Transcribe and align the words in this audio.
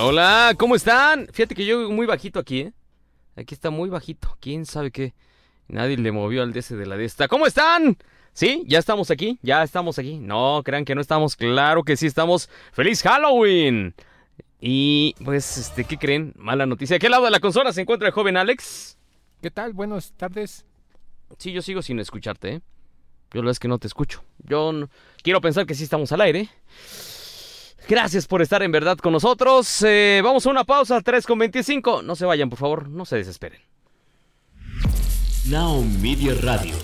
Hola, 0.00 0.54
¿cómo 0.56 0.76
están? 0.76 1.26
Fíjate 1.32 1.56
que 1.56 1.66
yo 1.66 1.90
muy 1.90 2.06
bajito 2.06 2.38
aquí, 2.38 2.60
¿eh? 2.60 2.72
Aquí 3.34 3.52
está 3.54 3.70
muy 3.70 3.88
bajito. 3.88 4.36
¿Quién 4.40 4.64
sabe 4.64 4.92
qué? 4.92 5.12
Nadie 5.66 5.96
le 5.96 6.12
movió 6.12 6.42
al 6.44 6.52
DC 6.52 6.76
de 6.76 6.86
la 6.86 6.96
de 6.96 7.04
esta. 7.04 7.26
¿Cómo 7.26 7.46
están? 7.46 7.96
¿Sí? 8.32 8.62
¿Ya 8.68 8.78
estamos 8.78 9.10
aquí? 9.10 9.40
¿Ya 9.42 9.62
estamos 9.64 9.98
aquí? 9.98 10.18
No, 10.18 10.62
crean 10.64 10.84
que 10.84 10.94
no 10.94 11.00
estamos. 11.00 11.34
Claro 11.34 11.82
que 11.82 11.96
sí 11.96 12.06
estamos. 12.06 12.48
¡Feliz 12.72 13.02
Halloween! 13.02 13.92
Y 14.60 15.16
pues, 15.24 15.58
este, 15.58 15.82
¿qué 15.82 15.98
creen? 15.98 16.32
Mala 16.36 16.64
noticia. 16.64 16.94
¿A 16.96 16.98
qué 17.00 17.08
lado 17.08 17.24
de 17.24 17.32
la 17.32 17.40
consola 17.40 17.72
se 17.72 17.80
encuentra 17.80 18.06
el 18.06 18.14
joven 18.14 18.36
Alex? 18.36 18.96
¿Qué 19.42 19.50
tal? 19.50 19.72
Buenas 19.72 20.12
tardes. 20.16 20.64
Sí, 21.38 21.50
yo 21.52 21.60
sigo 21.60 21.82
sin 21.82 21.98
escucharte, 21.98 22.48
¿eh? 22.54 22.60
Yo 23.32 23.40
la 23.40 23.46
verdad 23.46 23.50
es 23.52 23.58
que 23.58 23.68
no 23.68 23.78
te 23.78 23.88
escucho. 23.88 24.22
Yo 24.44 24.72
no- 24.72 24.88
quiero 25.24 25.40
pensar 25.40 25.66
que 25.66 25.74
sí 25.74 25.82
estamos 25.82 26.12
al 26.12 26.20
aire. 26.20 26.48
Gracias 27.88 28.26
por 28.26 28.42
estar 28.42 28.62
en 28.62 28.70
verdad 28.70 28.98
con 28.98 29.12
nosotros. 29.14 29.82
Eh, 29.82 30.20
vamos 30.22 30.44
a 30.46 30.50
una 30.50 30.64
pausa, 30.64 31.00
3 31.00 31.26
con 31.26 31.38
25. 31.38 32.02
No 32.02 32.14
se 32.16 32.26
vayan, 32.26 32.50
por 32.50 32.58
favor, 32.58 32.88
no 32.88 33.04
se 33.06 33.16
desesperen. 33.16 33.60
Now 35.46 35.82
Media 36.02 36.34
Radio. 36.42 36.74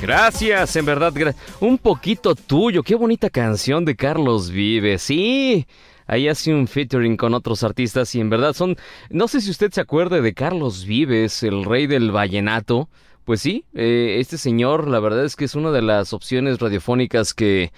Gracias, 0.00 0.76
en 0.76 0.86
verdad. 0.86 1.12
gra- 1.12 1.34
un 1.60 1.78
poquito 1.78 2.34
tuyo. 2.34 2.82
Qué 2.82 2.94
bonita 2.94 3.28
canción 3.28 3.84
de 3.84 3.96
Carlos 3.96 4.50
Vives. 4.50 5.02
Sí. 5.02 5.66
Ahí 6.06 6.28
hace 6.28 6.52
un 6.54 6.66
featuring 6.66 7.16
con 7.16 7.34
otros 7.34 7.62
artistas 7.62 8.14
y 8.14 8.20
en 8.20 8.30
verdad 8.30 8.52
son... 8.52 8.76
No 9.10 9.28
sé 9.28 9.40
si 9.40 9.50
usted 9.50 9.70
se 9.72 9.80
acuerde 9.80 10.22
de 10.22 10.34
Carlos 10.34 10.84
Vives, 10.84 11.42
el 11.42 11.64
rey 11.64 11.86
del 11.86 12.10
vallenato. 12.12 12.88
Pues 13.24 13.40
sí, 13.42 13.64
eh, 13.74 14.16
este 14.18 14.38
señor 14.38 14.88
la 14.88 14.98
verdad 14.98 15.24
es 15.24 15.36
que 15.36 15.44
es 15.44 15.54
una 15.54 15.70
de 15.70 15.82
las 15.82 16.12
opciones 16.12 16.58
radiofónicas 16.58 17.34
que... 17.34 17.70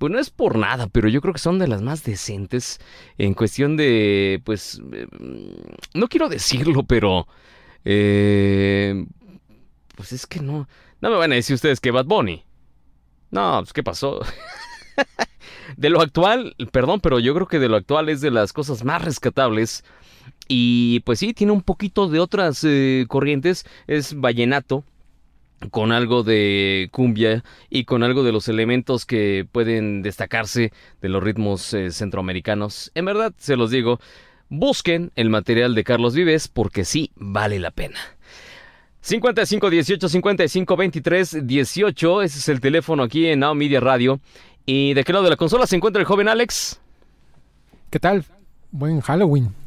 Pues 0.00 0.10
no 0.10 0.18
es 0.18 0.30
por 0.30 0.56
nada, 0.56 0.86
pero 0.86 1.10
yo 1.10 1.20
creo 1.20 1.34
que 1.34 1.40
son 1.40 1.58
de 1.58 1.68
las 1.68 1.82
más 1.82 2.02
decentes 2.04 2.80
en 3.18 3.34
cuestión 3.34 3.76
de... 3.76 4.40
Pues... 4.46 4.80
eh, 4.94 5.06
no 5.92 6.08
quiero 6.08 6.30
decirlo, 6.30 6.84
pero... 6.84 7.28
eh, 7.84 9.04
pues 9.96 10.12
es 10.14 10.26
que 10.26 10.40
no... 10.40 10.66
No 11.02 11.10
me 11.10 11.16
van 11.16 11.32
a 11.32 11.34
decir 11.34 11.52
ustedes 11.52 11.80
que 11.80 11.90
Bad 11.90 12.06
Bunny. 12.06 12.42
No, 13.30 13.58
pues 13.60 13.74
¿qué 13.74 13.82
pasó? 13.82 14.20
de 15.76 15.90
lo 15.90 16.00
actual, 16.00 16.56
perdón, 16.72 17.00
pero 17.00 17.18
yo 17.18 17.34
creo 17.34 17.46
que 17.46 17.58
de 17.58 17.68
lo 17.68 17.76
actual 17.76 18.08
es 18.08 18.22
de 18.22 18.30
las 18.30 18.54
cosas 18.54 18.82
más 18.84 19.04
rescatables. 19.04 19.84
Y 20.48 21.00
pues 21.00 21.18
sí, 21.18 21.34
tiene 21.34 21.52
un 21.52 21.60
poquito 21.60 22.08
de 22.08 22.20
otras 22.20 22.64
eh, 22.64 23.04
corrientes. 23.06 23.66
Es 23.86 24.18
vallenato 24.18 24.82
con 25.70 25.92
algo 25.92 26.22
de 26.22 26.88
cumbia 26.92 27.44
y 27.68 27.84
con 27.84 28.02
algo 28.02 28.22
de 28.22 28.32
los 28.32 28.48
elementos 28.48 29.04
que 29.04 29.46
pueden 29.50 30.02
destacarse 30.02 30.72
de 31.00 31.08
los 31.08 31.22
ritmos 31.22 31.74
eh, 31.74 31.90
centroamericanos. 31.90 32.90
En 32.94 33.04
verdad, 33.04 33.34
se 33.36 33.56
los 33.56 33.70
digo, 33.70 34.00
busquen 34.48 35.12
el 35.16 35.28
material 35.30 35.74
de 35.74 35.84
Carlos 35.84 36.14
Vives 36.14 36.48
porque 36.48 36.84
sí 36.84 37.10
vale 37.14 37.58
la 37.58 37.70
pena. 37.70 37.98
55 39.02 39.70
18 39.70 40.08
55 40.08 40.76
23 40.76 41.46
18. 41.46 42.22
Ese 42.22 42.38
es 42.38 42.48
el 42.48 42.60
teléfono 42.60 43.02
aquí 43.02 43.26
en 43.26 43.40
Now 43.40 43.54
Media 43.54 43.80
Radio. 43.80 44.20
¿Y 44.66 44.94
de 44.94 45.04
qué 45.04 45.12
lado 45.12 45.24
de 45.24 45.30
la 45.30 45.36
consola 45.36 45.66
se 45.66 45.76
encuentra 45.76 46.00
el 46.00 46.06
joven 46.06 46.28
Alex? 46.28 46.80
¿Qué 47.90 47.98
tal? 47.98 48.24
Buen 48.70 49.00
Halloween. 49.00 49.59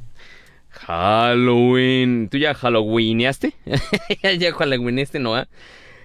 Halloween. 0.74 2.30
¿Tú 2.30 2.38
ya 2.38 2.54
Halloweeneaste? 2.54 3.54
ya 4.40 4.54
Halloweenaste, 4.54 5.20
¿no? 5.20 5.36
ah? 5.36 5.48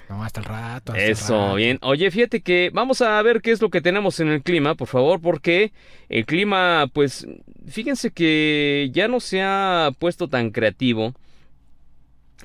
No, 0.08 0.22
hasta 0.24 0.40
el 0.40 0.46
rato. 0.46 0.92
hasta 0.92 1.10
el 1.12 1.12
Eso, 1.12 1.34
rato. 1.34 1.54
bien. 1.54 1.78
Oye, 1.82 2.10
fíjate 2.10 2.40
que 2.42 2.70
vamos 2.72 3.02
a 3.02 3.20
ver 3.22 3.42
qué 3.42 3.50
es 3.52 3.60
lo 3.60 3.70
que 3.70 3.80
tenemos 3.82 4.20
en 4.20 4.28
el 4.28 4.42
clima, 4.42 4.74
por 4.74 4.88
favor, 4.88 5.20
porque 5.20 5.72
el 6.08 6.24
clima, 6.26 6.86
pues, 6.92 7.26
fíjense 7.66 8.10
que 8.10 8.88
ya 8.92 9.08
no 9.08 9.20
se 9.20 9.42
ha 9.42 9.90
puesto 9.98 10.28
tan 10.28 10.50
creativo. 10.50 11.14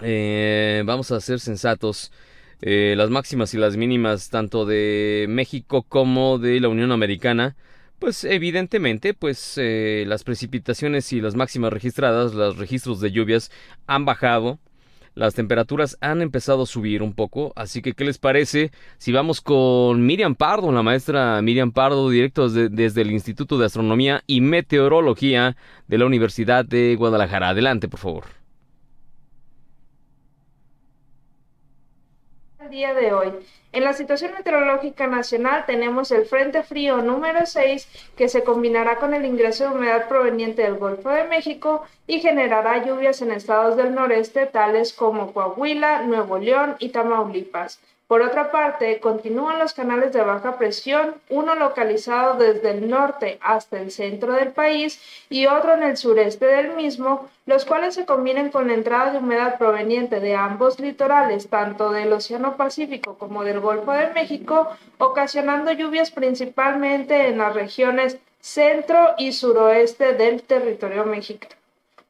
Eh, 0.02 0.84
vamos 0.86 1.12
a 1.12 1.22
ser 1.22 1.40
sensatos. 1.40 2.12
Eh, 2.62 2.96
las 2.98 3.10
máximas 3.10 3.54
y 3.54 3.58
las 3.58 3.76
mínimas, 3.78 4.30
tanto 4.30 4.66
de 4.66 5.26
México 5.30 5.84
como 5.84 6.40
de 6.40 6.60
la 6.62 6.70
Unión 6.70 6.92
Americana, 6.94 7.56
pues 8.04 8.26
evidentemente, 8.26 9.14
pues 9.14 9.54
eh, 9.56 10.04
las 10.06 10.26
precipitaciones 10.26 11.14
y 11.14 11.22
las 11.22 11.36
máximas 11.36 11.72
registradas, 11.72 12.34
los 12.34 12.58
registros 12.58 13.00
de 13.00 13.14
lluvias 13.14 13.50
han 13.88 14.04
bajado. 14.04 14.60
Las 15.16 15.36
temperaturas 15.36 15.98
han 16.02 16.22
empezado 16.22 16.64
a 16.64 16.66
subir 16.66 17.02
un 17.02 17.14
poco, 17.14 17.54
así 17.56 17.82
que 17.82 17.94
¿qué 17.94 18.04
les 18.04 18.18
parece 18.18 18.72
si 18.98 19.14
vamos 19.14 19.40
con 19.40 20.06
Miriam 20.06 20.36
Pardo, 20.36 20.70
la 20.74 20.84
maestra 20.84 21.42
Miriam 21.42 21.72
Pardo, 21.72 22.10
directo 22.10 22.50
desde, 22.50 22.68
desde 22.68 23.04
el 23.04 23.12
Instituto 23.12 23.58
de 23.58 23.68
Astronomía 23.68 24.22
y 24.28 24.42
Meteorología 24.42 25.56
de 25.88 25.98
la 25.98 26.06
Universidad 26.06 26.66
de 26.66 26.98
Guadalajara? 26.98 27.48
Adelante, 27.48 27.88
por 27.88 28.02
favor. 28.02 28.43
El 32.64 32.70
día 32.70 32.94
de 32.94 33.12
hoy. 33.12 33.34
En 33.74 33.84
la 33.84 33.92
situación 33.92 34.32
meteorológica 34.34 35.06
nacional 35.06 35.66
tenemos 35.66 36.12
el 36.12 36.26
Frente 36.26 36.64
Frío 36.64 37.02
número 37.02 37.46
6 37.46 37.90
que 38.16 38.30
se 38.30 38.46
combinará 38.46 39.00
con 39.00 39.14
el 39.14 39.26
ingreso 39.26 39.66
de 39.66 39.76
humedad 39.76 40.08
proveniente 40.08 40.62
del 40.62 40.76
Golfo 40.76 41.10
de 41.10 41.26
México 41.26 41.84
y 42.08 42.22
generará 42.22 42.86
lluvias 42.86 43.22
en 43.22 43.34
estados 43.34 43.76
del 43.76 43.94
noreste 43.94 44.46
tales 44.46 44.94
como 44.94 45.34
Coahuila, 45.34 46.04
Nuevo 46.04 46.38
León 46.38 46.78
y 46.80 46.90
Tamaulipas. 46.90 47.82
Por 48.14 48.22
otra 48.22 48.52
parte, 48.52 49.00
continúan 49.00 49.58
los 49.58 49.74
canales 49.74 50.14
de 50.14 50.22
baja 50.22 50.60
presión, 50.60 51.16
uno 51.30 51.56
localizado 51.56 52.36
desde 52.36 52.70
el 52.70 52.88
norte 52.88 53.40
hasta 53.42 53.80
el 53.80 53.90
centro 53.90 54.34
del 54.34 54.52
país 54.52 55.02
y 55.32 55.48
otro 55.48 55.74
en 55.74 55.82
el 55.82 55.98
sureste 55.98 56.46
del 56.46 56.76
mismo, 56.76 57.28
los 57.48 57.66
cuales 57.66 57.96
se 57.96 58.06
combinan 58.06 58.52
con 58.52 58.68
la 58.68 58.76
entrada 58.76 59.12
de 59.12 59.18
humedad 59.18 59.58
proveniente 59.58 60.20
de 60.20 60.36
ambos 60.36 60.80
litorales, 60.80 61.50
tanto 61.50 61.92
del 61.92 62.14
Océano 62.14 62.56
Pacífico 62.56 63.18
como 63.18 63.44
del 63.44 63.60
Golfo 63.60 63.94
de 63.94 64.12
México, 64.12 64.70
ocasionando 65.00 65.72
lluvias 65.72 66.12
principalmente 66.12 67.30
en 67.30 67.40
las 67.40 67.56
regiones 67.56 68.20
centro 68.40 69.16
y 69.18 69.32
suroeste 69.32 70.14
del 70.14 70.44
territorio 70.44 71.04
mexicano. 71.06 71.56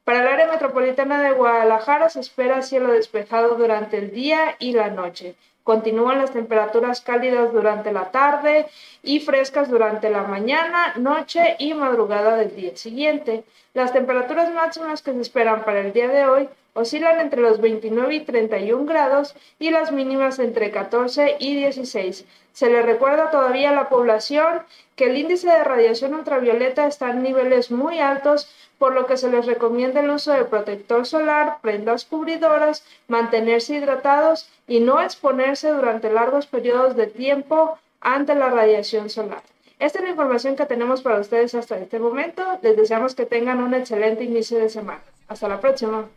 Para 0.03 0.19
el 0.19 0.27
área 0.27 0.51
metropolitana 0.51 1.23
de 1.23 1.31
Guadalajara 1.31 2.09
se 2.09 2.19
espera 2.19 2.61
cielo 2.61 2.91
despejado 2.91 3.55
durante 3.55 3.99
el 3.99 4.11
día 4.11 4.57
y 4.59 4.73
la 4.73 4.89
noche. 4.89 5.37
Continúan 5.63 6.17
las 6.17 6.31
temperaturas 6.31 7.01
cálidas 7.01 7.53
durante 7.53 7.91
la 7.91 8.11
tarde 8.11 8.67
y 9.01 9.21
frescas 9.21 9.69
durante 9.69 10.09
la 10.09 10.23
mañana, 10.23 10.93
noche 10.97 11.55
y 11.57 11.73
madrugada 11.73 12.35
del 12.35 12.55
día 12.55 12.75
siguiente. 12.75 13.45
Las 13.73 13.93
temperaturas 13.93 14.53
máximas 14.53 15.01
que 15.01 15.13
se 15.13 15.21
esperan 15.21 15.63
para 15.63 15.79
el 15.79 15.93
día 15.93 16.09
de 16.09 16.25
hoy 16.25 16.49
oscilan 16.73 17.19
entre 17.19 17.41
los 17.41 17.61
29 17.61 18.15
y 18.15 18.19
31 18.21 18.85
grados 18.85 19.35
y 19.59 19.71
las 19.71 19.91
mínimas 19.91 20.39
entre 20.39 20.71
14 20.71 21.37
y 21.39 21.55
16. 21.55 22.25
Se 22.53 22.69
le 22.69 22.81
recuerda 22.81 23.31
todavía 23.31 23.71
a 23.71 23.75
la 23.75 23.89
población 23.89 24.61
que 24.95 25.05
el 25.05 25.17
índice 25.17 25.47
de 25.47 25.63
radiación 25.63 26.13
ultravioleta 26.13 26.85
está 26.85 27.09
en 27.11 27.23
niveles 27.23 27.71
muy 27.71 27.99
altos, 27.99 28.49
por 28.77 28.93
lo 28.93 29.05
que 29.05 29.17
se 29.17 29.29
les 29.29 29.45
recomienda 29.45 30.01
el 30.01 30.09
uso 30.09 30.33
de 30.33 30.45
protector 30.45 31.05
solar, 31.05 31.57
prendas 31.61 32.05
cubridoras, 32.05 32.83
mantenerse 33.07 33.75
hidratados 33.75 34.49
y 34.67 34.79
no 34.81 35.01
exponerse 35.01 35.69
durante 35.69 36.11
largos 36.11 36.47
periodos 36.47 36.95
de 36.95 37.07
tiempo 37.07 37.77
ante 38.01 38.35
la 38.35 38.49
radiación 38.49 39.09
solar. 39.09 39.41
Esta 39.79 39.99
es 39.99 40.05
la 40.05 40.11
información 40.11 40.55
que 40.55 40.65
tenemos 40.65 41.01
para 41.01 41.19
ustedes 41.19 41.55
hasta 41.55 41.77
este 41.77 41.99
momento. 41.99 42.43
Les 42.61 42.77
deseamos 42.77 43.15
que 43.15 43.25
tengan 43.25 43.63
un 43.63 43.73
excelente 43.73 44.23
inicio 44.23 44.59
de 44.59 44.69
semana. 44.69 45.01
Hasta 45.27 45.47
la 45.47 45.59
próxima. 45.59 46.07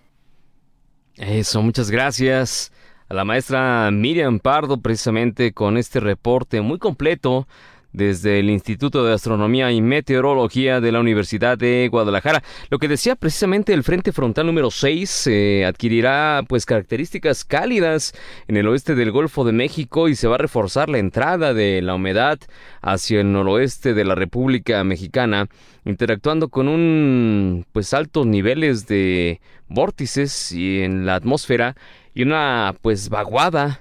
Eso, 1.16 1.62
muchas 1.62 1.90
gracias 1.90 2.72
a 3.08 3.14
la 3.14 3.24
maestra 3.24 3.90
Miriam 3.90 4.38
Pardo 4.38 4.82
precisamente 4.82 5.52
con 5.52 5.78
este 5.78 5.98
reporte 5.98 6.60
muy 6.60 6.78
completo 6.78 7.48
desde 7.92 8.40
el 8.40 8.50
Instituto 8.50 9.04
de 9.04 9.14
Astronomía 9.14 9.72
y 9.72 9.80
Meteorología 9.80 10.80
de 10.80 10.92
la 10.92 11.00
Universidad 11.00 11.56
de 11.56 11.88
Guadalajara. 11.90 12.42
Lo 12.70 12.78
que 12.78 12.88
decía 12.88 13.16
precisamente 13.16 13.72
el 13.72 13.84
Frente 13.84 14.12
Frontal 14.12 14.46
número 14.46 14.70
6 14.70 15.26
eh, 15.28 15.64
adquirirá 15.66 16.42
pues 16.48 16.66
características 16.66 17.44
cálidas 17.44 18.14
en 18.48 18.56
el 18.56 18.68
oeste 18.68 18.94
del 18.94 19.12
Golfo 19.12 19.44
de 19.44 19.52
México 19.52 20.08
y 20.08 20.14
se 20.14 20.28
va 20.28 20.34
a 20.34 20.38
reforzar 20.38 20.88
la 20.88 20.98
entrada 20.98 21.54
de 21.54 21.82
la 21.82 21.94
humedad 21.94 22.38
hacia 22.82 23.20
el 23.20 23.32
noroeste 23.32 23.94
de 23.94 24.04
la 24.04 24.14
República 24.14 24.84
Mexicana, 24.84 25.48
interactuando 25.84 26.48
con 26.48 26.68
un 26.68 27.66
pues 27.72 27.94
altos 27.94 28.26
niveles 28.26 28.86
de 28.86 29.40
vórtices 29.68 30.52
y 30.52 30.82
en 30.82 31.06
la 31.06 31.16
atmósfera 31.16 31.76
y 32.14 32.22
una 32.22 32.74
pues 32.82 33.08
vaguada 33.08 33.80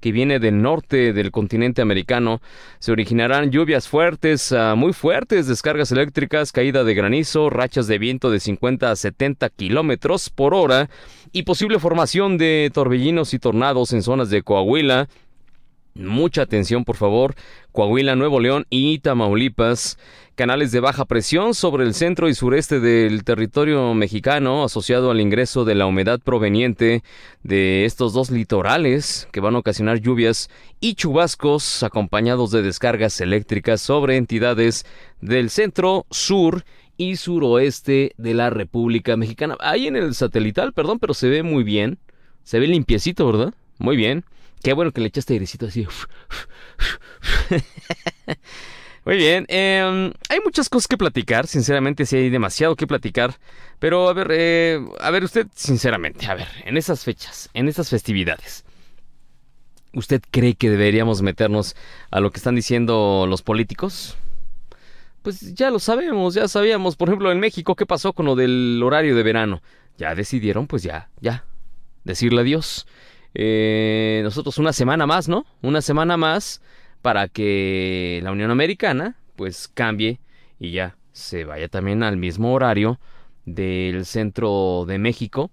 que 0.00 0.12
viene 0.12 0.38
del 0.38 0.62
norte 0.62 1.12
del 1.12 1.30
continente 1.30 1.82
americano. 1.82 2.40
Se 2.78 2.92
originarán 2.92 3.50
lluvias 3.50 3.88
fuertes, 3.88 4.52
uh, 4.52 4.76
muy 4.76 4.92
fuertes, 4.92 5.46
descargas 5.46 5.92
eléctricas, 5.92 6.52
caída 6.52 6.84
de 6.84 6.94
granizo, 6.94 7.50
rachas 7.50 7.86
de 7.86 7.98
viento 7.98 8.30
de 8.30 8.40
50 8.40 8.90
a 8.90 8.96
70 8.96 9.48
kilómetros 9.50 10.30
por 10.30 10.54
hora 10.54 10.88
y 11.32 11.42
posible 11.42 11.78
formación 11.78 12.38
de 12.38 12.70
torbellinos 12.72 13.34
y 13.34 13.38
tornados 13.38 13.92
en 13.92 14.02
zonas 14.02 14.30
de 14.30 14.42
Coahuila, 14.42 15.08
Mucha 15.98 16.42
atención, 16.42 16.84
por 16.84 16.94
favor. 16.94 17.34
Coahuila, 17.72 18.14
Nuevo 18.14 18.38
León 18.38 18.66
y 18.70 19.00
Tamaulipas. 19.00 19.98
Canales 20.36 20.70
de 20.70 20.78
baja 20.78 21.04
presión 21.04 21.52
sobre 21.52 21.82
el 21.82 21.92
centro 21.92 22.28
y 22.28 22.34
sureste 22.34 22.78
del 22.78 23.24
territorio 23.24 23.92
mexicano 23.94 24.62
asociado 24.62 25.10
al 25.10 25.20
ingreso 25.20 25.64
de 25.64 25.74
la 25.74 25.86
humedad 25.86 26.20
proveniente 26.20 27.02
de 27.42 27.84
estos 27.84 28.12
dos 28.12 28.30
litorales 28.30 29.28
que 29.32 29.40
van 29.40 29.56
a 29.56 29.58
ocasionar 29.58 29.98
lluvias 29.98 30.48
y 30.78 30.94
chubascos 30.94 31.82
acompañados 31.82 32.52
de 32.52 32.62
descargas 32.62 33.20
eléctricas 33.20 33.80
sobre 33.80 34.16
entidades 34.16 34.86
del 35.20 35.50
centro, 35.50 36.06
sur 36.12 36.62
y 36.96 37.16
suroeste 37.16 38.12
de 38.16 38.34
la 38.34 38.50
República 38.50 39.16
Mexicana. 39.16 39.56
Ahí 39.58 39.88
en 39.88 39.96
el 39.96 40.14
satelital, 40.14 40.72
perdón, 40.72 41.00
pero 41.00 41.14
se 41.14 41.28
ve 41.28 41.42
muy 41.42 41.64
bien. 41.64 41.98
Se 42.44 42.60
ve 42.60 42.68
limpiecito, 42.68 43.26
¿verdad? 43.26 43.54
Muy 43.78 43.96
bien. 43.96 44.24
Qué 44.62 44.72
bueno 44.72 44.92
que 44.92 45.00
le 45.00 45.08
echaste 45.08 45.34
airecito 45.34 45.66
así. 45.66 45.86
Muy 49.04 49.16
bien, 49.16 49.46
em, 49.48 50.12
hay 50.28 50.40
muchas 50.44 50.68
cosas 50.68 50.86
que 50.86 50.98
platicar, 50.98 51.46
sinceramente 51.46 52.04
sí 52.04 52.16
hay 52.16 52.28
demasiado 52.28 52.76
que 52.76 52.86
platicar, 52.86 53.38
pero 53.78 54.06
a 54.08 54.12
ver, 54.12 54.28
eh, 54.32 54.84
a 55.00 55.10
ver 55.10 55.24
usted, 55.24 55.46
sinceramente, 55.54 56.26
a 56.26 56.34
ver, 56.34 56.48
en 56.66 56.76
esas 56.76 57.04
fechas, 57.04 57.48
en 57.54 57.68
esas 57.68 57.88
festividades, 57.88 58.66
¿usted 59.94 60.20
cree 60.30 60.56
que 60.56 60.68
deberíamos 60.68 61.22
meternos 61.22 61.74
a 62.10 62.20
lo 62.20 62.30
que 62.30 62.36
están 62.36 62.54
diciendo 62.54 63.24
los 63.26 63.40
políticos? 63.40 64.18
Pues 65.22 65.54
ya 65.54 65.70
lo 65.70 65.78
sabemos, 65.78 66.34
ya 66.34 66.46
sabíamos, 66.46 66.96
por 66.96 67.08
ejemplo, 67.08 67.32
en 67.32 67.40
México, 67.40 67.76
¿qué 67.76 67.86
pasó 67.86 68.12
con 68.12 68.26
lo 68.26 68.36
del 68.36 68.78
horario 68.84 69.16
de 69.16 69.22
verano? 69.22 69.62
Ya 69.96 70.14
decidieron, 70.14 70.66
pues 70.66 70.82
ya, 70.82 71.08
ya, 71.20 71.46
decirle 72.04 72.42
adiós. 72.42 72.86
Eh, 73.40 74.20
nosotros 74.24 74.58
una 74.58 74.72
semana 74.72 75.06
más, 75.06 75.28
¿no? 75.28 75.46
Una 75.62 75.80
semana 75.80 76.16
más 76.16 76.60
para 77.02 77.28
que 77.28 78.18
la 78.24 78.32
Unión 78.32 78.50
Americana 78.50 79.16
pues 79.36 79.68
cambie 79.68 80.18
y 80.58 80.72
ya 80.72 80.96
se 81.12 81.44
vaya 81.44 81.68
también 81.68 82.02
al 82.02 82.16
mismo 82.16 82.52
horario 82.52 82.98
del 83.44 84.04
centro 84.06 84.86
de 84.88 84.98
México. 84.98 85.52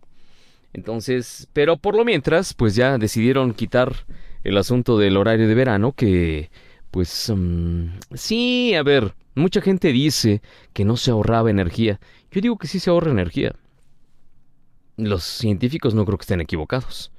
Entonces, 0.74 1.48
pero 1.54 1.78
por 1.78 1.96
lo 1.96 2.04
mientras, 2.04 2.56
pues 2.56 2.74
ya 2.74 2.98
decidieron 2.98 3.54
quitar 3.54 3.94
el 4.44 4.58
asunto 4.58 4.98
del 4.98 5.16
horario 5.16 5.48
de 5.48 5.54
verano 5.54 5.92
que 5.92 6.50
pues 6.90 7.32
mm, 7.36 8.00
sí, 8.16 8.74
a 8.74 8.82
ver, 8.82 9.14
mucha 9.36 9.62
gente 9.62 9.92
dice 9.92 10.42
que 10.74 10.86
no 10.86 10.98
se 10.98 11.12
ahorraba 11.12 11.52
energía. 11.52 12.00
Yo 12.32 12.42
digo 12.42 12.58
que 12.58 12.68
sí 12.68 12.80
se 12.80 12.90
ahorra 12.90 13.12
energía. 13.12 13.56
Los 14.98 15.24
científicos 15.24 15.94
no 15.94 16.04
creo 16.04 16.18
que 16.18 16.24
estén 16.24 16.42
equivocados. 16.42 17.12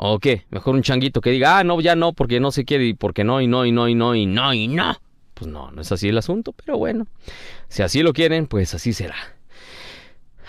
¿O? 0.00 0.20
Mejor 0.50 0.76
un 0.76 0.82
changuito 0.82 1.20
que 1.20 1.30
diga, 1.30 1.58
ah, 1.58 1.64
no, 1.64 1.80
ya 1.80 1.96
no, 1.96 2.12
porque 2.12 2.38
no 2.38 2.52
se 2.52 2.64
quiere 2.64 2.86
y 2.86 2.94
porque 2.94 3.24
no, 3.24 3.40
y 3.40 3.48
no, 3.48 3.66
y 3.66 3.72
no, 3.72 3.88
y 3.88 3.94
no, 3.96 4.14
y 4.14 4.26
no, 4.26 4.54
y 4.54 4.68
no. 4.68 4.96
Pues 5.34 5.50
no, 5.50 5.72
no 5.72 5.82
es 5.82 5.90
así 5.90 6.08
el 6.08 6.18
asunto, 6.18 6.52
pero 6.52 6.78
bueno. 6.78 7.08
Si 7.68 7.82
así 7.82 8.02
lo 8.02 8.12
quieren, 8.12 8.46
pues 8.46 8.74
así 8.74 8.92
será. 8.92 9.16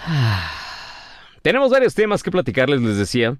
Tenemos 1.41 1.71
varios 1.71 1.95
temas 1.95 2.21
que 2.21 2.29
platicarles, 2.29 2.81
les 2.81 2.97
decía. 2.97 3.37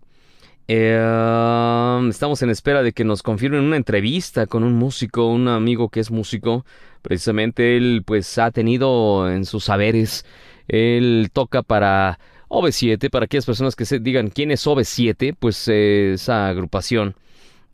Eh, 0.67 2.07
estamos 2.09 2.41
en 2.41 2.49
espera 2.49 2.81
de 2.81 2.91
que 2.91 3.03
nos 3.03 3.21
confirmen 3.21 3.61
una 3.61 3.77
entrevista 3.77 4.47
con 4.47 4.63
un 4.63 4.73
músico, 4.73 5.27
un 5.27 5.47
amigo 5.47 5.89
que 5.89 5.99
es 5.99 6.09
músico. 6.09 6.65
Precisamente 7.03 7.77
él, 7.77 8.01
pues, 8.03 8.39
ha 8.39 8.49
tenido 8.49 9.29
en 9.29 9.45
sus 9.45 9.65
saberes. 9.65 10.25
Él 10.67 11.29
toca 11.33 11.61
para 11.61 12.19
OV7, 12.49 13.09
para 13.09 13.25
aquellas 13.25 13.45
personas 13.45 13.75
que 13.75 13.85
se 13.85 13.99
digan 13.99 14.29
quién 14.29 14.51
es 14.51 14.65
OV7, 14.65 15.35
pues 15.39 15.67
eh, 15.67 16.13
esa 16.13 16.49
agrupación 16.49 17.15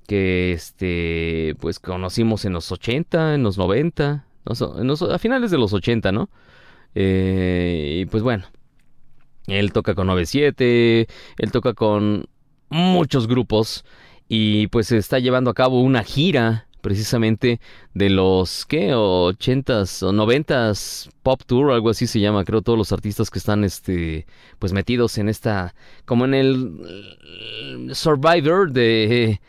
que 0.08 0.52
este 0.52 1.56
pues 1.60 1.80
conocimos 1.80 2.46
en 2.46 2.54
los 2.54 2.72
80, 2.72 3.36
en 3.36 3.44
los 3.44 3.58
90, 3.58 4.26
a 4.46 5.20
finales 5.20 5.52
de 5.52 5.58
los 5.58 5.74
80, 5.74 6.12
¿no? 6.12 6.30
Eh, 6.94 8.02
y 8.02 8.06
pues 8.06 8.22
bueno, 8.22 8.46
él 9.48 9.72
toca 9.72 9.96
con 9.96 10.08
OV7, 10.08 11.08
él 11.38 11.52
toca 11.52 11.74
con 11.74 12.28
muchos 12.70 13.28
grupos 13.28 13.86
y 14.28 14.68
pues 14.68 14.92
está 14.92 15.20
llevando 15.20 15.50
a 15.50 15.54
cabo 15.54 15.82
una 15.82 16.04
gira 16.04 16.68
precisamente 16.86 17.60
de 17.96 18.12
los, 18.12 18.64
¿qué? 18.68 18.94
80s 18.94 20.04
o 20.04 20.12
90s 20.12 21.10
Pop 21.24 21.42
Tour, 21.44 21.72
algo 21.72 21.90
así 21.90 22.06
se 22.06 22.20
llama, 22.20 22.46
creo, 22.46 22.62
todos 22.62 22.78
los 22.78 22.92
artistas 22.92 23.32
que 23.32 23.40
están, 23.40 23.64
este, 23.64 24.28
pues 24.60 24.72
metidos 24.72 25.18
en 25.18 25.28
esta, 25.28 25.74
como 26.06 26.26
en 26.26 26.36
el 26.36 27.90
Survivor 27.92 28.72
de, 28.72 29.40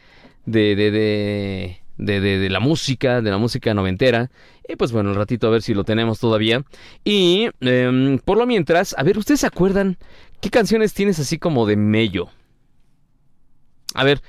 de, 0.46 0.76
de, 0.76 0.90
de 0.90 1.80
de, 1.98 2.48
la 2.48 2.58
música, 2.60 3.20
de 3.20 3.30
la 3.30 3.36
música 3.36 3.74
noventera. 3.74 4.30
Y 4.66 4.76
pues 4.76 4.90
bueno, 4.90 5.10
un 5.10 5.16
ratito 5.16 5.46
a 5.46 5.50
ver 5.50 5.60
si 5.60 5.74
lo 5.74 5.84
tenemos 5.84 6.18
todavía. 6.18 6.64
Y 7.04 7.50
em, 7.60 8.18
por 8.18 8.38
lo 8.38 8.46
mientras, 8.46 8.94
a 8.96 9.02
ver, 9.02 9.18
¿ustedes 9.18 9.40
se 9.40 9.46
acuerdan 9.46 9.98
qué 10.40 10.48
canciones 10.48 10.94
tienes 10.94 11.18
así 11.18 11.36
como 11.36 11.66
de 11.66 11.76
mello? 11.76 12.30
A 13.92 14.04
ver, 14.04 14.22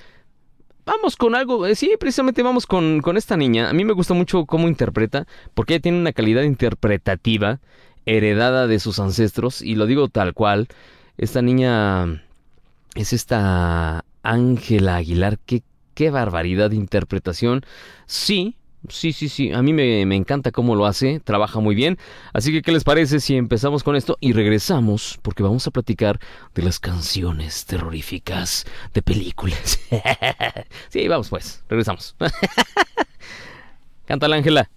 Vamos 0.87 1.17
con 1.17 1.35
algo, 1.35 1.65
eh, 1.67 1.75
sí, 1.75 1.91
precisamente 1.99 2.41
vamos 2.43 2.65
con, 2.65 3.01
con 3.01 3.17
esta 3.17 3.35
niña. 3.35 3.69
A 3.69 3.73
mí 3.73 3.83
me 3.83 3.91
gusta 3.91 4.13
mucho 4.13 4.45
cómo 4.45 4.69
interpreta, 4.69 5.27
porque 5.53 5.73
ella 5.73 5.81
tiene 5.81 5.99
una 5.99 6.13
calidad 6.13 6.43
interpretativa 6.43 7.59
heredada 8.05 8.67
de 8.67 8.79
sus 8.79 8.97
ancestros, 8.99 9.61
y 9.61 9.75
lo 9.75 9.85
digo 9.85 10.07
tal 10.07 10.33
cual. 10.33 10.69
Esta 11.17 11.41
niña 11.41 12.23
es 12.95 13.11
esta 13.11 14.05
Ángela 14.23 14.95
Aguilar, 14.95 15.39
qué, 15.45 15.61
qué 15.93 16.09
barbaridad 16.09 16.69
de 16.69 16.77
interpretación. 16.77 17.65
Sí, 18.05 18.55
Sí, 18.89 19.11
sí, 19.11 19.27
sí, 19.27 19.51
a 19.51 19.61
mí 19.61 19.73
me, 19.73 20.01
encanta 20.15 20.51
cómo 20.51 20.75
lo 20.75 20.85
hace, 20.85 21.19
trabaja 21.19 21.59
muy 21.59 21.75
bien. 21.75 21.97
Así 22.33 22.51
que, 22.51 22.61
¿qué 22.61 22.71
les 22.71 22.83
parece 22.83 23.19
si 23.19 23.35
empezamos 23.35 23.83
con 23.83 23.95
esto 23.95 24.17
y 24.21 24.31
regresamos? 24.33 25.19
Porque 25.21 25.43
vamos 25.43 25.67
a 25.67 25.71
platicar 25.71 26.19
de 26.55 26.63
las 26.63 26.79
canciones 26.79 27.65
terroríficas 27.65 28.65
de 28.93 29.01
películas. 29.01 29.79
sí, 30.89 31.07
vamos 31.07 31.29
pues, 31.29 31.63
regresamos. 31.67 32.15
Canta 34.05 34.27
la 34.29 34.37
Ángela. 34.37 34.69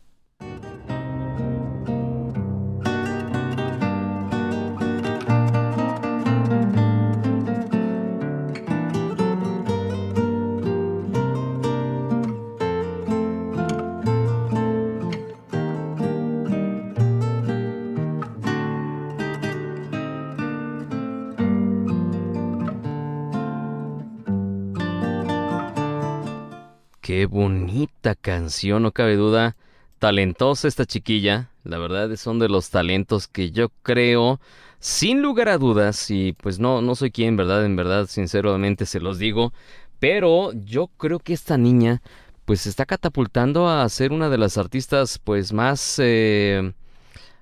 Qué 27.21 27.27
bonita 27.27 28.15
canción, 28.15 28.83
no 28.83 28.93
cabe 28.93 29.17
duda. 29.17 29.55
Talentosa 29.99 30.67
esta 30.67 30.87
chiquilla. 30.87 31.50
La 31.65 31.77
verdad 31.77 32.17
son 32.17 32.39
de 32.39 32.49
los 32.49 32.71
talentos 32.71 33.29
que 33.29 33.50
yo 33.50 33.69
creo, 33.83 34.41
sin 34.79 35.21
lugar 35.21 35.50
a 35.50 35.59
dudas, 35.59 36.11
y 36.11 36.33
pues 36.33 36.59
no, 36.61 36.81
no 36.81 36.95
soy 36.95 37.11
quien, 37.11 37.37
¿verdad? 37.37 37.67
En 37.67 37.77
verdad, 37.77 38.07
sinceramente 38.07 38.87
se 38.87 39.00
los 39.00 39.19
digo. 39.19 39.53
Pero 39.99 40.53
yo 40.55 40.87
creo 40.97 41.19
que 41.19 41.35
esta 41.35 41.59
niña, 41.59 42.00
pues 42.47 42.62
se 42.62 42.71
está 42.71 42.87
catapultando 42.87 43.69
a 43.69 43.87
ser 43.91 44.12
una 44.12 44.31
de 44.31 44.39
las 44.39 44.57
artistas, 44.57 45.19
pues 45.19 45.53
más 45.53 45.97
eh, 45.99 46.73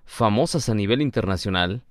famosas 0.07 0.69
a 0.69 0.75
nivel 0.75 1.03
internacional. 1.03 1.83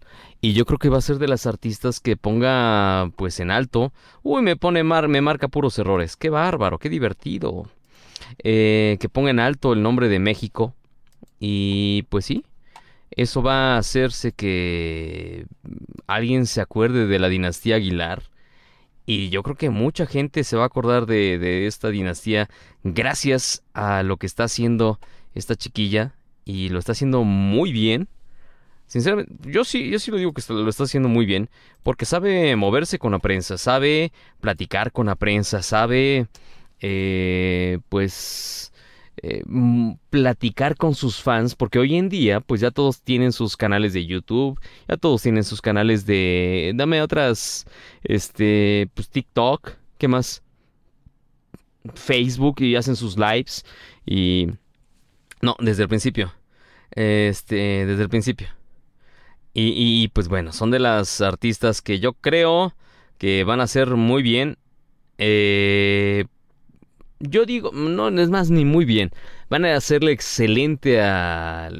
Y 0.41 0.51
yo 0.51 0.65
creo 0.65 0.77
que 0.77 0.89
va 0.89 0.97
a 0.97 1.01
ser 1.01 1.19
de 1.19 1.29
las 1.29 1.45
artistas 1.45 2.01
que 2.01 2.17
ponga 2.17 3.09
pues 3.15 3.39
en 3.39 3.49
alto. 3.49 3.93
Uy, 4.23 4.41
me 4.41 4.57
pone 4.57 4.83
mar, 4.83 5.07
me 5.07 5.21
marca 5.21 5.47
puros 5.47 5.79
errores. 5.79 6.17
Qué 6.17 6.29
bárbaro, 6.29 6.79
qué 6.79 6.89
divertido. 6.89 7.69
Eh, 8.43 8.97
que 8.99 9.09
ponga 9.09 9.29
en 9.29 9.39
alto 9.39 9.73
el 9.73 9.81
nombre 9.81 10.09
de 10.09 10.19
México. 10.19 10.75
Y 11.39 12.05
pues 12.09 12.25
sí, 12.25 12.45
eso 13.11 13.41
va 13.41 13.75
a 13.75 13.77
hacerse 13.77 14.31
que 14.31 15.45
alguien 16.07 16.45
se 16.45 16.61
acuerde 16.61 17.07
de 17.07 17.19
la 17.19 17.29
dinastía 17.29 17.75
Aguilar. 17.75 18.23
Y 19.05 19.29
yo 19.29 19.43
creo 19.43 19.55
que 19.55 19.69
mucha 19.69 20.05
gente 20.05 20.43
se 20.43 20.57
va 20.57 20.63
a 20.63 20.67
acordar 20.67 21.05
de, 21.05 21.39
de 21.39 21.67
esta 21.67 21.89
dinastía 21.89 22.49
gracias 22.83 23.63
a 23.73 24.03
lo 24.03 24.17
que 24.17 24.25
está 24.25 24.45
haciendo 24.45 24.99
esta 25.33 25.55
chiquilla. 25.55 26.13
Y 26.43 26.69
lo 26.69 26.79
está 26.79 26.93
haciendo 26.93 27.23
muy 27.23 27.71
bien. 27.71 28.07
Sinceramente, 28.87 29.33
yo 29.49 29.65
sí, 29.65 29.89
yo 29.89 29.99
sí 29.99 30.11
lo 30.11 30.17
digo 30.17 30.33
que 30.33 30.41
lo 30.47 30.69
está 30.69 30.85
haciendo 30.85 31.09
muy 31.09 31.25
bien, 31.25 31.49
porque 31.83 32.05
sabe 32.05 32.55
moverse 32.55 32.97
con 32.97 33.11
la 33.11 33.19
prensa, 33.19 33.57
sabe 33.57 34.13
platicar 34.39 34.93
con 34.93 35.07
la 35.07 35.15
prensa, 35.15 35.61
sabe, 35.61 36.27
eh, 36.81 37.79
pues, 37.89 38.71
eh, 39.17 39.43
platicar 40.09 40.75
con 40.75 40.95
sus 40.95 41.21
fans, 41.21 41.55
porque 41.55 41.79
hoy 41.79 41.95
en 41.95 42.09
día, 42.09 42.39
pues 42.39 42.61
ya 42.61 42.71
todos 42.71 43.01
tienen 43.01 43.31
sus 43.31 43.57
canales 43.57 43.93
de 43.93 44.05
YouTube, 44.05 44.59
ya 44.87 44.97
todos 44.97 45.21
tienen 45.21 45.43
sus 45.43 45.61
canales 45.61 46.05
de, 46.05 46.73
dame 46.75 47.01
otras, 47.01 47.65
este, 48.03 48.89
pues 48.93 49.09
TikTok, 49.09 49.71
¿qué 49.97 50.07
más? 50.07 50.43
Facebook 51.95 52.61
y 52.61 52.75
hacen 52.75 52.95
sus 52.95 53.17
lives 53.17 53.65
y... 54.05 54.47
No, 55.41 55.55
desde 55.59 55.83
el 55.83 55.89
principio. 55.89 56.33
Este, 56.91 57.85
desde 57.85 58.03
el 58.03 58.09
principio. 58.09 58.47
Y, 59.59 60.09
pues 60.09 60.27
bueno, 60.27 60.53
son 60.53 60.69
de 60.69 60.77
las 60.77 61.19
artistas 61.19 61.81
que 61.81 61.99
yo 61.99 62.13
creo 62.13 62.75
que 63.17 63.43
van 63.43 63.59
a 63.59 63.63
hacer 63.63 63.95
muy 63.95 64.21
bien. 64.21 64.59
Eh, 65.17 66.25
yo 67.19 67.45
digo, 67.45 67.71
no 67.71 68.09
es 68.09 68.29
más 68.29 68.49
ni 68.49 68.65
muy 68.65 68.85
bien. 68.85 69.11
Van 69.49 69.65
a 69.65 69.75
hacerle 69.75 70.11
excelente 70.11 71.01
al 71.01 71.71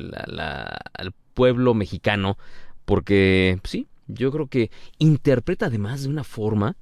pueblo 1.34 1.74
mexicano. 1.74 2.38
Porque, 2.86 3.60
sí, 3.63 3.88
yo 4.08 4.32
creo 4.32 4.48
que 4.48 4.72
interpreta 4.98 5.67
además 5.67 6.03
de 6.03 6.10
una 6.10 6.24
forma. 6.24 6.75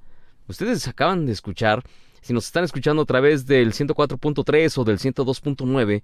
Ustedes 0.48 0.86
acaban 0.86 1.26
de 1.26 1.32
escuchar, 1.32 1.82
si 2.20 2.32
nos 2.32 2.46
están 2.46 2.64
escuchando 2.64 3.02
a 3.02 3.06
través 3.06 3.46
del 3.46 3.72
104.3 3.72 4.78
o 4.78 4.84
del 4.84 4.98
102.9, 4.98 6.02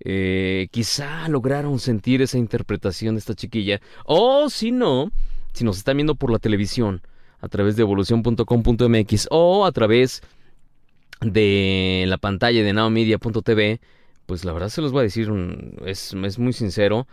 eh, 0.00 0.68
quizá 0.72 1.28
lograron 1.28 1.78
sentir 1.78 2.20
esa 2.22 2.38
interpretación 2.38 3.14
de 3.14 3.20
esta 3.20 3.34
chiquilla. 3.34 3.80
O 4.04 4.50
si 4.50 4.72
no, 4.72 5.12
si 5.52 5.64
nos 5.64 5.76
están 5.78 5.96
viendo 5.96 6.16
por 6.16 6.32
la 6.32 6.40
televisión, 6.40 7.02
a 7.40 7.48
través 7.48 7.76
de 7.76 7.82
evolución.com.mx 7.82 9.28
o 9.30 9.66
a 9.66 9.72
través 9.72 10.22
la 11.24 12.18
pantalla 12.18 12.62
de 12.62 12.72
nowmedia.tv, 12.72 13.80
pues 14.26 14.44
la 14.44 14.52
verdad 14.52 14.68
se 14.68 14.82
los 14.82 14.92
voy 14.92 15.00
a 15.00 15.02
decir, 15.04 15.30
es, 15.84 16.14
es 16.14 16.38
muy 16.38 16.52
sincero, 16.52 17.06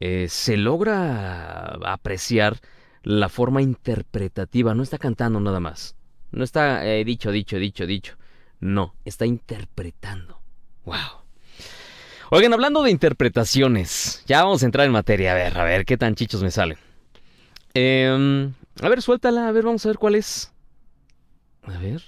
eh, 0.00 0.26
se 0.28 0.56
logra 0.56 1.78
apreciar 1.84 2.60
la 3.02 3.28
forma 3.28 3.62
interpretativa, 3.62 4.74
no 4.74 4.82
está 4.82 4.98
cantando 4.98 5.40
nada 5.40 5.60
más, 5.60 5.96
no 6.30 6.44
está 6.44 6.86
eh, 6.86 7.04
dicho, 7.04 7.30
dicho, 7.30 7.58
dicho, 7.58 7.86
dicho, 7.86 8.16
no, 8.60 8.94
está 9.04 9.26
interpretando. 9.26 10.40
¡Wow! 10.84 11.22
Oigan, 12.30 12.54
hablando 12.54 12.82
de 12.82 12.90
interpretaciones, 12.90 14.22
ya 14.26 14.42
vamos 14.42 14.62
a 14.62 14.66
entrar 14.66 14.86
en 14.86 14.92
materia. 14.92 15.32
A 15.32 15.34
ver, 15.34 15.58
a 15.58 15.64
ver, 15.64 15.84
qué 15.84 15.98
tan 15.98 16.14
chichos 16.14 16.42
me 16.42 16.50
salen. 16.50 16.78
Em, 17.74 18.54
a 18.80 18.88
ver, 18.88 19.02
suéltala, 19.02 19.48
a 19.48 19.52
ver, 19.52 19.64
vamos 19.64 19.84
a 19.84 19.90
ver 19.90 19.98
cuál 19.98 20.14
es. 20.14 20.50
A 21.64 21.76
ver. 21.78 22.02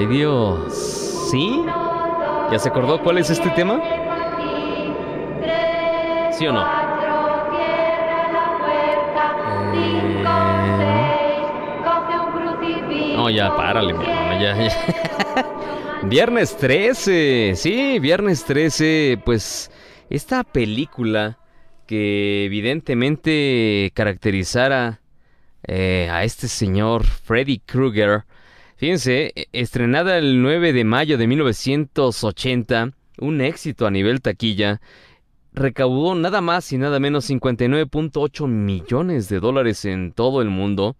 Ay 0.00 0.06
Dios. 0.06 0.72
¿Sí? 1.30 1.62
¿Ya 2.50 2.58
se 2.58 2.70
acordó 2.70 3.02
cuál 3.02 3.18
es 3.18 3.28
este 3.28 3.50
tema? 3.50 3.82
¿Sí 6.32 6.46
o 6.46 6.52
no? 6.52 6.64
Eh... 9.74 10.24
No, 13.14 13.28
ya, 13.28 13.54
párale, 13.54 13.92
mi 13.92 14.02
hermano, 14.02 14.40
ya, 14.40 14.56
viernes 16.04 16.56
13, 16.56 17.52
sí, 17.54 17.98
viernes 17.98 18.46
13, 18.46 19.20
pues 19.22 19.70
esta 20.08 20.44
película 20.44 21.36
que 21.84 22.46
evidentemente 22.46 23.92
caracterizara 23.92 25.02
eh, 25.66 26.08
a 26.10 26.24
este 26.24 26.48
señor 26.48 27.04
Freddy 27.04 27.58
Krueger 27.58 28.24
Fíjense, 28.80 29.32
e, 29.36 29.46
estrenada 29.52 30.16
el 30.16 30.40
9 30.40 30.72
de 30.72 30.84
mayo 30.84 31.18
de 31.18 31.26
1980, 31.26 32.92
un 33.18 33.42
éxito 33.42 33.86
a 33.86 33.90
nivel 33.90 34.22
taquilla, 34.22 34.80
recaudó 35.52 36.14
nada 36.14 36.40
más 36.40 36.72
y 36.72 36.78
nada 36.78 36.98
menos 36.98 37.28
59.8 37.28 38.48
millones 38.48 39.28
de 39.28 39.38
dólares 39.38 39.84
en 39.84 40.12
todo 40.12 40.40
el 40.40 40.48
mundo. 40.48 40.96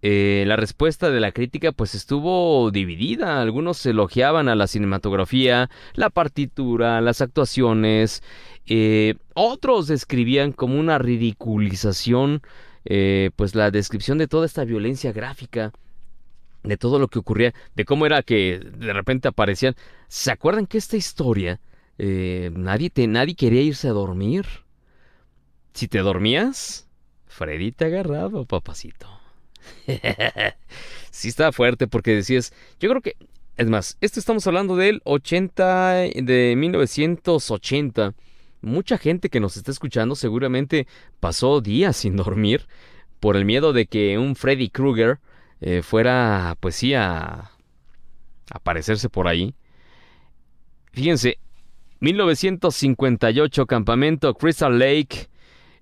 Eh, 0.00 0.44
la 0.46 0.56
respuesta 0.56 1.10
de 1.10 1.20
la 1.20 1.32
crítica 1.32 1.72
pues 1.72 1.94
estuvo 1.94 2.70
dividida. 2.70 3.42
Algunos 3.42 3.84
elogiaban 3.84 4.48
a 4.48 4.54
la 4.54 4.66
cinematografía, 4.66 5.68
la 5.92 6.08
partitura, 6.08 7.02
las 7.02 7.20
actuaciones. 7.20 8.22
Eh, 8.64 9.16
otros 9.34 9.88
describían 9.88 10.52
como 10.52 10.80
una 10.80 10.96
ridiculización 10.96 12.40
eh, 12.86 13.30
pues 13.36 13.54
la 13.54 13.70
descripción 13.70 14.16
de 14.16 14.26
toda 14.26 14.46
esta 14.46 14.64
violencia 14.64 15.12
gráfica 15.12 15.70
de 16.64 16.76
todo 16.76 16.98
lo 16.98 17.08
que 17.08 17.18
ocurría, 17.18 17.54
de 17.74 17.84
cómo 17.84 18.06
era 18.06 18.22
que 18.22 18.58
de 18.58 18.92
repente 18.92 19.28
aparecían. 19.28 19.76
¿Se 20.08 20.32
acuerdan 20.32 20.66
que 20.66 20.78
esta 20.78 20.96
historia 20.96 21.60
eh, 21.98 22.50
nadie, 22.54 22.90
te, 22.90 23.06
nadie 23.06 23.36
quería 23.36 23.62
irse 23.62 23.88
a 23.88 23.92
dormir? 23.92 24.46
Si 25.74 25.86
te 25.86 25.98
dormías, 25.98 26.88
Freddy 27.26 27.72
te 27.72 27.84
agarraba, 27.86 28.44
papacito. 28.44 29.08
sí 31.10 31.28
estaba 31.28 31.52
fuerte 31.52 31.86
porque 31.86 32.14
decías, 32.14 32.52
yo 32.80 32.88
creo 32.88 33.00
que, 33.02 33.16
es 33.56 33.68
más, 33.68 33.98
esto 34.00 34.18
estamos 34.18 34.46
hablando 34.46 34.76
del 34.76 35.00
80, 35.04 35.94
de 36.14 36.54
1980. 36.56 38.14
Mucha 38.62 38.98
gente 38.98 39.28
que 39.28 39.40
nos 39.40 39.56
está 39.56 39.70
escuchando 39.70 40.16
seguramente 40.16 40.86
pasó 41.20 41.60
días 41.60 41.96
sin 41.96 42.16
dormir 42.16 42.66
por 43.20 43.36
el 43.36 43.44
miedo 43.44 43.72
de 43.72 43.86
que 43.86 44.18
un 44.18 44.36
Freddy 44.36 44.70
Krueger 44.70 45.18
eh, 45.66 45.80
fuera, 45.82 46.58
pues 46.60 46.74
sí, 46.76 46.92
a 46.92 47.50
aparecerse 48.50 49.08
por 49.08 49.28
ahí. 49.28 49.54
Fíjense, 50.92 51.38
1958, 52.00 53.64
campamento 53.64 54.34
Crystal 54.34 54.78
Lake, 54.78 55.28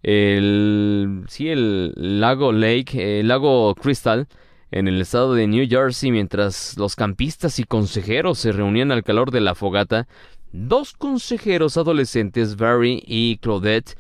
el, 0.05 1.25
sí, 1.27 1.49
el 1.49 1.93
lago 1.97 2.53
Lake, 2.53 3.19
el 3.19 3.27
lago 3.27 3.75
Crystal, 3.75 4.29
en 4.71 4.87
el 4.87 5.01
estado 5.01 5.35
de 5.35 5.49
New 5.49 5.67
Jersey, 5.69 6.13
mientras 6.13 6.77
los 6.79 6.95
campistas 6.95 7.59
y 7.59 7.65
consejeros 7.65 8.39
se 8.39 8.53
reunían 8.53 8.93
al 8.93 9.03
calor 9.03 9.33
de 9.33 9.41
la 9.41 9.57
fogata, 9.57 10.07
dos 10.53 10.93
consejeros 10.93 11.77
adolescentes, 11.77 12.55
Barry 12.55 13.03
y 13.05 13.39
Claudette, 13.39 13.97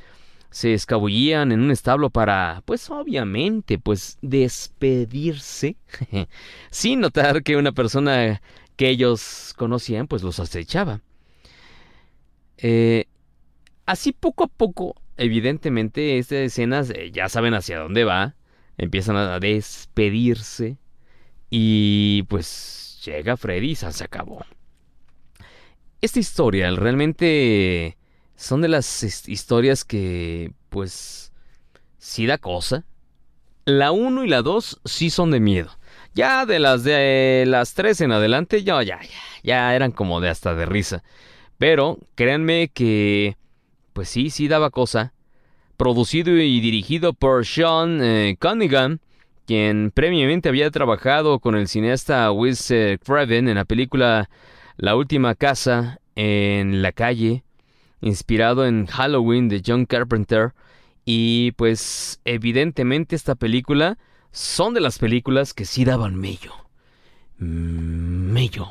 se 0.53 0.75
escabullían 0.75 1.51
en 1.51 1.61
un 1.61 1.71
establo 1.71 2.11
para, 2.11 2.63
pues 2.67 2.91
obviamente, 2.91 3.79
pues 3.79 4.19
despedirse, 4.21 5.77
sin 6.71 7.01
notar 7.01 7.43
que 7.43 7.57
una 7.57 7.73
persona 7.73 8.43
que 8.77 8.91
ellos 8.91 9.55
conocían, 9.57 10.07
pues 10.07 10.23
los 10.23 10.39
acechaba. 10.41 11.01
Eh, 12.59 13.07
así 13.87 14.13
poco 14.13 14.45
a 14.45 14.49
poco, 14.49 14.95
evidentemente, 15.17 16.19
estas 16.19 16.39
escenas 16.39 16.91
eh, 16.91 17.11
ya 17.11 17.31
saben 17.31 17.55
hacia 17.55 17.79
dónde 17.79 18.05
va, 18.05 18.37
empiezan 18.77 19.17
a 19.17 19.41
despedirse 19.41 20.77
y 21.49 22.25
pues 22.25 23.01
llega 23.07 23.39
Freddy 23.39 23.71
y 23.71 23.75
se 23.75 24.05
acabó. 24.05 24.45
Esta 26.03 26.19
historia 26.19 26.71
realmente 26.73 27.97
son 28.43 28.61
de 28.61 28.69
las 28.69 29.29
historias 29.29 29.85
que, 29.85 30.51
pues, 30.69 31.33
sí 31.99 32.27
da 32.27 32.39
cosa. 32.39 32.85
La 33.65 33.93
1 33.93 34.25
y 34.25 34.29
la 34.29 34.43
2 34.43 34.81
sí 34.85 35.11
son 35.11 35.31
de 35.31 35.39
miedo. 35.39 35.71
Ya 36.13 36.45
de 36.45 36.59
las 36.59 36.83
de 36.83 37.45
las 37.47 37.75
3 37.75 38.01
en 38.01 38.11
adelante, 38.11 38.65
ya, 38.65 38.83
ya, 38.83 39.01
ya, 39.01 39.09
ya 39.45 39.75
eran 39.77 39.93
como 39.93 40.21
de 40.21 40.29
hasta 40.29 40.57
de 40.57 40.67
risa. 40.67 41.05
Pero 41.57 41.99
créanme 42.17 42.69
que, 42.75 43.37
pues 43.93 44.09
sí, 44.09 44.29
sí 44.29 44.49
daba 44.49 44.71
cosa. 44.71 45.13
Producido 45.77 46.37
y 46.37 46.61
dirigido 46.61 47.13
por 47.13 47.47
Sean 47.47 48.01
eh, 48.03 48.37
Cunningham, 48.41 48.99
quien 49.47 49.93
previamente 49.93 50.49
había 50.49 50.69
trabajado 50.73 51.39
con 51.39 51.55
el 51.55 51.69
cineasta 51.69 52.33
Wes 52.33 52.73
eh, 52.73 52.99
Craven 53.05 53.49
en 53.49 53.55
la 53.55 53.65
película 53.65 54.29
La 54.77 54.97
última 54.97 55.37
casa 55.37 56.01
en 56.17 56.83
la 56.83 56.91
calle 56.91 57.45
inspirado 58.03 58.67
en 58.67 58.87
Halloween 58.87 59.49
de 59.49 59.63
John 59.65 59.87
Carpenter. 59.87 60.53
Y 61.07 61.53
pues 61.53 62.21
evidentemente 62.25 63.17
esta 63.17 63.35
película 63.35 63.99
son 64.31 64.75
de 64.75 64.81
las 64.81 64.99
películas 64.99 65.55
que 65.55 65.65
sí 65.65 65.85
daban 65.85 66.17
mello. 66.17 66.53
Mm, 67.39 68.33
mello. 68.33 68.69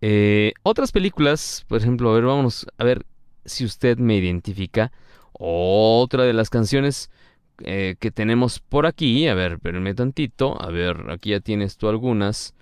Eh, 0.00 0.52
otras 0.62 0.92
películas, 0.92 1.64
por 1.68 1.78
ejemplo, 1.78 2.10
a 2.10 2.14
ver, 2.14 2.24
vamos 2.24 2.66
a 2.76 2.84
ver 2.84 3.06
si 3.44 3.64
usted 3.64 3.98
me 3.98 4.16
identifica. 4.16 4.92
Otra 5.32 6.24
de 6.24 6.32
las 6.32 6.50
canciones 6.50 7.10
eh, 7.60 7.96
que 7.98 8.10
tenemos 8.10 8.60
por 8.60 8.86
aquí. 8.86 9.28
A 9.28 9.34
ver, 9.34 9.52
espérenme 9.52 9.94
tantito. 9.94 10.60
A 10.60 10.70
ver, 10.70 11.10
aquí 11.10 11.30
ya 11.30 11.40
tienes 11.40 11.76
tú 11.76 11.88
algunas. 11.88 12.54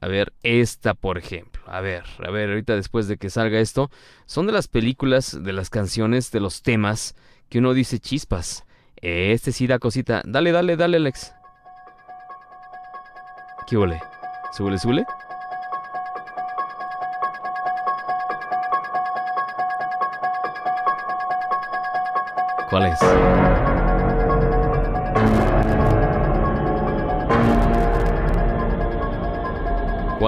A 0.00 0.08
ver, 0.08 0.32
esta 0.42 0.94
por 0.94 1.18
ejemplo. 1.18 1.62
A 1.66 1.80
ver, 1.80 2.04
a 2.26 2.30
ver, 2.30 2.50
ahorita 2.50 2.74
después 2.74 3.08
de 3.08 3.16
que 3.16 3.30
salga 3.30 3.60
esto. 3.60 3.90
Son 4.26 4.46
de 4.46 4.52
las 4.52 4.68
películas, 4.68 5.42
de 5.42 5.52
las 5.52 5.70
canciones, 5.70 6.30
de 6.30 6.40
los 6.40 6.62
temas 6.62 7.14
que 7.48 7.58
uno 7.58 7.74
dice 7.74 7.98
chispas. 7.98 8.64
Este 8.96 9.52
sí 9.52 9.66
da 9.66 9.78
cosita. 9.78 10.22
Dale, 10.24 10.52
dale, 10.52 10.76
dale, 10.76 10.96
Alex. 10.96 11.34
¿Qué 13.66 13.76
huele? 13.76 14.00
¿Súbele, 14.52 14.78
súbele? 14.78 15.04
¿Cuál 22.68 22.86
es? 22.86 23.73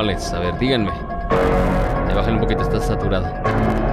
A 0.08 0.38
ver, 0.38 0.56
díganme. 0.58 0.92
Bájale 2.14 2.34
un 2.34 2.40
poquito, 2.40 2.62
está 2.62 2.80
saturada. 2.80 3.85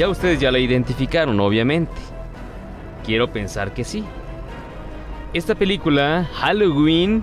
Ya 0.00 0.08
ustedes 0.08 0.40
ya 0.40 0.50
la 0.50 0.58
identificaron, 0.58 1.38
obviamente. 1.40 1.92
Quiero 3.04 3.30
pensar 3.30 3.74
que 3.74 3.84
sí. 3.84 4.02
Esta 5.34 5.54
película, 5.54 6.26
Halloween 6.36 7.22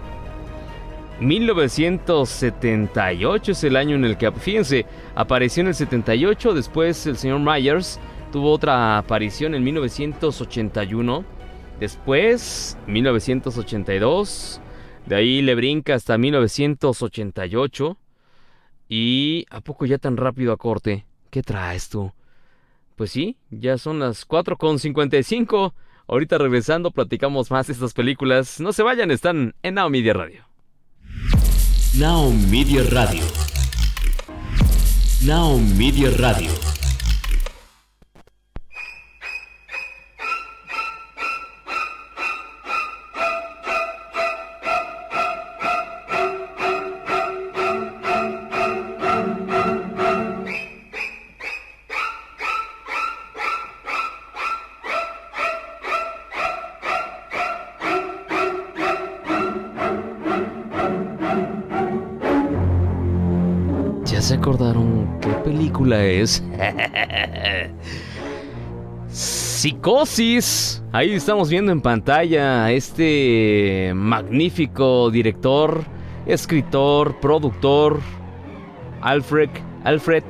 1978 1.19 3.51
es 3.51 3.63
el 3.63 3.77
año 3.77 3.95
en 3.95 4.05
el 4.05 4.15
que, 4.15 4.31
fíjense, 4.31 4.85
apareció 5.15 5.61
en 5.61 5.69
el 5.69 5.73
78, 5.73 6.53
después 6.53 7.07
el 7.07 7.17
señor 7.17 7.39
Myers 7.39 7.99
tuvo 8.31 8.51
otra 8.51 8.99
aparición 8.99 9.55
en 9.55 9.63
1981, 9.63 11.25
después 11.79 12.77
1982, 12.85 14.61
de 15.07 15.15
ahí 15.15 15.41
le 15.41 15.55
brinca 15.55 15.95
hasta 15.95 16.15
1988. 16.19 17.97
Y 18.87 19.47
¿a 19.49 19.61
poco 19.61 19.87
ya 19.87 19.97
tan 19.97 20.15
rápido 20.15 20.53
a 20.53 20.57
corte? 20.57 21.07
¿Qué 21.31 21.41
traes 21.41 21.89
tú? 21.89 22.11
Pues 22.97 23.11
sí, 23.11 23.37
ya 23.51 23.77
son 23.77 23.99
las 23.99 24.27
4.55. 24.27 25.73
Ahorita 26.07 26.39
regresando 26.39 26.89
platicamos 26.89 27.51
más 27.51 27.67
de 27.67 27.73
estas 27.73 27.93
películas. 27.93 28.59
No 28.59 28.73
se 28.73 28.81
vayan, 28.81 29.11
están 29.11 29.53
en 29.61 29.75
Now 29.75 29.87
Media 29.87 30.13
Radio. 30.13 30.43
Now 31.95 32.31
Media 32.49 32.83
Radio. 32.89 33.23
Now 35.23 35.59
Media 35.59 36.09
Radio. 36.17 36.76
Es? 65.95 66.43
Psicosis. 69.09 70.83
Ahí 70.91 71.13
estamos 71.13 71.49
viendo 71.49 71.71
en 71.71 71.81
pantalla 71.81 72.65
a 72.65 72.71
este 72.71 73.91
magnífico 73.95 75.09
director, 75.09 75.83
escritor, 76.25 77.19
productor, 77.19 77.99
Alfred, 79.01 79.49
Alfred 79.83 80.23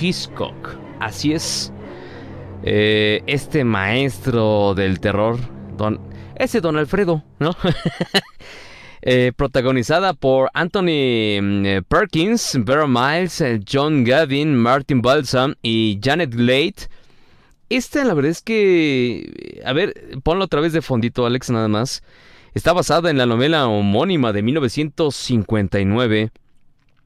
Hitchcock. 0.00 0.76
Así 1.00 1.32
es. 1.32 1.72
Eh, 2.64 3.22
este 3.26 3.64
maestro 3.64 4.74
del 4.74 5.00
terror, 5.00 5.38
ese 6.36 6.60
don 6.60 6.76
Alfredo, 6.76 7.24
¿no? 7.38 7.52
Eh, 9.04 9.32
protagonizada 9.34 10.14
por 10.14 10.48
Anthony 10.54 11.42
mm, 11.42 11.66
eh, 11.66 11.82
Perkins, 11.86 12.56
Vera 12.60 12.86
Miles, 12.86 13.40
eh, 13.40 13.60
John 13.68 14.04
Gavin, 14.04 14.54
Martin 14.54 15.02
Balsam 15.02 15.56
y 15.60 15.98
Janet 16.00 16.32
Glade. 16.32 16.88
Esta 17.68 18.04
la 18.04 18.14
verdad 18.14 18.30
es 18.30 18.42
que, 18.42 19.60
a 19.64 19.72
ver, 19.72 20.20
ponlo 20.22 20.44
otra 20.44 20.60
vez 20.60 20.72
de 20.72 20.82
fondito, 20.82 21.26
Alex, 21.26 21.50
nada 21.50 21.66
más. 21.66 22.04
Está 22.54 22.72
basada 22.72 23.10
en 23.10 23.18
la 23.18 23.26
novela 23.26 23.66
homónima 23.66 24.32
de 24.32 24.42
1959, 24.42 26.30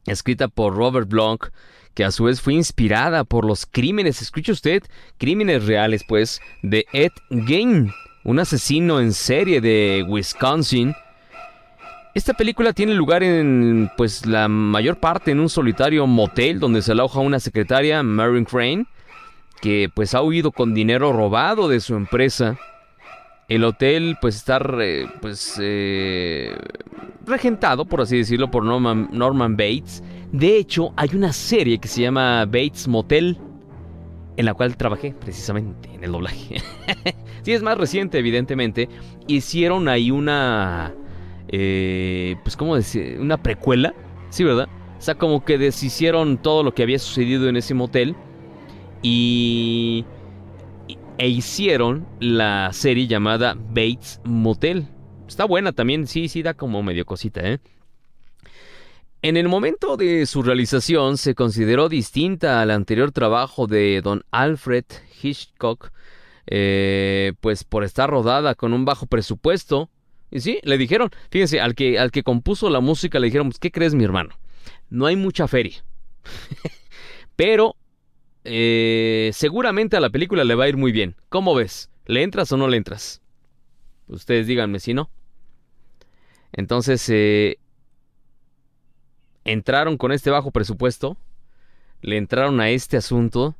escrita 0.06 0.48
por 0.48 0.76
Robert 0.76 1.08
Bloch, 1.08 1.48
que 1.94 2.04
a 2.04 2.10
su 2.10 2.24
vez 2.24 2.42
fue 2.42 2.52
inspirada 2.52 3.24
por 3.24 3.46
los 3.46 3.64
crímenes, 3.64 4.20
escuche 4.20 4.52
usted, 4.52 4.82
crímenes 5.16 5.64
reales, 5.64 6.02
pues, 6.06 6.42
de 6.62 6.84
Ed 6.92 7.12
Gein, 7.46 7.90
un 8.24 8.38
asesino 8.38 9.00
en 9.00 9.14
serie 9.14 9.62
de 9.62 10.04
Wisconsin. 10.06 10.94
Esta 12.16 12.32
película 12.32 12.72
tiene 12.72 12.94
lugar 12.94 13.22
en, 13.22 13.90
pues, 13.94 14.24
la 14.24 14.48
mayor 14.48 14.96
parte 14.96 15.32
en 15.32 15.38
un 15.38 15.50
solitario 15.50 16.06
motel 16.06 16.58
donde 16.58 16.80
se 16.80 16.92
aloja 16.92 17.20
una 17.20 17.38
secretaria, 17.40 18.02
Marin 18.02 18.46
Crane, 18.46 18.86
que 19.60 19.90
pues 19.92 20.14
ha 20.14 20.22
huido 20.22 20.50
con 20.50 20.72
dinero 20.72 21.12
robado 21.12 21.68
de 21.68 21.78
su 21.78 21.94
empresa. 21.94 22.58
El 23.50 23.64
hotel 23.64 24.16
pues 24.18 24.36
está 24.36 24.58
pues 25.20 25.58
eh, 25.60 26.56
regentado, 27.26 27.84
por 27.84 28.00
así 28.00 28.16
decirlo, 28.16 28.50
por 28.50 28.64
Norman, 28.64 29.10
Norman 29.12 29.54
Bates. 29.58 30.02
De 30.32 30.56
hecho, 30.56 30.94
hay 30.96 31.10
una 31.12 31.34
serie 31.34 31.76
que 31.76 31.88
se 31.88 32.00
llama 32.00 32.46
Bates 32.46 32.88
Motel, 32.88 33.36
en 34.38 34.46
la 34.46 34.54
cual 34.54 34.74
trabajé 34.78 35.12
precisamente 35.12 35.90
en 35.92 36.02
el 36.02 36.12
doblaje. 36.12 36.62
sí, 37.42 37.52
es 37.52 37.62
más 37.62 37.76
reciente, 37.76 38.18
evidentemente. 38.18 38.88
Hicieron 39.26 39.86
ahí 39.86 40.10
una, 40.10 40.94
eh, 41.48 42.36
pues 42.42 42.56
cómo 42.56 42.76
decir, 42.76 43.18
una 43.20 43.42
precuela, 43.42 43.94
sí, 44.30 44.44
¿verdad? 44.44 44.68
O 44.98 45.02
sea, 45.02 45.16
como 45.16 45.44
que 45.44 45.58
deshicieron 45.58 46.38
todo 46.38 46.62
lo 46.62 46.74
que 46.74 46.82
había 46.82 46.98
sucedido 46.98 47.48
en 47.48 47.56
ese 47.56 47.74
motel 47.74 48.16
y 49.02 50.04
e 51.18 51.28
hicieron 51.28 52.06
la 52.20 52.72
serie 52.72 53.06
llamada 53.06 53.54
Bates 53.54 54.20
Motel. 54.24 54.88
Está 55.26 55.44
buena 55.44 55.72
también, 55.72 56.06
sí, 56.06 56.28
sí 56.28 56.42
da 56.42 56.54
como 56.54 56.82
medio 56.82 57.04
cosita, 57.04 57.40
¿eh? 57.42 57.58
En 59.22 59.36
el 59.36 59.48
momento 59.48 59.96
de 59.96 60.24
su 60.26 60.42
realización 60.42 61.16
se 61.16 61.34
consideró 61.34 61.88
distinta 61.88 62.60
al 62.60 62.70
anterior 62.70 63.10
trabajo 63.10 63.66
de 63.66 64.00
don 64.02 64.22
Alfred 64.30 64.84
Hitchcock, 65.20 65.90
eh, 66.46 67.32
pues 67.40 67.64
por 67.64 67.82
estar 67.82 68.08
rodada 68.08 68.54
con 68.54 68.72
un 68.72 68.84
bajo 68.84 69.06
presupuesto. 69.06 69.88
Y 70.30 70.40
sí, 70.40 70.58
le 70.64 70.78
dijeron, 70.78 71.10
fíjense, 71.30 71.60
al 71.60 71.74
que, 71.74 71.98
al 71.98 72.10
que 72.10 72.22
compuso 72.22 72.68
la 72.70 72.80
música 72.80 73.18
le 73.18 73.26
dijeron, 73.26 73.48
pues, 73.48 73.58
¿qué 73.58 73.70
crees 73.70 73.94
mi 73.94 74.04
hermano? 74.04 74.34
No 74.90 75.06
hay 75.06 75.16
mucha 75.16 75.48
feria. 75.48 75.84
Pero 77.36 77.76
eh, 78.44 79.30
seguramente 79.32 79.96
a 79.96 80.00
la 80.00 80.10
película 80.10 80.44
le 80.44 80.54
va 80.54 80.64
a 80.64 80.68
ir 80.68 80.76
muy 80.76 80.92
bien. 80.92 81.16
¿Cómo 81.28 81.54
ves? 81.54 81.90
¿Le 82.06 82.22
entras 82.22 82.50
o 82.52 82.56
no 82.56 82.68
le 82.68 82.76
entras? 82.76 83.20
Ustedes 84.08 84.46
díganme 84.46 84.80
si 84.80 84.94
no. 84.94 85.10
Entonces, 86.52 87.08
eh, 87.10 87.58
entraron 89.44 89.96
con 89.96 90.12
este 90.12 90.30
bajo 90.30 90.50
presupuesto, 90.50 91.16
le 92.02 92.16
entraron 92.16 92.60
a 92.60 92.70
este 92.70 92.96
asunto 92.96 93.56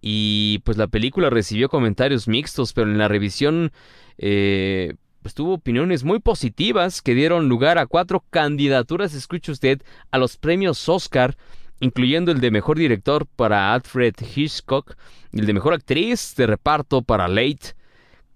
y 0.00 0.60
pues 0.64 0.76
la 0.76 0.86
película 0.86 1.30
recibió 1.30 1.68
comentarios 1.68 2.28
mixtos, 2.28 2.72
pero 2.72 2.90
en 2.90 2.98
la 2.98 3.08
revisión, 3.08 3.72
eh, 4.18 4.94
pues 5.22 5.34
tuvo 5.34 5.54
opiniones 5.54 6.04
muy 6.04 6.18
positivas 6.18 7.02
que 7.02 7.14
dieron 7.14 7.48
lugar 7.48 7.78
a 7.78 7.86
cuatro 7.86 8.24
candidaturas, 8.30 9.14
escuche 9.14 9.52
usted, 9.52 9.82
a 10.10 10.18
los 10.18 10.36
premios 10.36 10.88
Oscar, 10.88 11.36
incluyendo 11.80 12.32
el 12.32 12.40
de 12.40 12.50
mejor 12.50 12.78
director 12.78 13.26
para 13.26 13.72
Alfred 13.72 14.14
Hitchcock 14.34 14.96
el 15.32 15.46
de 15.46 15.52
mejor 15.52 15.74
actriz 15.74 16.34
de 16.36 16.46
reparto 16.46 17.02
para 17.02 17.28
Late, 17.28 17.74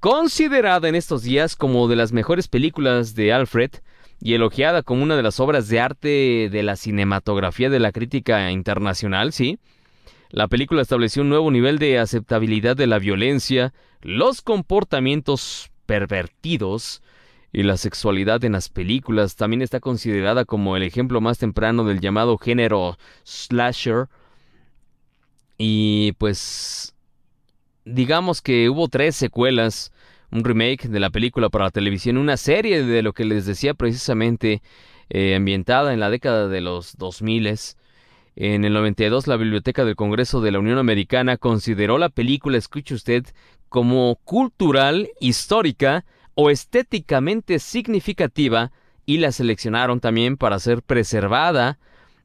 considerada 0.01 0.89
en 0.89 0.95
estos 0.95 1.23
días 1.23 1.57
como 1.57 1.89
de 1.89 1.97
las 1.97 2.13
mejores 2.13 2.49
películas 2.49 3.15
de 3.15 3.33
Alfred 3.33 3.71
y 4.21 4.35
elogiada 4.35 4.83
como 4.83 5.03
una 5.03 5.17
de 5.17 5.23
las 5.23 5.41
obras 5.41 5.69
de 5.69 5.81
arte 5.81 6.49
de 6.51 6.63
la 6.63 6.77
cinematografía 6.77 7.69
de 7.69 7.81
la 7.81 7.93
crítica 7.93 8.51
internacional, 8.51 9.33
sí. 9.33 9.59
La 10.31 10.49
película 10.49 10.83
estableció 10.83 11.23
un 11.23 11.29
nuevo 11.29 11.51
nivel 11.51 11.79
de 11.79 11.99
aceptabilidad 11.99 12.77
de 12.77 12.87
la 12.87 12.99
violencia, 12.99 13.73
los 14.03 14.41
comportamientos 14.41 15.71
pervertidos 15.87 17.03
y 17.53 17.63
la 17.63 17.77
sexualidad 17.77 18.45
en 18.45 18.53
las 18.53 18.69
películas. 18.69 19.37
También 19.37 19.63
está 19.63 19.81
considerada 19.81 20.45
como 20.45 20.77
el 20.77 20.83
ejemplo 20.83 21.21
más 21.21 21.39
temprano 21.39 21.85
del 21.85 22.01
llamado 22.01 22.37
género 22.37 22.99
slasher. 23.23 24.09
Y 25.57 26.13
pues 26.19 26.95
digamos 27.85 28.43
que 28.43 28.69
hubo 28.69 28.89
tres 28.89 29.15
secuelas, 29.15 29.93
un 30.31 30.45
remake 30.45 30.89
de 30.89 31.01
la 31.01 31.11
película 31.11 31.49
para 31.49 31.67
la 31.67 31.71
televisión, 31.71 32.17
una 32.17 32.37
serie 32.37 32.83
de 32.83 33.03
lo 33.03 33.13
que 33.13 33.25
les 33.25 33.47
decía 33.47 33.75
precisamente 33.75 34.63
eh, 35.11 35.37
ambientada 35.37 35.93
en 35.93 36.01
la 36.01 36.11
década 36.11 36.49
de 36.49 36.61
los 36.61 36.97
2000 36.97 37.47
en 38.37 38.65
el 38.65 38.73
92 38.73 39.27
la 39.27 39.37
Biblioteca 39.37 39.85
del 39.85 39.95
Congreso 39.95 40.41
de 40.41 40.51
la 40.51 40.59
Unión 40.59 40.79
Americana 40.79 41.37
consideró 41.37 41.99
la 41.99 42.09
película, 42.09 42.59
escuche 42.59 42.95
usted, 42.95 43.25
como 43.69 44.17
cultural, 44.25 45.09
histórica 45.21 46.05
o 46.35 46.51
estéticamente 46.51 47.59
significativa 47.61 48.73
y 49.07 49.19
la 49.19 49.31
seleccionaron 49.31 50.01
también 50.01 50.37
para 50.37 50.59
ser 50.59 50.83
preservada 50.83 51.79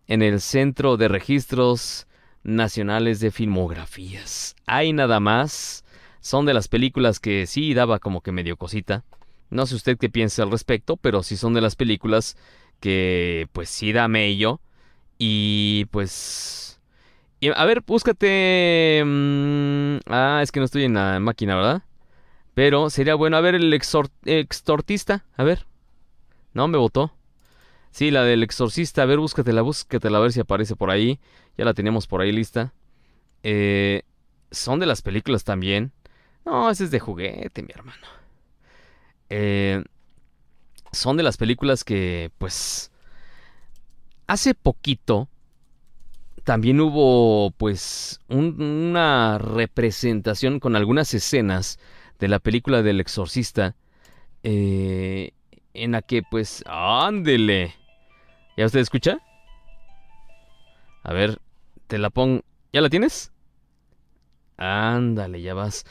en 0.07 0.23
el 0.23 0.41
Centro 0.41 0.97
de 0.97 1.07
Registros 1.07 2.07
Nacionales 2.43 3.19
de 3.19 3.31
Filmografías. 3.31 4.55
Hay 4.65 4.93
nada 4.93 5.19
más. 5.19 5.83
Son 6.21 6.45
de 6.45 6.53
las 6.53 6.67
películas 6.67 7.19
que 7.19 7.45
sí 7.47 7.73
daba 7.73 7.99
como 7.99 8.21
que 8.21 8.31
medio 8.31 8.57
cosita. 8.57 9.03
No 9.49 9.65
sé 9.65 9.75
usted 9.75 9.97
qué 9.97 10.09
piensa 10.09 10.43
al 10.43 10.51
respecto, 10.51 10.97
pero 10.97 11.23
sí 11.23 11.37
son 11.37 11.53
de 11.53 11.61
las 11.61 11.75
películas 11.75 12.35
que 12.79 13.47
pues 13.53 13.69
sí 13.69 13.91
da 13.93 14.07
mello 14.07 14.59
y 15.19 15.85
pues... 15.91 16.79
a 17.55 17.65
ver, 17.65 17.81
búscate... 17.81 19.03
Mm, 19.05 19.97
ah, 20.07 20.39
es 20.41 20.51
que 20.51 20.59
no 20.59 20.65
estoy 20.65 20.85
en 20.85 20.95
la 20.95 21.19
máquina, 21.19 21.55
¿verdad? 21.55 21.83
Pero 22.55 22.89
sería 22.89 23.15
bueno, 23.15 23.37
a 23.37 23.41
ver, 23.41 23.55
el 23.55 23.71
extortista, 23.73 25.25
a 25.37 25.43
ver. 25.43 25.67
No, 26.53 26.67
me 26.67 26.77
votó. 26.77 27.13
Sí, 27.91 28.11
la 28.11 28.23
del 28.23 28.43
exorcista, 28.43 29.01
a 29.03 29.05
ver, 29.05 29.17
búscatela, 29.19 29.61
búscatela, 29.61 30.17
a 30.17 30.21
ver 30.21 30.31
si 30.31 30.39
aparece 30.39 30.75
por 30.75 30.91
ahí. 30.91 31.19
Ya 31.57 31.65
la 31.65 31.73
tenemos 31.73 32.07
por 32.07 32.21
ahí 32.21 32.31
lista. 32.31 32.73
Eh, 33.43 34.03
son 34.51 34.79
de 34.79 34.85
las 34.85 35.01
películas 35.01 35.43
también. 35.43 35.91
No, 36.45 36.69
ese 36.69 36.85
es 36.85 36.91
de 36.91 36.99
juguete, 36.99 37.61
mi 37.61 37.69
hermano. 37.73 38.07
Eh, 39.29 39.83
son 40.91 41.17
de 41.17 41.23
las 41.23 41.37
películas 41.37 41.83
que, 41.83 42.31
pues, 42.37 42.91
hace 44.29 44.53
poquito 44.53 45.27
también 46.43 46.79
hubo 46.79 47.49
pues 47.51 48.21
una 48.27 49.39
representación 49.39 50.59
con 50.59 50.75
algunas 50.75 51.15
escenas 51.15 51.79
de 52.19 52.27
la 52.27 52.37
película 52.37 52.83
del 52.83 52.99
exorcista 52.99 53.75
eh, 54.43 55.31
en 55.73 55.93
la 55.93 56.03
que 56.03 56.21
pues 56.21 56.63
ándele. 56.67 57.73
Ya 58.55 58.67
usted 58.67 58.81
escucha 58.81 59.17
a 61.03 61.11
ver 61.11 61.39
te 61.87 61.97
la 61.97 62.11
pongo 62.11 62.43
ya 62.71 62.81
la 62.81 62.89
tienes 62.89 63.31
ándale 64.57 65.41
ya 65.41 65.55
vas. 65.55 65.85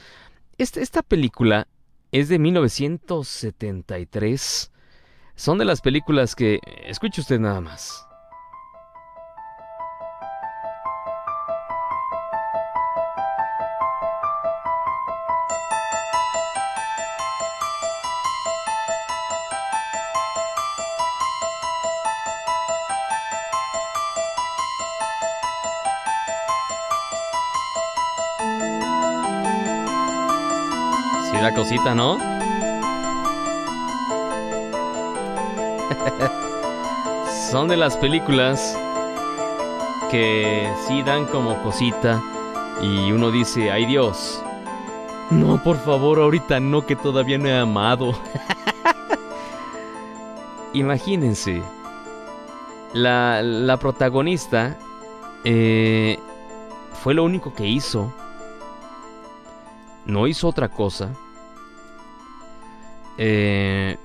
Esta, 0.58 0.80
esta 0.80 1.02
película 1.02 1.66
es 2.12 2.28
de 2.28 2.38
1973 2.38 4.70
son 5.34 5.58
de 5.58 5.64
las 5.64 5.80
películas 5.80 6.36
que 6.36 6.60
escuche 6.86 7.20
usted 7.20 7.40
nada 7.40 7.60
más 7.60 8.07
cosita, 31.58 31.92
¿no? 31.92 32.18
Son 37.50 37.66
de 37.66 37.76
las 37.76 37.96
películas 37.96 38.78
que 40.08 40.72
sí 40.86 41.02
dan 41.02 41.26
como 41.26 41.60
cosita 41.64 42.22
y 42.80 43.10
uno 43.10 43.32
dice, 43.32 43.72
ay 43.72 43.86
Dios, 43.86 44.40
no, 45.30 45.60
por 45.60 45.78
favor, 45.78 46.20
ahorita 46.20 46.60
no, 46.60 46.86
que 46.86 46.94
todavía 46.94 47.38
no 47.38 47.48
he 47.48 47.58
amado. 47.58 48.14
Imagínense, 50.74 51.60
la, 52.92 53.42
la 53.42 53.76
protagonista 53.78 54.78
eh, 55.42 56.20
fue 57.02 57.14
lo 57.14 57.24
único 57.24 57.52
que 57.52 57.66
hizo. 57.66 58.12
No 60.06 60.28
hizo 60.28 60.46
otra 60.46 60.68
cosa 60.68 61.10
eh, 63.18 63.96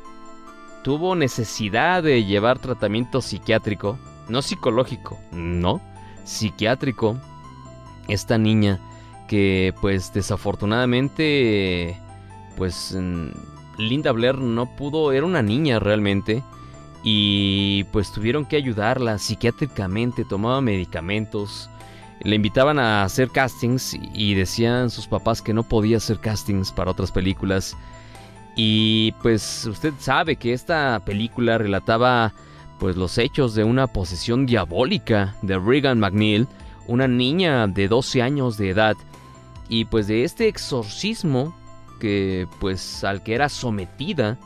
tuvo 0.84 1.16
necesidad 1.16 2.04
de 2.04 2.26
llevar 2.26 2.60
tratamiento 2.60 3.22
psiquiátrico, 3.22 3.98
no 4.28 4.42
psicológico, 4.42 5.20
no, 5.32 5.82
psiquiátrico, 6.24 7.18
esta 8.08 8.38
niña 8.38 8.80
que 9.28 9.74
pues 9.80 10.14
desafortunadamente 10.14 11.98
pues 12.58 12.98
Linda 13.78 14.12
Blair 14.12 14.38
no 14.38 14.76
pudo, 14.76 15.12
era 15.12 15.26
una 15.26 15.42
niña 15.42 15.80
realmente 15.80 16.44
y 17.04 17.84
pues 17.86 18.12
tuvieron 18.12 18.46
que 18.46 18.56
ayudarla 18.56 19.18
psiquiátricamente, 19.18 20.26
tomaba 20.26 20.62
medicamentos, 20.62 21.70
le 22.22 22.36
invitaban 22.36 22.80
a 22.80 23.04
hacer 23.04 23.30
castings 23.30 23.98
y 24.14 24.36
decían 24.36 24.90
sus 24.90 25.08
papás 25.08 25.42
que 25.42 25.54
no 25.54 25.64
podía 25.64 25.98
hacer 25.98 26.20
castings 26.20 26.72
para 26.72 26.92
otras 26.92 27.12
películas 27.12 27.76
y 28.56 29.14
pues 29.22 29.66
usted 29.66 29.94
sabe 30.00 30.36
que 30.36 30.54
esta 30.54 31.02
película 31.06 31.58
relataba 31.58 32.34
pues 32.80 32.96
los 32.96 33.18
hechos 33.18 33.56
de 33.56 33.64
una 33.64 33.88
posesión 33.88 34.46
diabólica 34.46 35.36
de 35.42 35.58
Regan 35.58 36.00
McNeil, 36.00 36.48
una 36.88 37.08
niña 37.08 37.68
de 37.68 37.88
12 37.88 38.22
años 38.22 38.58
de 38.58 38.70
edad, 38.70 38.96
y 39.70 39.86
pues 39.86 40.08
de 40.08 40.24
este 40.24 40.48
exorcismo 40.48 41.56
que 42.00 42.48
pues 42.60 43.04
al 43.04 43.24
que 43.24 43.36
era 43.36 43.50
sometida. 43.50 44.38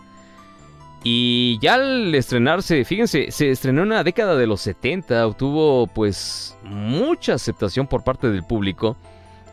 Y 1.04 1.58
ya 1.62 1.76
al 1.76 2.13
estrenarse, 2.13 2.84
fíjense, 2.84 3.32
se 3.32 3.50
estrenó 3.50 3.84
en 3.84 3.89
la 3.89 4.04
década 4.04 4.36
de 4.36 4.48
los 4.48 4.62
70, 4.62 5.26
obtuvo 5.28 5.88
pues 5.88 6.56
mucha 6.63 7.34
aceptación 7.34 7.88
por 7.88 8.04
parte 8.04 8.30
del 8.30 8.43
público 8.43 8.98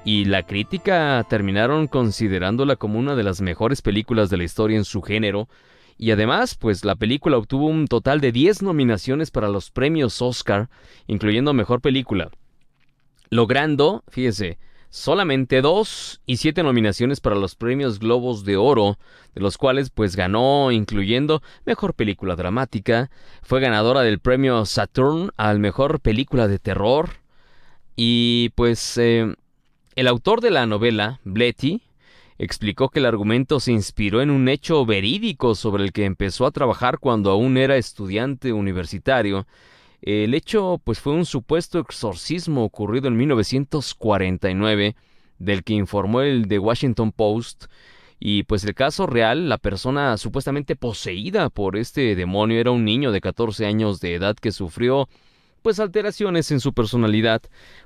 y 0.05 0.27
la 0.27 0.43
crítica 0.43 1.25
terminaron 1.29 1.87
considerándola 1.87 2.77
como 2.77 2.99
una 2.99 3.17
de 3.17 3.23
las 3.23 3.41
mejores 3.41 3.83
películas 3.83 4.31
de 4.31 4.37
la 4.37 4.45
historia 4.45 4.77
en 4.77 4.85
su 4.85 5.01
género, 5.03 5.49
y 5.97 6.11
además, 6.11 6.57
pues 6.57 6.85
la 6.85 6.97
película 6.97 7.39
obtuvo 7.39 7.67
un 7.67 7.87
total 7.87 8.21
de 8.21 8.33
10 8.33 8.63
nominaciones 8.63 9.31
para 9.31 9.49
los 9.49 9.71
premios 9.71 10.21
Oscar, 10.21 10.69
incluyendo 11.07 11.55
Mejor 11.55 11.81
Película, 11.81 12.31
logrando, 13.31 14.03
fíjese, 14.09 14.59
solamente 14.91 15.61
dos 15.61 16.21
y 16.27 16.37
siete 16.37 16.63
nominaciones 16.63 17.21
para 17.21 17.35
los 17.35 17.57
premios 17.57 17.99
Globos 17.99 18.45
de 18.45 18.57
Oro, 18.57 18.99
de 19.35 19.41
los 19.41 19.59
cuales 19.59 19.91
pues 19.91 20.15
ganó 20.15 20.71
incluyendo 20.71 21.43
Mejor 21.65 21.95
Película 21.95 22.37
Dramática, 22.37 23.11
fue 23.43 23.61
ganadora 23.61 24.03
del 24.03 24.21
premio 24.21 24.65
Saturn 24.67 25.31
al 25.37 25.59
Mejor 25.59 26.01
Película 26.01 26.47
de 26.47 26.59
Terror, 26.59 27.11
y 27.97 28.51
pues 28.57 28.99
eh, 28.99 29.35
el 29.97 30.09
autor 30.09 30.41
de 30.41 30.51
la 30.51 30.67
novela, 30.67 31.21
Bletty, 31.25 31.83
explicó 32.39 32.89
que 32.89 32.99
el 32.99 33.07
argumento 33.07 33.61
se 33.61 33.73
inspiró 33.73 34.23
en 34.23 34.31
un 34.31 34.49
hecho 34.49 34.85
verídico 34.85 35.55
sobre 35.55 35.85
el 35.85 35.93
que 35.93 36.05
empezó 36.05 36.47
a 36.47 36.51
trabajar 36.51 36.99
cuando 36.99 37.31
aún 37.31 37.57
era 37.57 37.77
estudiante 37.77 38.53
universitario. 38.53 39.47
El 40.03 40.35
hecho 40.35 40.81
pues 40.85 41.01
fue 41.01 41.13
un 41.15 41.25
supuesto 41.25 41.79
exorcismo 41.79 42.65
ocurrido 42.65 43.09
en 43.09 43.17
1949 43.17 44.97
del 45.39 45.65
que 45.65 45.75
informó 45.75 46.21
el 46.21 46.47
The 46.49 46.59
Washington 46.59 47.13
Post 47.13 47.67
Y 48.19 48.45
pues 48.45 48.65
el 48.65 48.75
caso 48.75 49.07
real, 49.07 49.49
la 49.49 49.59
persona 49.59 50.17
supuestamente 50.17 50.77
poseída 50.77 51.51
por 51.51 51.77
este 51.77 52.15
demonio 52.15 52.61
era 52.61 52.71
un 52.71 52.85
niño 52.85 53.13
de 53.13 53.21
14 53.21 53.67
años 53.67 54.01
de 54.01 54.15
edad 54.15 54.37
que 54.37 54.53
sufrió 54.53 55.09
pues 55.65 55.81
alteraciones 55.81 56.51
en 56.51 56.61
su 56.61 56.75
personalidad, 56.75 57.41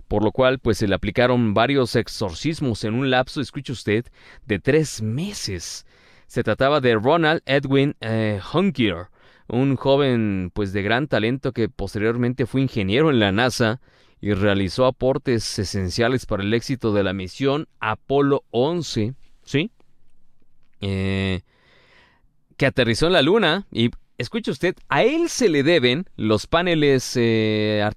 por 0.09 0.25
lo 0.25 0.33
cual 0.33 0.59
pues 0.59 0.79
se 0.79 0.89
le 0.89 0.97
aplicaron 0.97 1.55
varios 1.55 1.95
exorcismos 1.95 2.83
en 2.83 2.95
un 2.95 3.09
lapso, 3.09 3.41
escuche 3.41 3.71
usted, 3.71 4.05
de 4.47 4.59
tres 4.59 5.01
meses. 5.01 5.87
Se 6.27 6.43
trataba 6.43 6.81
de 6.81 6.97
Ronald 6.97 7.41
Edwin 7.47 7.95
eh, 8.01 8.41
Hunkier, 8.53 9.07
un 9.47 9.77
joven 9.77 10.51
pues 10.53 10.73
de 10.73 10.83
gran 10.83 11.07
talento 11.07 11.53
que 11.53 11.69
posteriormente 11.69 12.47
fue 12.47 12.63
ingeniero 12.63 13.11
en 13.11 13.21
la 13.21 13.31
NASA 13.31 13.81
y 14.21 14.33
realizó 14.33 14.85
aportes 14.85 15.57
esenciales 15.61 16.27
para 16.27 16.43
el 16.43 16.53
éxito 16.55 16.93
de 16.93 17.05
la 17.05 17.13
misión 17.13 17.69
Apolo 17.79 18.43
11, 18.51 19.15
¿sí? 19.45 19.71
Eh, 20.81 21.43
que 22.57 22.67
aterrizó 22.67 23.07
en 23.07 23.13
la 23.13 23.23
Luna 23.23 23.69
y 23.71 23.93
escuche 24.19 24.51
usted, 24.51 24.77
a 24.89 25.05
él 25.05 25.29
se 25.29 25.49
le 25.49 25.63
deben 25.63 26.07
los 26.17 26.47
paneles 26.49 27.13
eh, 27.17 27.89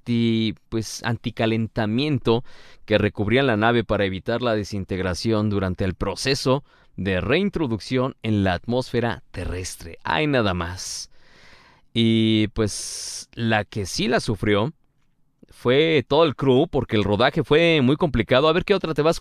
pues, 0.70 1.04
anticalentamiento 1.04 2.44
que 2.86 3.00
recubrían 3.00 3.48
la 3.48 3.58
nave 3.58 3.84
para 3.84 4.06
evitar 4.06 4.42
la 4.42 4.56
desintegración 4.56 5.50
durante 5.50 5.84
el 5.84 5.96
proceso 5.96 6.64
de 6.96 7.22
reintroducción 7.22 8.16
en 8.22 8.44
la 8.44 8.54
atmósfera 8.54 9.24
terrestre. 9.32 9.98
Hay 10.04 10.28
nada 10.28 10.54
más. 10.54 11.10
Y 11.94 12.48
pues 12.50 13.28
la 13.34 13.66
que 13.66 13.86
sí 13.86 14.08
la 14.08 14.20
sufrió 14.20 14.72
fue 15.50 16.06
todo 16.08 16.24
el 16.24 16.36
crew 16.36 16.68
porque 16.68 16.96
el 16.96 17.04
rodaje 17.04 17.44
fue 17.44 17.82
muy 17.82 17.96
complicado. 17.96 18.48
A 18.48 18.54
ver 18.54 18.64
qué 18.64 18.76
otra 18.76 18.94
te 18.94 19.02
vas 19.02 19.20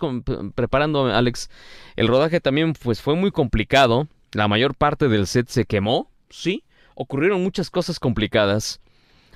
preparando, 0.54 1.06
Alex. 1.06 1.48
El 1.96 2.08
rodaje 2.08 2.40
también 2.40 2.74
pues 2.74 3.00
fue 3.00 3.16
muy 3.16 3.30
complicado. 3.30 4.06
La 4.32 4.46
mayor 4.46 4.74
parte 4.76 5.08
del 5.08 5.26
set 5.26 5.48
se 5.48 5.64
quemó, 5.64 6.10
sí 6.28 6.64
ocurrieron 7.00 7.42
muchas 7.42 7.70
cosas 7.70 7.98
complicadas. 7.98 8.82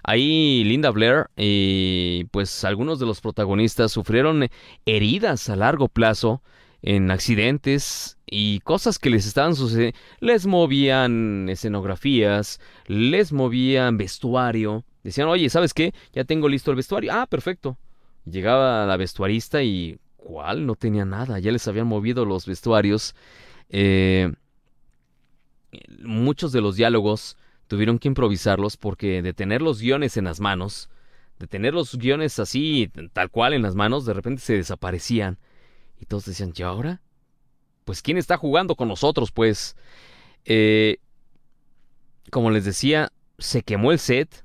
Ahí 0.02 0.64
Linda 0.64 0.90
Blair 0.90 1.30
y 1.34 2.24
pues 2.24 2.62
algunos 2.62 2.98
de 2.98 3.06
los 3.06 3.22
protagonistas 3.22 3.90
sufrieron 3.90 4.48
heridas 4.84 5.48
a 5.48 5.56
largo 5.56 5.88
plazo 5.88 6.42
en 6.82 7.10
accidentes 7.10 8.18
y 8.26 8.60
cosas 8.60 8.98
que 8.98 9.08
les 9.08 9.26
estaban 9.26 9.56
sucediendo. 9.56 9.98
Les 10.20 10.44
movían 10.44 11.48
escenografías, 11.48 12.60
les 12.86 13.32
movían 13.32 13.96
vestuario. 13.96 14.84
Decían, 15.02 15.28
oye, 15.28 15.48
¿sabes 15.48 15.72
qué? 15.72 15.94
Ya 16.12 16.24
tengo 16.24 16.50
listo 16.50 16.70
el 16.70 16.76
vestuario. 16.76 17.12
Ah, 17.14 17.26
perfecto. 17.26 17.78
Llegaba 18.26 18.84
la 18.84 18.98
vestuarista 18.98 19.62
y... 19.62 19.98
¿Cuál? 20.16 20.66
No 20.66 20.74
tenía 20.74 21.04
nada. 21.04 21.38
Ya 21.38 21.52
les 21.52 21.68
habían 21.68 21.86
movido 21.86 22.24
los 22.24 22.46
vestuarios. 22.46 23.14
Eh, 23.68 24.32
muchos 26.02 26.52
de 26.52 26.62
los 26.62 26.76
diálogos 26.76 27.36
tuvieron 27.66 27.98
que 27.98 28.08
improvisarlos 28.08 28.76
porque 28.76 29.22
de 29.22 29.32
tener 29.32 29.62
los 29.62 29.80
guiones 29.80 30.16
en 30.16 30.24
las 30.24 30.40
manos, 30.40 30.90
de 31.38 31.46
tener 31.46 31.74
los 31.74 31.96
guiones 31.96 32.38
así, 32.38 32.90
tal 33.12 33.30
cual 33.30 33.54
en 33.54 33.62
las 33.62 33.74
manos, 33.74 34.04
de 34.04 34.14
repente 34.14 34.42
se 34.42 34.54
desaparecían. 34.54 35.38
Y 36.00 36.06
todos 36.06 36.24
decían, 36.26 36.52
¿y 36.54 36.62
ahora? 36.62 37.00
Pues 37.84 38.02
¿quién 38.02 38.18
está 38.18 38.36
jugando 38.36 38.76
con 38.76 38.88
nosotros? 38.88 39.30
Pues, 39.30 39.76
eh, 40.44 40.98
como 42.30 42.50
les 42.50 42.64
decía, 42.64 43.12
se 43.38 43.62
quemó 43.62 43.92
el 43.92 43.98
set 43.98 44.44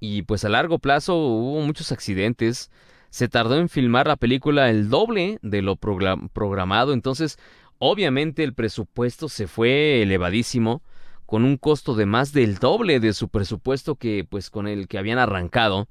y 0.00 0.22
pues 0.22 0.44
a 0.44 0.48
largo 0.48 0.78
plazo 0.78 1.16
hubo 1.16 1.60
muchos 1.62 1.92
accidentes. 1.92 2.70
Se 3.10 3.28
tardó 3.28 3.58
en 3.58 3.68
filmar 3.68 4.06
la 4.06 4.16
película 4.16 4.68
el 4.68 4.88
doble 4.88 5.38
de 5.42 5.62
lo 5.62 5.76
programado, 5.76 6.92
entonces 6.92 7.38
obviamente 7.78 8.44
el 8.44 8.52
presupuesto 8.52 9.28
se 9.28 9.46
fue 9.46 10.02
elevadísimo 10.02 10.82
con 11.26 11.44
un 11.44 11.56
costo 11.56 11.94
de 11.94 12.06
más 12.06 12.32
del 12.32 12.56
doble 12.56 13.00
de 13.00 13.12
su 13.12 13.28
presupuesto 13.28 13.96
que 13.96 14.24
pues 14.28 14.48
con 14.48 14.68
el 14.68 14.88
que 14.88 14.98
habían 14.98 15.18
arrancado. 15.18 15.88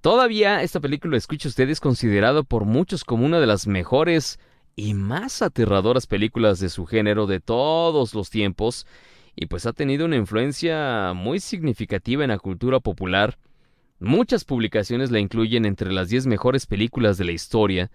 Todavía 0.00 0.62
esta 0.62 0.80
película, 0.80 1.16
escuche 1.16 1.48
usted, 1.48 1.68
es 1.68 1.80
considerado 1.80 2.44
por 2.44 2.64
muchos 2.64 3.04
como 3.04 3.26
una 3.26 3.40
de 3.40 3.46
las 3.46 3.66
mejores 3.66 4.38
y 4.76 4.94
más 4.94 5.42
aterradoras 5.42 6.06
películas 6.06 6.60
de 6.60 6.68
su 6.68 6.86
género 6.86 7.26
de 7.26 7.40
todos 7.40 8.14
los 8.14 8.30
tiempos 8.30 8.86
y 9.34 9.46
pues 9.46 9.66
ha 9.66 9.72
tenido 9.72 10.06
una 10.06 10.16
influencia 10.16 11.12
muy 11.14 11.40
significativa 11.40 12.24
en 12.24 12.30
la 12.30 12.38
cultura 12.38 12.80
popular. 12.80 13.38
Muchas 13.98 14.44
publicaciones 14.44 15.10
la 15.10 15.18
incluyen 15.18 15.66
entre 15.66 15.92
las 15.92 16.08
10 16.08 16.26
mejores 16.26 16.66
películas 16.66 17.18
de 17.18 17.24
la 17.24 17.32
historia. 17.32 17.90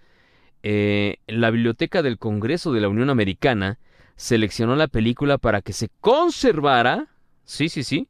Eh, 0.62 1.16
la 1.26 1.50
Biblioteca 1.50 2.02
del 2.02 2.18
Congreso 2.18 2.72
de 2.72 2.80
la 2.80 2.88
Unión 2.88 3.10
Americana 3.10 3.78
seleccionó 4.22 4.76
la 4.76 4.86
película 4.86 5.36
para 5.36 5.62
que 5.62 5.72
se 5.72 5.88
conservara, 6.00 7.08
sí, 7.44 7.68
sí, 7.68 7.82
sí, 7.82 8.06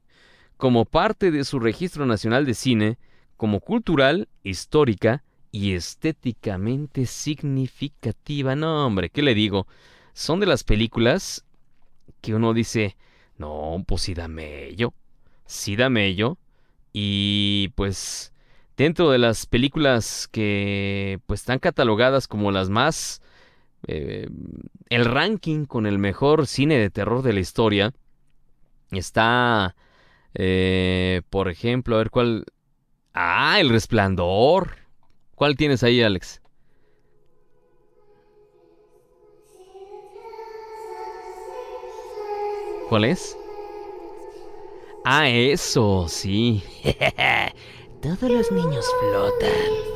como 0.59 0.85
parte 0.85 1.31
de 1.31 1.42
su 1.42 1.59
registro 1.59 2.05
nacional 2.05 2.44
de 2.44 2.53
cine, 2.53 2.98
como 3.38 3.61
cultural, 3.61 4.29
histórica 4.44 5.25
y 5.51 5.72
estéticamente 5.72 7.07
significativa. 7.07 8.55
No, 8.55 8.87
hombre, 8.87 9.09
¿qué 9.09 9.22
le 9.22 9.35
digo? 9.35 9.66
Son 10.12 10.38
de 10.38 10.44
las 10.44 10.64
películas 10.64 11.46
que 12.20 12.35
uno 12.35 12.53
dice, 12.53 12.94
no, 13.38 13.83
pues 13.88 14.03
sí 14.03 14.12
dame 14.12 14.66
ello, 14.66 14.92
sí 15.46 15.77
dame 15.77 16.07
ello. 16.09 16.37
Y 16.92 17.72
pues 17.75 18.35
dentro 18.77 19.11
de 19.11 19.16
las 19.16 19.46
películas 19.46 20.29
que 20.31 21.20
pues 21.25 21.40
están 21.40 21.59
catalogadas 21.59 22.29
como 22.29 22.53
las 22.53 22.68
más 22.68 23.22
eh, 23.87 24.29
el 24.88 25.05
ranking 25.05 25.64
con 25.64 25.87
el 25.87 25.99
mejor 25.99 26.47
cine 26.47 26.79
de 26.79 26.90
terror 26.90 27.23
de 27.23 27.33
la 27.33 27.40
historia 27.40 27.92
está, 28.90 29.75
eh, 30.35 31.23
por 31.31 31.49
ejemplo, 31.49 31.97
a 31.97 31.99
ver 31.99 32.11
cuál... 32.11 32.45
Ah, 33.14 33.59
El 33.61 33.68
Resplandor. 33.68 34.77
¿Cuál 35.35 35.57
tienes 35.57 35.83
ahí, 35.83 36.03
Alex? 36.03 36.40
¿Cuál 42.88 43.05
es? 43.05 43.37
Ah, 45.05 45.29
eso, 45.29 46.07
sí. 46.09 46.62
Todos 48.03 48.31
los 48.31 48.53
niños 48.53 48.87
flotan. 49.01 49.91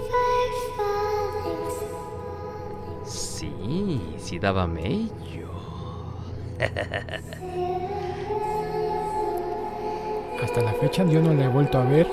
Sí, 3.67 4.01
sí 4.17 4.39
daba 4.39 4.67
mello. 4.69 5.51
Hasta 10.41 10.61
la 10.61 10.73
fecha 10.75 11.05
yo 11.05 11.21
no 11.21 11.35
la 11.35 11.47
he 11.47 11.49
vuelto 11.49 11.79
a 11.79 11.85
ver. 11.85 12.07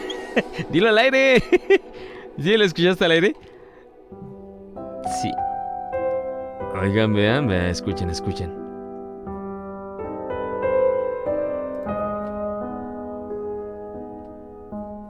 Dilo 0.70 0.88
al 0.88 0.98
aire. 0.98 1.40
¿Sí 2.38 2.56
lo 2.56 2.64
escuchaste 2.64 3.04
al 3.04 3.12
aire? 3.12 3.36
Sí. 5.22 5.30
Oigan, 6.82 7.14
vean, 7.14 7.46
vean, 7.46 7.66
escuchen, 7.66 8.10
escuchen. 8.10 8.52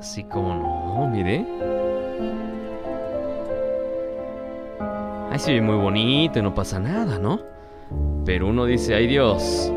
Sí, 0.00 0.24
como 0.24 0.56
no, 0.56 1.08
mire. 1.08 1.69
Ay, 5.32 5.38
se 5.38 5.52
ve 5.52 5.60
muy 5.60 5.76
bonito 5.76 6.40
y 6.40 6.42
no 6.42 6.52
pasa 6.52 6.80
nada, 6.80 7.16
¿no? 7.18 7.38
Pero 8.24 8.48
uno 8.48 8.64
dice, 8.64 8.96
ay 8.96 9.06
Dios. 9.06 9.72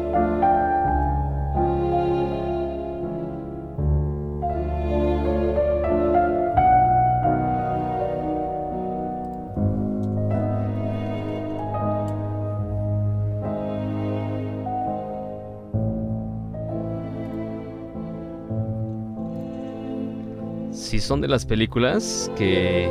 Si 20.71 20.99
son 20.99 21.21
de 21.21 21.27
las 21.27 21.45
películas 21.45 22.31
que 22.35 22.89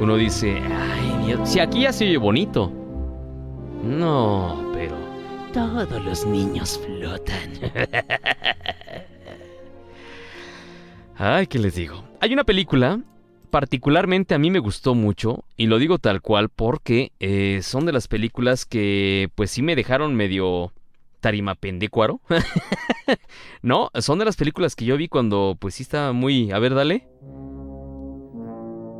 uno 0.00 0.16
dice, 0.16 0.58
Si 1.44 1.60
aquí 1.60 1.82
ya 1.82 1.92
se 1.92 2.06
oye 2.06 2.16
bonito. 2.16 2.72
No, 3.84 4.70
pero 4.72 4.96
todos 5.52 6.02
los 6.02 6.24
niños 6.24 6.80
flotan. 6.84 7.50
ay, 11.16 11.46
¿qué 11.46 11.58
les 11.58 11.74
digo? 11.74 12.04
Hay 12.20 12.32
una 12.32 12.44
película, 12.44 13.00
particularmente 13.50 14.34
a 14.34 14.38
mí 14.38 14.50
me 14.50 14.60
gustó 14.60 14.94
mucho, 14.94 15.44
y 15.56 15.66
lo 15.66 15.78
digo 15.78 15.98
tal 15.98 16.22
cual 16.22 16.48
porque 16.48 17.12
eh, 17.20 17.60
son 17.62 17.86
de 17.86 17.92
las 17.92 18.08
películas 18.08 18.64
que 18.64 19.28
pues 19.34 19.50
sí 19.50 19.62
me 19.62 19.76
dejaron 19.76 20.14
medio 20.14 20.72
tarima 21.20 21.54
pendécuaro. 21.54 22.20
no, 23.62 23.90
son 24.00 24.18
de 24.18 24.24
las 24.24 24.36
películas 24.36 24.74
que 24.74 24.84
yo 24.86 24.96
vi 24.96 25.08
cuando 25.08 25.56
pues 25.58 25.74
sí 25.74 25.82
estaba 25.82 26.12
muy... 26.12 26.50
A 26.50 26.58
ver, 26.58 26.74
dale. 26.74 27.08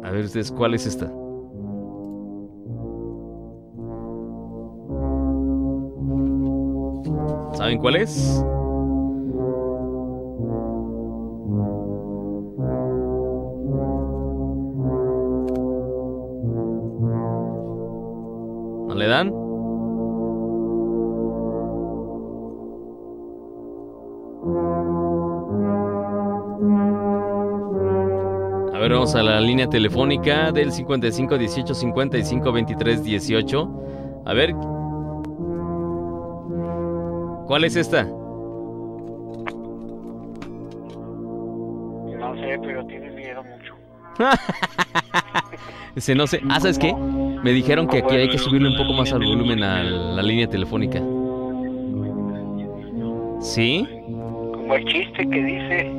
A 0.04 0.10
ver 0.10 0.24
ustedes, 0.24 0.50
¿cuál 0.50 0.74
es 0.74 0.86
esta? 0.86 1.12
¿Saben 7.54 7.78
cuál 7.78 7.96
es? 7.96 8.42
¿No 18.88 18.94
le 18.94 19.06
dan? 19.06 19.28
A 28.74 28.78
ver, 28.78 28.92
vamos 28.92 29.14
a 29.14 29.22
la 29.22 29.40
línea 29.40 29.68
telefónica 29.68 30.50
del 30.52 30.72
55 30.72 31.38
18 31.38 31.74
55 31.74 32.52
23 32.52 33.04
18. 33.04 33.70
A 34.24 34.32
ver. 34.32 34.54
¿Cuál 37.52 37.64
es 37.64 37.76
esta? 37.76 38.04
No 38.04 38.14
sé, 42.34 42.58
pero 42.62 42.86
tiene 42.86 43.10
miedo 43.10 43.44
mucho. 43.44 43.76
Dice, 45.94 46.14
no 46.14 46.26
sé. 46.26 46.40
Ah, 46.48 46.60
¿sabes 46.60 46.78
qué? 46.78 46.94
Me 46.94 47.52
dijeron 47.52 47.88
que 47.88 47.98
aquí 47.98 48.14
hay 48.14 48.30
que 48.30 48.38
subirle 48.38 48.70
un 48.70 48.78
poco 48.78 48.94
más 48.94 49.12
al 49.12 49.18
volumen 49.18 49.62
a 49.62 49.82
la 49.82 50.22
línea 50.22 50.48
telefónica. 50.48 51.00
¿Sí? 53.42 53.86
Como 54.06 54.74
el 54.74 54.86
chiste 54.86 55.28
que 55.28 55.44
dice, 55.44 55.92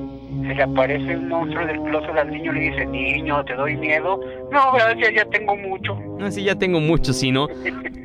se 0.47 0.55
le 0.55 0.63
aparece 0.63 1.17
un 1.17 1.27
monstruo 1.27 1.67
del 1.67 1.79
closet 1.83 2.17
al 2.17 2.31
niño 2.31 2.51
y 2.51 2.55
le 2.55 2.61
dice, 2.71 2.85
niño, 2.87 3.45
¿te 3.45 3.53
doy 3.53 3.77
miedo? 3.77 4.19
No, 4.51 4.71
gracias, 4.73 5.13
ya 5.17 5.25
tengo 5.25 5.55
mucho. 5.55 5.99
No, 6.17 6.31
sí, 6.31 6.45
ya 6.45 6.55
tengo 6.55 6.79
mucho, 6.79 7.13
sí, 7.13 7.31
¿no? 7.31 7.47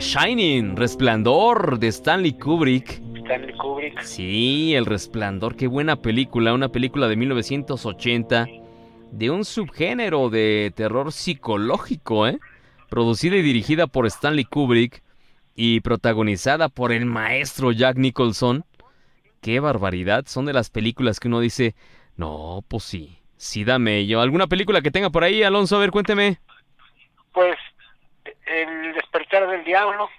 Shining, 0.00 0.76
Resplandor 0.76 1.78
de 1.78 1.88
Stanley 1.88 2.32
Kubrick. 2.32 3.02
Stanley 3.16 3.54
Kubrick. 3.56 4.00
Sí, 4.02 4.74
El 4.74 4.86
Resplandor, 4.86 5.56
qué 5.56 5.66
buena 5.66 5.96
película, 5.96 6.52
una 6.52 6.68
película 6.68 7.08
de 7.08 7.16
1980 7.16 8.46
de 9.12 9.30
un 9.30 9.44
subgénero 9.44 10.30
de 10.30 10.72
terror 10.74 11.12
psicológico, 11.12 12.26
¿eh? 12.26 12.38
Producida 12.88 13.36
y 13.36 13.42
dirigida 13.42 13.86
por 13.86 14.06
Stanley 14.06 14.44
Kubrick 14.44 15.02
y 15.54 15.80
protagonizada 15.80 16.68
por 16.68 16.92
el 16.92 17.06
maestro 17.06 17.72
Jack 17.72 17.96
Nicholson. 17.96 18.64
Qué 19.40 19.60
barbaridad, 19.60 20.24
son 20.26 20.46
de 20.46 20.52
las 20.52 20.70
películas 20.70 21.20
que 21.20 21.28
uno 21.28 21.40
dice, 21.40 21.74
no, 22.16 22.64
pues 22.68 22.84
sí, 22.84 23.18
sí 23.36 23.64
dame 23.64 23.98
ello. 23.98 24.20
¿Alguna 24.20 24.46
película 24.46 24.82
que 24.82 24.90
tenga 24.90 25.10
por 25.10 25.24
ahí, 25.24 25.42
Alonso? 25.42 25.76
A 25.76 25.80
ver, 25.80 25.90
cuénteme. 25.90 26.38
Pues, 27.32 27.56
El 28.50 28.92
despertar 28.94 29.48
del 29.48 29.64
diablo, 29.64 30.10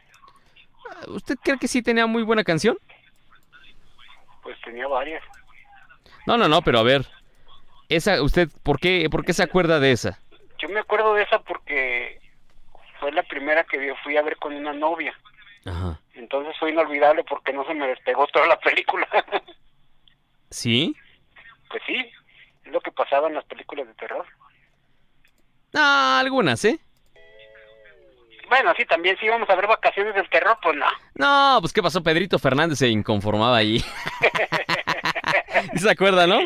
¿Usted 1.07 1.37
cree 1.41 1.57
que 1.57 1.67
sí 1.67 1.81
tenía 1.81 2.05
muy 2.05 2.23
buena 2.23 2.43
canción? 2.43 2.77
pues 4.43 4.59
tenía 4.61 4.87
varias. 4.87 5.23
No, 6.25 6.35
no, 6.35 6.47
no, 6.47 6.61
pero 6.63 6.79
a 6.79 6.83
ver. 6.83 7.05
Esa, 7.89 8.21
¿usted 8.23 8.49
por 8.63 8.79
qué, 8.79 9.07
por 9.11 9.23
qué 9.23 9.33
se 9.33 9.43
acuerda 9.43 9.79
de 9.79 9.91
esa? 9.91 10.19
Yo 10.57 10.67
me 10.69 10.79
acuerdo 10.79 11.13
de 11.13 11.23
esa 11.23 11.39
porque 11.39 12.19
fue 12.99 13.11
la 13.11 13.23
primera 13.23 13.63
que 13.65 13.85
yo 13.85 13.93
fui 14.03 14.17
a 14.17 14.21
ver 14.23 14.37
con 14.37 14.53
una 14.53 14.73
novia. 14.73 15.13
Ajá. 15.65 15.99
Entonces 16.13 16.55
fue 16.59 16.71
inolvidable 16.71 17.23
porque 17.23 17.53
no 17.53 17.65
se 17.65 17.73
me 17.73 17.87
despegó 17.87 18.25
toda 18.27 18.47
la 18.47 18.59
película. 18.59 19.07
¿Sí? 20.49 20.95
pues 21.69 21.81
sí, 21.85 22.11
es 22.65 22.71
lo 22.71 22.81
que 22.81 22.91
pasaba 22.91 23.27
en 23.27 23.35
las 23.35 23.45
películas 23.45 23.87
de 23.87 23.93
terror. 23.93 24.25
Ah, 25.73 26.19
algunas, 26.19 26.65
¿eh? 26.65 26.79
Bueno, 28.51 28.73
sí, 28.75 28.83
también 28.83 29.15
si 29.17 29.27
íbamos 29.27 29.49
a 29.49 29.55
ver 29.55 29.65
vacaciones 29.65 30.13
del 30.13 30.27
terror, 30.29 30.57
pues 30.61 30.75
no. 30.75 30.85
No, 31.15 31.61
pues 31.61 31.71
¿qué 31.71 31.81
pasó? 31.81 32.03
Pedrito 32.03 32.37
Fernández 32.37 32.79
se 32.79 32.89
inconformaba 32.89 33.55
ahí. 33.55 33.81
¿Se 35.77 35.89
acuerda, 35.89 36.27
no? 36.27 36.41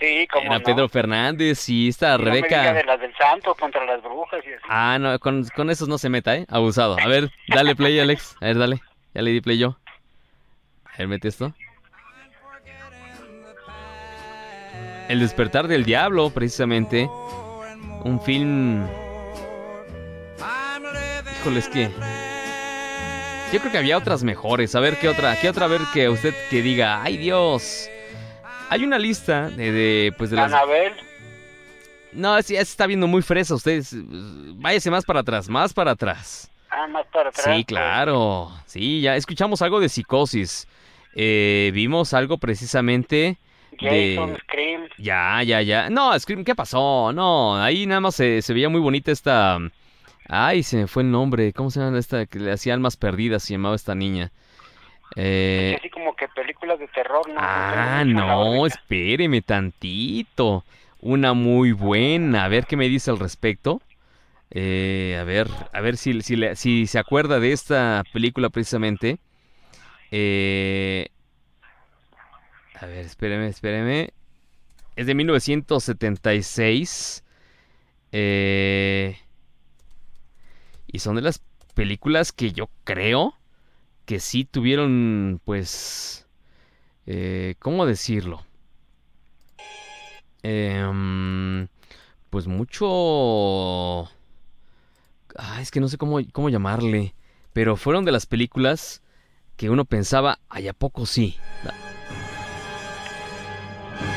Sí, 0.00 0.26
como 0.32 0.46
Era 0.46 0.58
no. 0.58 0.64
Pedro 0.64 0.88
Fernández 0.88 1.68
y 1.68 1.86
esta 1.90 2.18
me 2.18 2.24
Rebeca. 2.24 2.72
de 2.72 2.82
las 2.82 3.00
del 3.00 3.14
santo 3.16 3.54
contra 3.54 3.84
las 3.84 4.02
brujas 4.02 4.44
y 4.44 4.52
así. 4.52 4.64
Ah, 4.68 4.98
no, 5.00 5.16
con, 5.20 5.44
con 5.54 5.70
esos 5.70 5.86
no 5.86 5.96
se 5.96 6.08
meta, 6.08 6.34
¿eh? 6.34 6.44
Abusado. 6.48 6.96
A 7.00 7.06
ver, 7.06 7.30
dale 7.46 7.76
play, 7.76 8.00
Alex. 8.00 8.34
A 8.40 8.46
ver, 8.46 8.58
dale. 8.58 8.80
Ya 9.14 9.22
le 9.22 9.30
di 9.30 9.40
play 9.40 9.58
yo. 9.58 9.78
A 10.86 10.98
ver, 10.98 11.06
mete 11.06 11.28
esto. 11.28 11.54
El 15.08 15.20
despertar 15.20 15.68
del 15.68 15.84
diablo, 15.84 16.30
precisamente. 16.30 17.08
Un 18.02 18.20
film... 18.24 18.88
Híjole, 21.40 21.58
es 21.60 21.68
que... 21.68 21.90
Yo 23.52 23.60
creo 23.60 23.72
que 23.72 23.78
había 23.78 23.96
otras 23.96 24.24
mejores. 24.24 24.74
A 24.74 24.80
ver 24.80 24.98
qué 24.98 25.08
otra, 25.08 25.38
qué 25.40 25.48
otra, 25.48 25.64
a 25.64 25.68
ver 25.68 25.80
que 25.94 26.08
usted 26.08 26.34
que 26.50 26.60
diga, 26.60 27.02
ay 27.02 27.16
Dios. 27.16 27.88
Hay 28.68 28.84
una 28.84 28.98
lista 28.98 29.48
de, 29.48 29.72
de, 29.72 30.12
pues 30.18 30.28
de 30.30 30.36
las 30.36 30.52
Anabel, 30.52 30.92
no, 32.12 32.40
sí, 32.42 32.54
ya 32.54 32.64
se 32.64 32.70
está 32.70 32.86
viendo 32.86 33.06
muy 33.06 33.22
fresa. 33.22 33.54
Ustedes, 33.54 33.94
váyase 34.56 34.90
más 34.90 35.04
para 35.04 35.20
atrás, 35.20 35.48
más 35.48 35.72
para 35.72 35.92
atrás. 35.92 36.50
ah, 36.70 36.86
más 36.88 37.06
para 37.12 37.30
atrás. 37.30 37.56
Sí, 37.56 37.64
claro. 37.64 38.50
Sí, 38.66 39.00
ya 39.00 39.16
escuchamos 39.16 39.62
algo 39.62 39.80
de 39.80 39.88
psicosis. 39.88 40.66
Eh, 41.14 41.70
vimos 41.74 42.14
algo 42.14 42.38
precisamente 42.38 43.38
pues, 43.78 44.16
Jason, 44.16 44.34
de... 44.34 44.38
Scream, 44.40 44.88
Ya, 44.98 45.42
ya, 45.42 45.62
ya. 45.62 45.90
No, 45.90 46.18
Scream, 46.18 46.44
¿qué 46.44 46.54
pasó? 46.54 47.12
No, 47.12 47.56
ahí 47.62 47.86
nada 47.86 48.00
más 48.00 48.14
se, 48.14 48.42
se 48.42 48.52
veía 48.52 48.68
muy 48.68 48.80
bonita 48.80 49.12
esta... 49.12 49.58
Ay, 50.28 50.62
se 50.62 50.76
me 50.76 50.86
fue 50.86 51.02
el 51.02 51.10
nombre. 51.10 51.52
¿Cómo 51.52 51.70
se 51.70 51.80
llama 51.80 51.98
esta 51.98 52.26
que 52.26 52.38
le 52.38 52.52
hacía 52.52 52.74
almas 52.74 52.96
perdidas? 52.96 53.42
Se 53.42 53.54
llamaba 53.54 53.74
esta 53.76 53.94
niña. 53.94 54.30
Eh, 55.16 55.76
así 55.78 55.88
como 55.90 56.14
que 56.14 56.28
películas 56.28 56.78
de 56.78 56.86
terror, 56.88 57.26
¿no? 57.28 57.34
Ah, 57.38 58.04
no, 58.06 58.66
espéreme 58.66 59.42
tantito. 59.42 60.64
Una 61.00 61.32
muy 61.32 61.72
buena. 61.72 62.44
A 62.44 62.48
ver 62.48 62.66
qué 62.66 62.76
me 62.76 62.88
dice 62.88 63.10
al 63.10 63.18
respecto. 63.18 63.80
Eh, 64.50 65.16
a 65.20 65.24
ver, 65.24 65.48
a 65.72 65.80
ver 65.80 65.96
si, 65.96 66.20
si, 66.22 66.36
le- 66.36 66.56
si 66.56 66.86
se 66.86 66.98
acuerda 66.98 67.40
de 67.40 67.52
esta 67.52 68.02
película 68.12 68.48
precisamente. 68.50 69.18
Eh, 70.10 71.08
a 72.74 72.86
ver, 72.86 73.04
espéreme, 73.04 73.48
espéreme. 73.48 74.10
Es 74.96 75.06
de 75.06 75.14
1976. 75.14 77.24
Eh, 78.12 79.16
y 80.88 80.98
son 80.98 81.16
de 81.16 81.22
las 81.22 81.40
películas 81.74 82.32
que 82.32 82.52
yo 82.52 82.68
creo 82.84 83.34
que 84.04 84.20
sí 84.20 84.44
tuvieron, 84.44 85.40
pues, 85.44 86.26
eh, 87.06 87.54
¿cómo 87.58 87.86
decirlo? 87.86 88.44
Em, 90.42 91.68
pues 92.30 92.46
mucho... 92.46 94.04
Ah, 95.36 95.60
es 95.60 95.70
que 95.70 95.80
no 95.80 95.88
sé 95.88 95.98
cómo, 95.98 96.18
cómo 96.32 96.48
llamarle, 96.48 97.14
pero 97.52 97.76
fueron 97.76 98.04
de 98.04 98.12
las 98.12 98.26
películas 98.26 99.02
que 99.56 99.70
uno 99.70 99.84
pensaba, 99.84 100.38
ay, 100.48 100.68
¿a 100.68 100.72
poco 100.72 101.06
sí? 101.06 101.36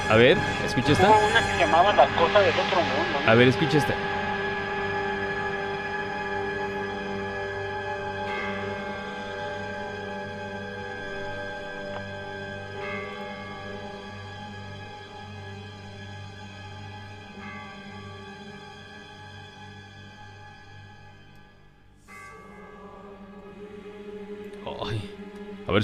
A 0.09 0.15
ver, 0.15 0.37
escucha 0.65 0.93
esta. 0.93 1.09
Hubo 1.09 1.27
una 1.27 1.41
que 1.51 1.59
llamaba 1.59 1.93
La 1.93 2.07
Cosa 2.15 2.39
del 2.39 2.51
Otro 2.51 2.81
Mundo, 2.81 3.19
¿no? 3.25 3.31
A 3.31 3.35
ver, 3.35 3.47
escucha 3.47 3.77
esta. 3.77 4.20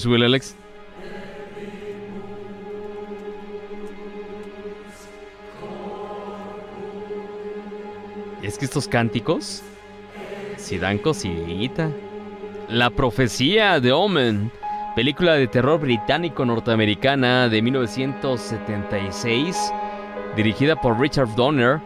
Ver, 0.05 0.23
Alex. 0.23 0.55
Es 8.43 8.57
que 8.57 8.65
estos 8.65 8.87
cánticos 8.87 9.63
sí 10.57 10.77
dan. 10.77 10.99
La 12.69 12.89
profecía 12.89 13.79
de 13.79 13.91
Omen, 13.91 14.51
película 14.95 15.33
de 15.33 15.47
terror 15.47 15.79
británico-norteamericana 15.79 17.49
de 17.49 17.61
1976, 17.61 19.73
dirigida 20.35 20.79
por 20.79 20.99
Richard 20.99 21.35
Donner. 21.35 21.79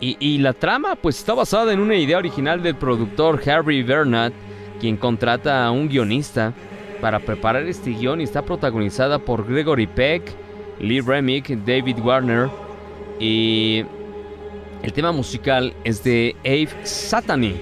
Y, 0.00 0.16
y 0.20 0.38
la 0.38 0.52
trama 0.52 0.96
pues 0.96 1.18
está 1.18 1.34
basada 1.34 1.72
en 1.72 1.80
una 1.80 1.96
idea 1.96 2.18
original 2.18 2.62
del 2.62 2.76
productor 2.76 3.40
Harry 3.48 3.82
Bernard, 3.82 4.32
quien 4.78 4.98
contrata 4.98 5.64
a 5.64 5.70
un 5.70 5.88
guionista 5.88 6.52
para 7.00 7.20
preparar 7.20 7.64
este 7.64 7.90
guion 7.90 8.20
está 8.20 8.42
protagonizada 8.42 9.18
por 9.18 9.46
Gregory 9.46 9.86
Peck, 9.86 10.22
Lee 10.80 11.00
Remick, 11.00 11.48
David 11.64 11.98
Warner 12.00 12.48
y 13.18 13.84
el 14.82 14.92
tema 14.92 15.12
musical 15.12 15.74
es 15.84 16.04
de 16.04 16.36
Abe 16.44 16.68
Satani, 16.84 17.54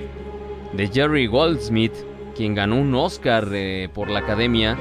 de 0.72 0.88
Jerry 0.88 1.26
Goldsmith 1.26 1.94
quien 2.34 2.54
ganó 2.54 2.76
un 2.76 2.94
Oscar 2.94 3.48
eh, 3.52 3.88
por 3.94 4.10
la 4.10 4.20
Academia 4.20 4.76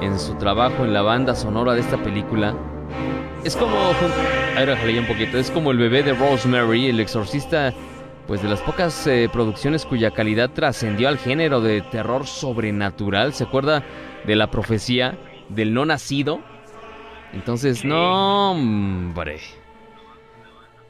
en 0.00 0.18
su 0.18 0.34
trabajo 0.34 0.84
en 0.84 0.92
la 0.92 1.02
banda 1.02 1.34
sonora 1.34 1.74
de 1.74 1.80
esta 1.80 2.02
película. 2.02 2.54
Es 3.44 3.56
como. 3.56 3.76
A 4.56 4.64
ver, 4.64 4.98
un 4.98 5.06
poquito. 5.06 5.38
Es 5.38 5.50
como 5.50 5.70
el 5.70 5.78
bebé 5.78 6.02
de 6.02 6.14
Rosemary, 6.14 6.86
el 6.86 7.00
exorcista, 7.00 7.72
pues 8.26 8.42
de 8.42 8.48
las 8.48 8.60
pocas 8.62 9.06
eh, 9.06 9.28
producciones 9.32 9.86
cuya 9.86 10.10
calidad 10.10 10.50
trascendió 10.50 11.08
al 11.08 11.18
género 11.18 11.60
de 11.60 11.80
terror 11.82 12.26
sobrenatural. 12.26 13.32
¿Se 13.34 13.44
acuerda 13.44 13.82
de 14.24 14.36
la 14.36 14.50
profecía 14.50 15.16
del 15.48 15.72
no 15.74 15.84
nacido? 15.84 16.40
Entonces, 17.32 17.78
Sí. 17.80 17.86
no, 17.88 18.50
hombre. 18.52 19.40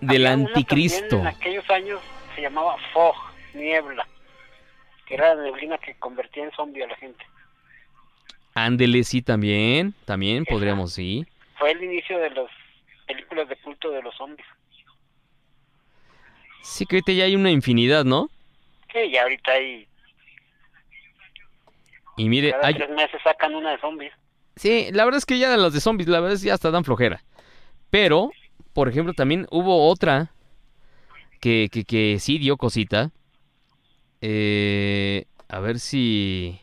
Del 0.01 0.27
Había 0.27 0.33
anticristo. 0.33 1.17
En 1.21 1.27
aquellos 1.27 1.69
años 1.71 2.01
se 2.35 2.43
llamaba 2.43 2.77
fog, 2.93 3.15
niebla, 3.55 4.07
que 5.07 5.15
era 5.15 5.35
la 5.35 5.43
neblina 5.45 5.79
que 5.79 5.95
convertía 5.95 6.45
en 6.45 6.53
zombie 6.53 6.85
a 6.85 6.87
la 6.87 6.97
gente. 6.97 7.25
Ándele, 8.55 9.05
sí, 9.05 9.23
también. 9.23 9.95
También 10.05 10.43
Esa. 10.43 10.53
podríamos, 10.55 10.93
sí. 10.93 11.27
Fue 11.59 11.71
el 11.73 11.83
inicio 11.83 12.19
de 12.19 12.31
las 12.31 12.47
películas 13.07 13.49
de 13.49 13.57
culto 13.57 13.91
de 13.91 14.03
los 14.03 14.15
zombies. 14.17 14.47
Sí, 16.67 16.85
que 16.85 16.97
ahorita 16.97 17.13
ya 17.13 17.25
hay 17.25 17.37
una 17.37 17.51
infinidad, 17.51 18.05
¿no? 18.05 18.29
Sí, 18.93 19.11
ya 19.13 19.23
ahorita 19.23 19.53
hay, 19.53 19.87
Y 22.17 22.29
mire, 22.29 22.51
cada 22.51 22.67
hay, 22.67 22.75
tres 22.75 22.91
meses 22.91 23.21
sacan 23.23 23.55
una 23.55 23.71
de 23.73 23.79
zombies. 23.79 24.13
Sí, 24.57 24.89
la 24.93 25.05
verdad 25.05 25.19
es 25.19 25.27
que 25.27 25.39
ya 25.39 25.51
de 25.51 25.59
las 25.59 25.73
de 25.73 25.81
zombies, 25.81 26.09
la 26.09 26.19
verdad 26.21 26.35
es 26.35 26.41
que 26.43 26.49
ya 26.49 26.55
hasta 26.55 26.71
dan 26.71 26.85
flojera. 26.85 27.23
Pero, 27.91 28.31
por 28.73 28.89
ejemplo, 28.89 29.13
también 29.13 29.47
hubo 29.51 29.89
otra 29.89 30.31
que, 31.41 31.69
que, 31.71 31.85
que 31.85 32.19
sí 32.19 32.39
dio 32.39 32.57
cosita. 32.57 33.11
Eh, 34.21 35.27
a 35.49 35.61
ver 35.61 35.79
si... 35.79 36.59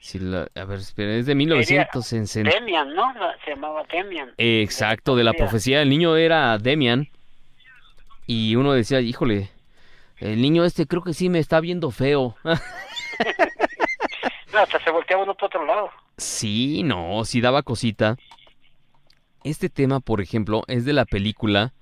si 0.00 0.18
la- 0.18 0.48
a 0.54 0.64
ver, 0.64 0.80
espera, 0.80 1.14
es 1.14 1.26
de 1.26 1.34
1900. 1.34 2.12
en- 2.12 2.26
en- 2.34 2.44
Demian, 2.52 2.94
¿no? 2.94 3.12
Se 3.44 3.50
llamaba 3.52 3.84
Demian. 3.90 4.32
Exacto, 4.36 5.16
de 5.16 5.24
la 5.24 5.32
profecía. 5.32 5.80
El 5.82 5.88
niño 5.88 6.16
era 6.16 6.58
Demian. 6.58 7.08
Y 8.32 8.54
uno 8.54 8.72
decía, 8.74 9.00
híjole, 9.00 9.50
el 10.18 10.40
niño 10.40 10.64
este 10.64 10.86
creo 10.86 11.02
que 11.02 11.14
sí 11.14 11.28
me 11.28 11.40
está 11.40 11.58
viendo 11.58 11.90
feo. 11.90 12.36
No, 14.52 14.58
hasta 14.58 14.82
se 14.82 14.90
volteaba 14.90 15.22
uno 15.22 15.34
para 15.34 15.46
otro 15.46 15.64
lado. 15.64 15.90
Sí, 16.16 16.82
no, 16.82 17.24
sí 17.24 17.40
daba 17.40 17.62
cosita. 17.62 18.16
Este 19.44 19.68
tema, 19.68 20.00
por 20.00 20.20
ejemplo, 20.20 20.64
es 20.66 20.84
de 20.84 20.92
la 20.92 21.04
película, 21.04 21.72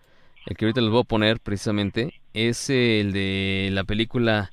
el 0.46 0.56
que 0.56 0.66
ahorita 0.66 0.82
les 0.82 0.90
voy 0.90 1.00
a 1.00 1.04
poner 1.04 1.40
precisamente, 1.40 2.20
es 2.34 2.68
el 2.68 3.12
de 3.12 3.70
la 3.72 3.84
película 3.84 4.50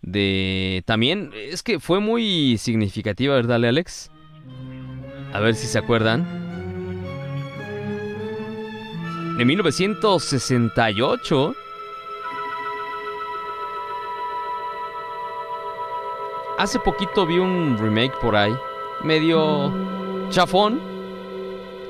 de... 0.00 0.84
También, 0.86 1.32
es 1.34 1.64
que 1.64 1.80
fue 1.80 1.98
muy 1.98 2.56
significativa, 2.58 3.34
¿verdad, 3.34 3.64
Alex? 3.64 4.12
A 5.32 5.40
ver 5.40 5.56
si 5.56 5.66
se 5.66 5.78
acuerdan. 5.78 6.45
De 9.36 9.44
1968. 9.44 11.54
Hace 16.58 16.78
poquito 16.80 17.26
vi 17.26 17.38
un 17.38 17.76
remake 17.78 18.14
por 18.20 18.34
ahí, 18.34 18.52
medio 19.04 19.70
chafón. 20.30 20.80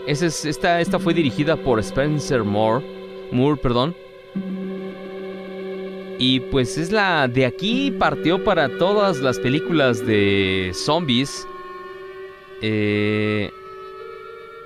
Ese 0.06 0.26
es- 0.26 0.44
esta, 0.44 0.80
esta 0.80 0.98
fue 0.98 1.14
dirigida 1.14 1.56
por 1.56 1.78
Spencer 1.80 2.42
Moore, 2.42 2.84
Moore, 3.30 3.60
perdón. 3.60 3.94
Y 6.18 6.40
pues 6.40 6.78
es 6.78 6.90
la 6.92 7.28
de 7.28 7.44
aquí 7.46 7.90
partió 7.92 8.42
para 8.42 8.68
todas 8.78 9.18
las 9.18 9.38
películas 9.38 10.04
de 10.04 10.72
zombies. 10.74 11.46
Eh, 12.62 13.50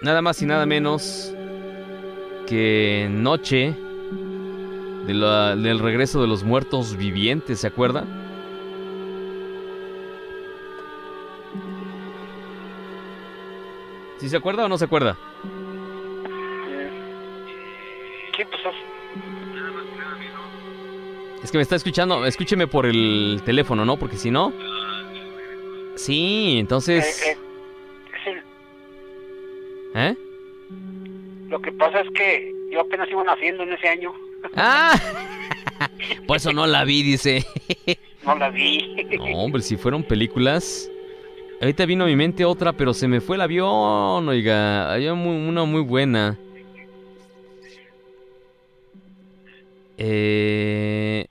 nada 0.00 0.22
más 0.22 0.40
y 0.40 0.46
nada 0.46 0.64
menos 0.64 1.34
que 2.50 3.06
Noche 3.08 3.74
de 5.06 5.14
la- 5.14 5.54
del 5.56 5.78
regreso 5.78 6.20
de 6.20 6.26
los 6.26 6.42
muertos 6.42 6.96
vivientes, 6.96 7.60
¿se 7.60 7.68
acuerdan? 7.68 8.08
¿Sí 14.18 14.28
se 14.28 14.36
acuerda 14.36 14.66
o 14.66 14.68
no 14.68 14.76
se 14.76 14.84
acuerda? 14.84 15.16
Sí, 18.36 18.44
pues 18.44 18.60
es, 18.64 18.74
Es 21.44 21.50
que 21.50 21.56
me 21.58 21.62
está 21.62 21.76
escuchando, 21.76 22.26
escúcheme 22.26 22.66
por 22.66 22.84
el 22.86 23.40
teléfono, 23.44 23.84
¿no? 23.84 23.96
Porque 23.96 24.16
si 24.16 24.30
no... 24.30 24.52
Sí, 25.96 26.56
entonces... 26.58 27.26
eh, 27.26 27.38
eh, 28.26 28.42
¿Eh? 29.94 30.16
Lo 31.50 31.60
que 31.60 31.72
pasa 31.72 32.00
es 32.00 32.08
que 32.10 32.54
yo 32.72 32.80
apenas 32.80 33.10
iba 33.10 33.24
naciendo 33.24 33.64
en 33.64 33.72
ese 33.72 33.88
año. 33.88 34.12
¡Ah! 34.56 34.98
Por 36.26 36.36
eso 36.36 36.52
no 36.52 36.64
la 36.66 36.84
vi, 36.84 37.02
dice. 37.02 37.44
No 38.24 38.36
la 38.36 38.50
vi. 38.50 38.96
No, 39.18 39.38
hombre, 39.38 39.62
si 39.62 39.76
fueron 39.76 40.04
películas... 40.04 40.90
Ahorita 41.60 41.84
vino 41.84 42.04
a 42.04 42.06
mi 42.06 42.16
mente 42.16 42.46
otra, 42.46 42.72
pero 42.72 42.94
se 42.94 43.06
me 43.06 43.20
fue 43.20 43.36
el 43.36 43.42
avión, 43.42 44.26
oiga. 44.28 44.90
Hay 44.90 45.08
una 45.08 45.64
muy 45.64 45.82
buena. 45.82 46.38
Eh... 49.98 51.26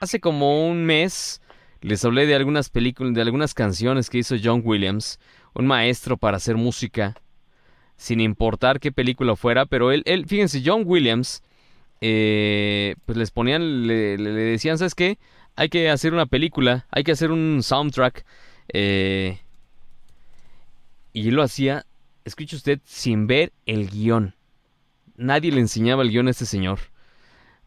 Hace 0.00 0.20
como 0.20 0.68
un 0.68 0.84
mes 0.84 1.40
les 1.80 2.04
hablé 2.04 2.26
de 2.26 2.34
algunas 2.34 2.68
películas, 2.68 3.14
de 3.14 3.22
algunas 3.22 3.54
canciones 3.54 4.10
que 4.10 4.18
hizo 4.18 4.34
John 4.42 4.60
Williams, 4.64 5.20
un 5.54 5.66
maestro 5.66 6.16
para 6.16 6.36
hacer 6.36 6.56
música, 6.56 7.14
sin 7.96 8.20
importar 8.20 8.80
qué 8.80 8.92
película 8.92 9.36
fuera, 9.36 9.66
pero 9.66 9.92
él, 9.92 10.02
él 10.06 10.26
fíjense, 10.26 10.62
John 10.64 10.82
Williams, 10.84 11.42
eh, 12.00 12.94
pues 13.04 13.16
les 13.16 13.30
ponían, 13.30 13.86
le, 13.86 14.16
decían, 14.16 14.78
¿sabes 14.78 14.94
qué? 14.94 15.18
Hay 15.56 15.68
que 15.68 15.90
hacer 15.90 16.12
una 16.12 16.26
película, 16.26 16.86
hay 16.90 17.04
que 17.04 17.12
hacer 17.12 17.30
un 17.30 17.62
soundtrack, 17.62 18.24
eh, 18.72 19.40
y 21.12 21.28
él 21.28 21.34
lo 21.34 21.42
hacía, 21.42 21.86
escuche 22.24 22.56
usted, 22.56 22.80
sin 22.84 23.26
ver 23.26 23.52
el 23.64 23.88
guion. 23.88 24.34
Nadie 25.16 25.50
le 25.50 25.60
enseñaba 25.60 26.02
el 26.02 26.10
guion 26.10 26.28
a 26.28 26.30
este 26.30 26.44
señor. 26.44 26.78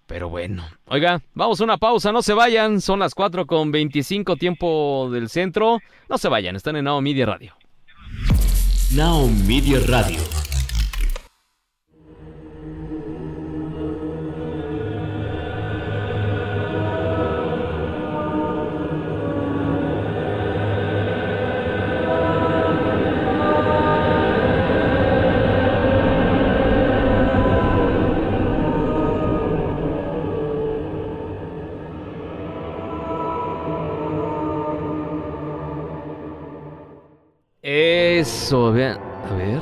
Pero 0.05 0.29
bueno. 0.29 0.67
Oiga, 0.85 1.21
vamos 1.33 1.61
a 1.61 1.63
una 1.63 1.77
pausa, 1.77 2.11
no 2.11 2.21
se 2.21 2.33
vayan. 2.33 2.81
Son 2.81 2.99
las 2.99 3.13
4 3.13 3.45
con 3.45 3.71
25 3.71 4.37
tiempo 4.37 5.09
del 5.11 5.29
centro. 5.29 5.79
No 6.09 6.17
se 6.17 6.29
vayan, 6.29 6.55
están 6.55 6.75
en 6.75 6.85
Now 6.85 7.01
Media 7.01 7.27
Radio. 7.27 7.58
Now 8.91 9.27
Media 9.27 9.79
Radio. 9.85 10.58
Eso, 38.19 38.71
vean. 38.73 38.97
A 39.29 39.33
ver. 39.35 39.59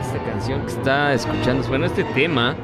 Esta 0.00 0.18
canción 0.24 0.62
que 0.62 0.72
está 0.72 1.14
escuchando. 1.14 1.66
Bueno, 1.68 1.86
este 1.86 2.02
tema. 2.04 2.56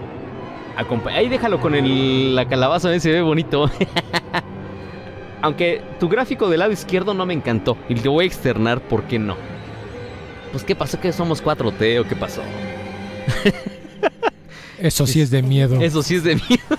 Ahí 1.10 1.28
déjalo 1.28 1.60
con 1.60 1.74
el- 1.74 2.34
la 2.34 2.46
calabaza, 2.48 2.90
a 2.90 3.00
se 3.00 3.12
ve 3.12 3.22
bonito. 3.22 3.70
Aunque 5.42 5.80
tu 6.00 6.08
gráfico 6.08 6.48
del 6.48 6.58
lado 6.58 6.72
izquierdo 6.72 7.14
no 7.14 7.24
me 7.24 7.34
encantó. 7.34 7.76
Y 7.88 7.94
te 7.94 8.08
voy 8.08 8.24
a 8.24 8.26
externar 8.26 8.80
por 8.80 9.04
qué 9.04 9.18
no. 9.18 9.36
Pues, 10.50 10.64
¿qué 10.64 10.74
pasó? 10.74 10.98
¿Que 10.98 11.12
somos 11.12 11.42
4T 11.42 12.00
o 12.00 12.08
qué 12.08 12.16
pasó? 12.16 12.42
Eso 14.78 15.06
sí 15.06 15.20
es 15.20 15.30
de 15.30 15.42
miedo. 15.42 15.80
Eso 15.80 16.02
sí 16.02 16.16
es 16.16 16.24
de 16.24 16.34
miedo. 16.34 16.64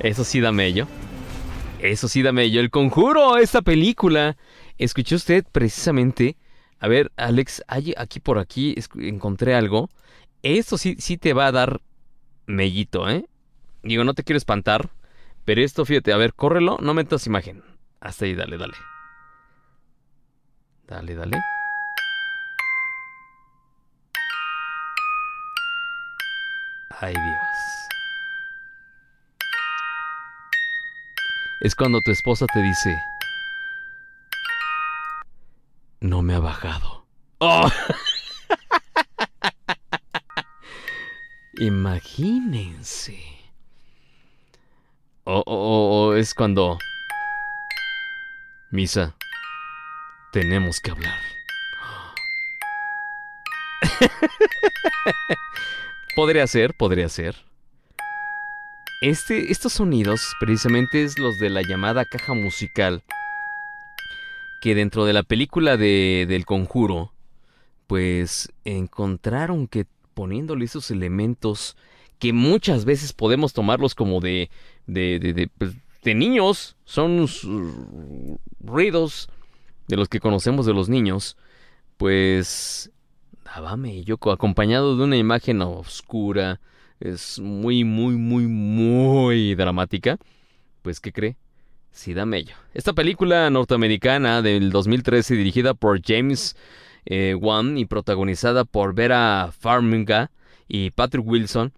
Eso 0.00 0.24
sí 0.24 0.40
da 0.40 0.52
mello. 0.52 0.86
Eso 1.82 2.08
sí 2.08 2.22
da 2.22 2.32
mello. 2.32 2.60
El 2.60 2.70
conjuro, 2.70 3.38
esta 3.38 3.62
película. 3.62 4.36
Escuchó 4.78 5.16
usted 5.16 5.44
precisamente. 5.50 6.36
A 6.78 6.88
ver, 6.88 7.10
Alex, 7.16 7.62
aquí 7.66 8.20
por 8.20 8.38
aquí 8.38 8.74
encontré 8.96 9.54
algo. 9.54 9.88
Esto 10.42 10.78
sí, 10.78 10.96
sí 10.98 11.16
te 11.16 11.32
va 11.32 11.46
a 11.46 11.52
dar 11.52 11.80
mellito, 12.46 13.08
¿eh? 13.08 13.26
Digo, 13.82 14.04
no 14.04 14.14
te 14.14 14.24
quiero 14.24 14.36
espantar. 14.36 14.90
Pero 15.44 15.62
esto, 15.62 15.84
fíjate, 15.84 16.12
a 16.12 16.16
ver, 16.16 16.34
córrelo, 16.34 16.78
no 16.80 16.94
metas 16.94 17.26
imagen. 17.26 17.62
Hasta 18.00 18.26
ahí, 18.26 18.34
dale, 18.34 18.58
dale. 18.58 18.74
Dale, 20.86 21.14
dale. 21.14 21.38
Ay, 27.00 27.14
Dios. 27.14 27.79
Es 31.62 31.74
cuando 31.74 32.00
tu 32.00 32.10
esposa 32.10 32.46
te 32.52 32.60
dice, 32.62 32.96
no 36.00 36.22
me 36.22 36.34
ha 36.34 36.40
bajado. 36.40 37.06
¡Oh! 37.38 37.70
Imagínense. 41.60 43.18
O, 45.24 45.42
o- 45.46 46.06
o 46.08 46.14
es 46.14 46.34
cuando... 46.34 46.78
Misa, 48.70 49.14
tenemos 50.32 50.80
que 50.80 50.90
hablar. 50.92 51.18
podría 56.16 56.46
ser, 56.46 56.74
podría 56.74 57.08
ser. 57.08 57.36
Este, 59.00 59.50
estos 59.50 59.72
sonidos 59.72 60.34
precisamente 60.38 61.02
es 61.02 61.18
los 61.18 61.38
de 61.38 61.48
la 61.48 61.62
llamada 61.62 62.04
caja 62.04 62.34
musical 62.34 63.02
que 64.60 64.74
dentro 64.74 65.06
de 65.06 65.14
la 65.14 65.22
película 65.22 65.78
de, 65.78 66.26
del 66.28 66.44
conjuro 66.44 67.10
pues 67.86 68.52
encontraron 68.66 69.68
que 69.68 69.86
poniéndole 70.12 70.66
esos 70.66 70.90
elementos 70.90 71.78
que 72.18 72.34
muchas 72.34 72.84
veces 72.84 73.14
podemos 73.14 73.54
tomarlos 73.54 73.94
como 73.94 74.20
de 74.20 74.50
de, 74.86 75.18
de, 75.18 75.32
de, 75.32 75.48
pues, 75.48 75.72
niños 76.04 76.76
son 76.84 77.26
ruidos 78.60 79.30
de 79.88 79.96
los 79.96 80.10
que 80.10 80.20
conocemos 80.20 80.66
de 80.66 80.74
los 80.74 80.90
niños 80.90 81.38
pues 81.96 82.90
daba 83.46 83.78
mello 83.78 84.18
acompañado 84.30 84.94
de 84.98 85.04
una 85.04 85.16
imagen 85.16 85.62
oscura 85.62 86.60
es 87.00 87.38
muy, 87.38 87.84
muy, 87.84 88.14
muy, 88.16 88.46
muy 88.46 89.54
dramática. 89.54 90.18
Pues, 90.82 91.00
¿qué 91.00 91.12
cree? 91.12 91.36
Sí, 91.92 92.14
da 92.14 92.24
mello. 92.24 92.54
Esta 92.74 92.92
película 92.92 93.50
norteamericana 93.50 94.42
del 94.42 94.70
2013, 94.70 95.34
dirigida 95.34 95.74
por 95.74 96.00
James 96.02 96.56
eh, 97.06 97.34
Wan 97.34 97.78
y 97.78 97.86
protagonizada 97.86 98.64
por 98.64 98.94
Vera 98.94 99.50
Farmiga 99.58 100.30
y 100.68 100.90
Patrick 100.90 101.26
Wilson, 101.26 101.72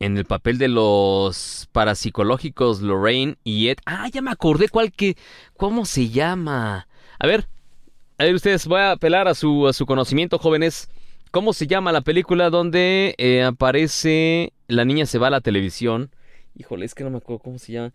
en 0.00 0.18
el 0.18 0.26
papel 0.26 0.58
de 0.58 0.68
los 0.68 1.68
parapsicológicos 1.72 2.82
Lorraine 2.82 3.36
y 3.44 3.68
Ed. 3.68 3.78
Ah, 3.86 4.08
ya 4.12 4.20
me 4.20 4.30
acordé 4.30 4.68
cuál 4.68 4.92
que. 4.92 5.16
¿Cómo 5.56 5.86
se 5.86 6.10
llama? 6.10 6.86
A 7.18 7.26
ver, 7.26 7.48
a 8.18 8.24
ver, 8.24 8.34
ustedes, 8.34 8.66
voy 8.66 8.80
a 8.80 8.92
apelar 8.92 9.28
a 9.28 9.34
su, 9.34 9.66
a 9.66 9.72
su 9.72 9.86
conocimiento, 9.86 10.38
jóvenes. 10.38 10.88
¿Cómo 11.30 11.52
se 11.52 11.66
llama 11.66 11.92
la 11.92 12.00
película 12.00 12.48
donde 12.50 13.14
eh, 13.18 13.42
aparece 13.42 14.52
la 14.66 14.84
niña 14.84 15.06
se 15.06 15.18
va 15.18 15.26
a 15.26 15.30
la 15.30 15.40
televisión? 15.40 16.10
Híjole, 16.56 16.86
es 16.86 16.94
que 16.94 17.04
no 17.04 17.10
me 17.10 17.18
acuerdo 17.18 17.42
cómo 17.42 17.58
se 17.58 17.72
llama. 17.72 17.92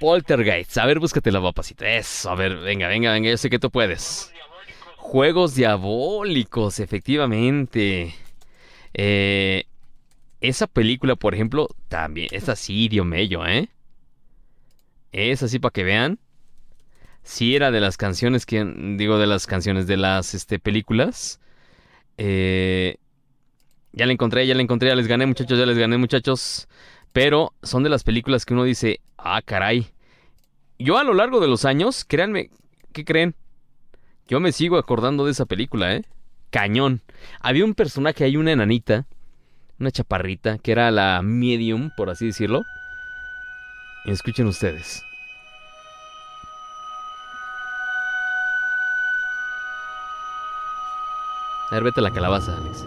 Poltergeist. 0.00 0.76
A 0.78 0.86
ver, 0.86 0.98
búscate 1.00 1.32
la 1.32 1.40
papacita. 1.40 1.88
Eso, 1.88 2.30
a 2.30 2.34
ver, 2.34 2.56
venga, 2.58 2.88
venga, 2.88 3.12
venga. 3.12 3.30
Yo 3.30 3.36
sé 3.36 3.50
que 3.50 3.58
tú 3.58 3.70
puedes. 3.70 4.32
Juegos 4.96 5.54
diabólicos, 5.54 6.80
efectivamente. 6.80 8.14
Eh, 8.94 9.64
esa 10.40 10.66
película, 10.66 11.16
por 11.16 11.34
ejemplo, 11.34 11.68
también. 11.88 12.28
Es 12.30 12.48
así, 12.48 12.88
dio 12.88 13.04
mello, 13.04 13.46
¿eh? 13.46 13.68
Es 15.12 15.42
así 15.42 15.58
para 15.58 15.72
que 15.72 15.84
vean. 15.84 16.18
Sí 17.22 17.56
era 17.56 17.70
de 17.70 17.80
las 17.80 17.96
canciones 17.96 18.46
que... 18.46 18.64
Digo, 18.96 19.18
de 19.18 19.26
las 19.26 19.46
canciones 19.46 19.86
de 19.86 19.96
las 19.96 20.34
este, 20.34 20.58
películas. 20.58 21.40
Eh, 22.18 22.96
ya 23.92 24.06
la 24.06 24.12
encontré, 24.12 24.46
ya 24.46 24.54
la 24.54 24.62
encontré, 24.62 24.88
ya 24.88 24.96
les 24.96 25.06
gané 25.06 25.24
muchachos, 25.24 25.58
ya 25.58 25.66
les 25.66 25.78
gané 25.78 25.96
muchachos. 25.96 26.68
Pero 27.12 27.54
son 27.62 27.82
de 27.82 27.88
las 27.88 28.04
películas 28.04 28.44
que 28.44 28.54
uno 28.54 28.64
dice, 28.64 29.00
ah, 29.16 29.40
caray. 29.42 29.86
Yo 30.78 30.98
a 30.98 31.04
lo 31.04 31.14
largo 31.14 31.40
de 31.40 31.48
los 31.48 31.64
años, 31.64 32.04
créanme, 32.04 32.50
¿qué 32.92 33.04
creen? 33.04 33.34
Yo 34.28 34.40
me 34.40 34.52
sigo 34.52 34.76
acordando 34.76 35.24
de 35.24 35.32
esa 35.32 35.46
película, 35.46 35.94
¿eh? 35.94 36.04
Cañón. 36.50 37.02
Había 37.40 37.64
un 37.64 37.74
personaje 37.74 38.24
ahí, 38.24 38.36
una 38.36 38.52
enanita, 38.52 39.06
una 39.80 39.90
chaparrita, 39.90 40.58
que 40.58 40.72
era 40.72 40.90
la 40.90 41.22
medium, 41.22 41.90
por 41.96 42.10
así 42.10 42.26
decirlo. 42.26 42.62
Escuchen 44.04 44.46
ustedes. 44.46 45.02
A 51.70 51.74
ver, 51.74 51.84
vete 51.84 52.00
a 52.00 52.02
la 52.02 52.10
calabaza, 52.10 52.56
Alex. 52.56 52.86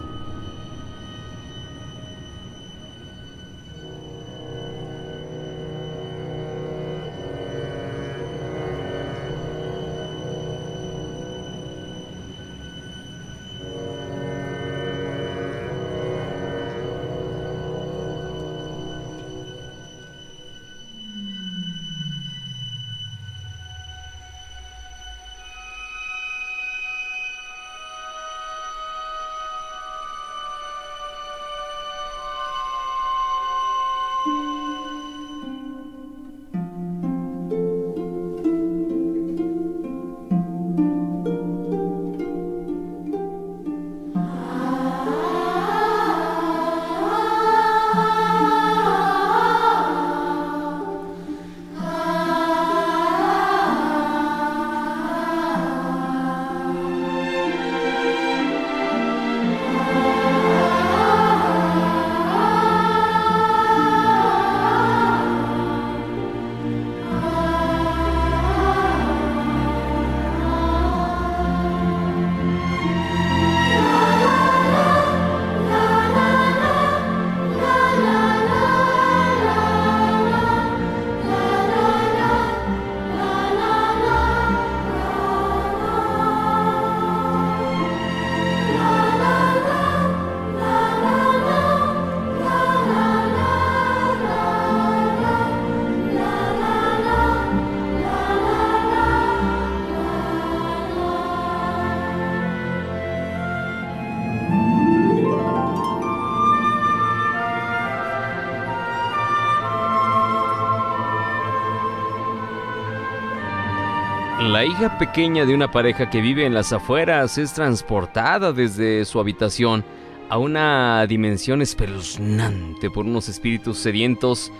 La 114.62 114.68
hija 114.68 114.96
pequeña 114.96 115.44
de 115.44 115.56
una 115.56 115.72
pareja 115.72 116.08
que 116.08 116.20
vive 116.20 116.46
en 116.46 116.54
las 116.54 116.72
afueras 116.72 117.36
es 117.36 117.52
transportada 117.52 118.52
desde 118.52 119.04
su 119.04 119.18
habitación 119.18 119.84
a 120.28 120.38
una 120.38 121.04
dimensión 121.08 121.62
espeluznante 121.62 122.88
por 122.88 123.04
unos 123.04 123.28
espíritus 123.28 123.78
sedientos 123.78 124.52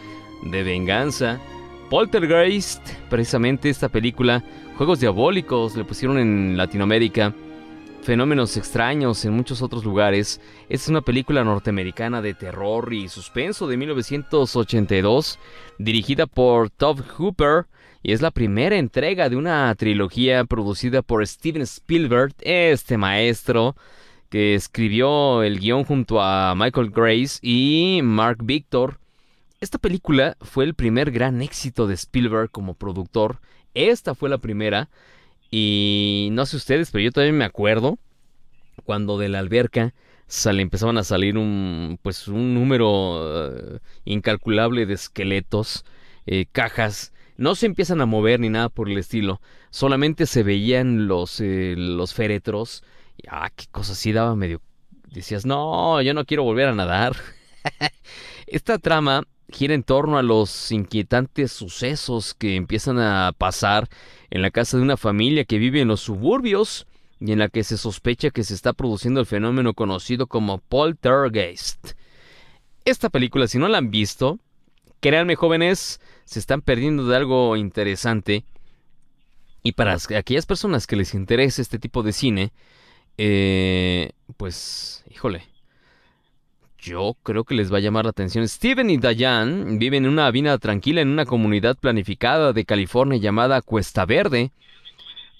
de 0.42 0.64
venganza. 0.64 1.38
Poltergeist, 1.88 2.84
precisamente 3.09 3.70
esta 3.70 3.90
película, 3.90 4.42
Juegos 4.76 4.98
Diabólicos, 4.98 5.76
le 5.76 5.84
pusieron 5.84 6.18
en 6.18 6.57
Latinoamérica, 6.57 7.32
Fenómenos 8.03 8.57
extraños 8.57 9.24
en 9.24 9.34
muchos 9.34 9.62
otros 9.62 9.84
lugares. 9.84 10.40
Esta 10.62 10.86
es 10.86 10.88
una 10.88 11.03
película 11.03 11.44
norteamericana 11.44 12.20
de 12.20 12.34
terror 12.34 12.92
y 12.92 13.07
suspenso 13.07 13.68
de 13.68 13.76
1982, 13.76 15.38
dirigida 15.78 16.26
por 16.26 16.70
Todd 16.70 17.03
Hooper, 17.16 17.66
y 18.03 18.12
es 18.12 18.20
la 18.20 18.30
primera 18.30 18.76
entrega 18.76 19.28
de 19.28 19.36
una 19.36 19.74
trilogía 19.76 20.44
producida 20.44 21.03
por 21.03 21.26
Steven 21.26 21.62
Spielberg, 21.62 22.34
este 22.40 22.98
maestro 22.98 23.76
que 24.28 24.55
escribió 24.55 25.42
el 25.42 25.61
guion 25.61 25.84
junto 25.84 26.20
a 26.20 26.55
Michael 26.57 26.90
Grace 26.90 27.38
y 27.42 28.00
Mark 28.03 28.38
Victor. 28.42 28.98
esta 29.61 29.78
película 29.78 30.36
fue 30.40 30.64
el 30.64 30.74
primer 30.74 31.11
gran 31.11 31.42
éxito 31.42 31.86
de 31.86 31.94
Spielberg 31.94 32.50
como 32.50 32.74
productor. 32.74 33.40
Esta 33.74 34.14
fue 34.14 34.30
la 34.30 34.38
primera. 34.38 34.88
Y 35.50 36.30
no 36.32 36.46
sé 36.46 36.57
ustedes, 36.57 36.90
pero 36.90 37.05
yo 37.05 37.12
también 37.12 37.36
me 37.36 37.44
acuerdo 37.44 37.98
cuando 38.84 39.18
de 39.18 39.28
la 39.28 39.38
alberca 39.38 39.92
sale, 40.26 40.62
empezaban 40.62 40.96
a 40.96 41.05
salir 41.05 41.36
un, 41.36 41.98
pues, 42.00 42.26
un 42.26 42.55
número 42.55 43.50
eh, 43.50 43.78
incalculable 44.07 44.86
de 44.86 44.94
esqueletos, 44.94 45.84
eh, 46.26 46.46
cajas. 46.50 47.11
No 47.36 47.54
se 47.54 47.66
empiezan 47.66 48.00
a 48.00 48.06
mover 48.06 48.40
ni 48.40 48.48
nada 48.48 48.68
por 48.68 48.88
el 48.88 48.98
estilo. 48.98 49.40
Solamente 49.70 50.26
se 50.26 50.42
veían 50.42 51.06
los, 51.06 51.40
eh, 51.40 51.74
los 51.76 52.14
féretros. 52.14 52.84
Y, 53.16 53.24
ah, 53.30 53.50
qué 53.54 53.66
cosa 53.70 53.92
así 53.92 54.12
daba 54.12 54.36
medio... 54.36 54.60
Decías, 55.10 55.44
no, 55.44 56.00
yo 56.00 56.14
no 56.14 56.24
quiero 56.24 56.42
volver 56.42 56.68
a 56.68 56.74
nadar. 56.74 57.16
Esta 58.46 58.78
trama 58.78 59.24
gira 59.50 59.74
en 59.74 59.82
torno 59.82 60.18
a 60.18 60.22
los 60.22 60.72
inquietantes 60.72 61.52
sucesos 61.52 62.34
que 62.34 62.56
empiezan 62.56 62.98
a 62.98 63.32
pasar 63.36 63.88
en 64.30 64.42
la 64.42 64.50
casa 64.50 64.76
de 64.76 64.82
una 64.82 64.96
familia 64.96 65.44
que 65.44 65.58
vive 65.58 65.80
en 65.80 65.88
los 65.88 66.00
suburbios 66.00 66.86
y 67.20 67.32
en 67.32 67.38
la 67.38 67.48
que 67.48 67.62
se 67.62 67.76
sospecha 67.76 68.30
que 68.30 68.42
se 68.42 68.54
está 68.54 68.72
produciendo 68.72 69.20
el 69.20 69.26
fenómeno 69.26 69.74
conocido 69.74 70.26
como 70.26 70.58
poltergeist. 70.58 71.92
Esta 72.84 73.10
película, 73.10 73.46
si 73.46 73.58
no 73.58 73.68
la 73.68 73.78
han 73.78 73.90
visto, 73.90 74.40
créanme 75.00 75.36
jóvenes, 75.36 76.00
se 76.24 76.38
están 76.38 76.62
perdiendo 76.62 77.06
de 77.06 77.16
algo 77.16 77.56
interesante. 77.56 78.44
Y 79.62 79.72
para 79.72 79.96
aquellas 80.16 80.46
personas 80.46 80.86
que 80.86 80.96
les 80.96 81.14
interese 81.14 81.62
este 81.62 81.78
tipo 81.78 82.02
de 82.02 82.12
cine, 82.12 82.52
eh, 83.18 84.10
pues, 84.36 85.04
híjole, 85.10 85.44
yo 86.78 87.16
creo 87.22 87.44
que 87.44 87.54
les 87.54 87.72
va 87.72 87.76
a 87.76 87.80
llamar 87.80 88.04
la 88.04 88.10
atención. 88.10 88.46
Steven 88.48 88.90
y 88.90 88.96
Diane 88.96 89.78
viven 89.78 90.04
en 90.04 90.10
una 90.10 90.30
vida 90.30 90.58
tranquila 90.58 91.00
en 91.00 91.08
una 91.08 91.26
comunidad 91.26 91.76
planificada 91.76 92.52
de 92.52 92.64
California 92.64 93.18
llamada 93.18 93.62
Cuesta 93.62 94.04
Verde, 94.04 94.50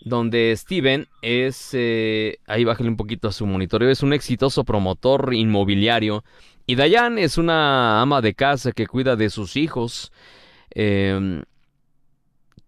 donde 0.05 0.55
Steven 0.57 1.09
es, 1.21 1.71
eh, 1.73 2.39
ahí 2.47 2.65
bájale 2.65 2.89
un 2.89 2.97
poquito 2.97 3.29
a 3.29 3.33
su 3.33 3.47
monitoreo, 3.47 3.91
es 3.91 4.03
un 4.03 4.13
exitoso 4.13 4.65
promotor 4.65 5.35
inmobiliario 5.35 6.25
y 6.67 6.77
Diane 6.77 7.25
es 7.25 7.39
una 7.39 8.01
ama 8.01 8.21
de 8.21 8.35
casa 8.35 8.73
que 8.73 8.87
cuida 8.87 9.17
de 9.17 9.31
sus 9.31 9.57
hijos. 9.57 10.13
Em, 10.75 11.43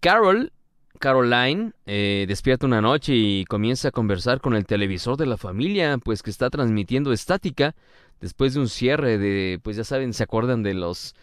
Carol, 0.01 0.53
Caroline, 0.99 1.73
eh, 1.87 2.25
despierta 2.29 2.67
una 2.67 2.81
noche 2.81 3.15
y 3.15 3.45
comienza 3.45 3.89
a 3.89 3.91
conversar 3.91 4.41
con 4.41 4.55
el 4.55 4.67
televisor 4.67 5.17
de 5.17 5.27
la 5.27 5.37
familia, 5.37 5.99
pues 5.99 6.23
que 6.23 6.31
está 6.31 6.51
transmitiendo 6.51 7.13
estática 7.13 7.75
después 8.21 8.55
de 8.55 8.61
un 8.61 8.69
cierre 8.69 9.19
de, 9.19 9.61
pues 9.63 9.77
ya 9.77 9.85
saben, 9.85 10.13
se 10.13 10.23
acuerdan 10.23 10.63
de 10.63 10.75
los... 10.75 11.15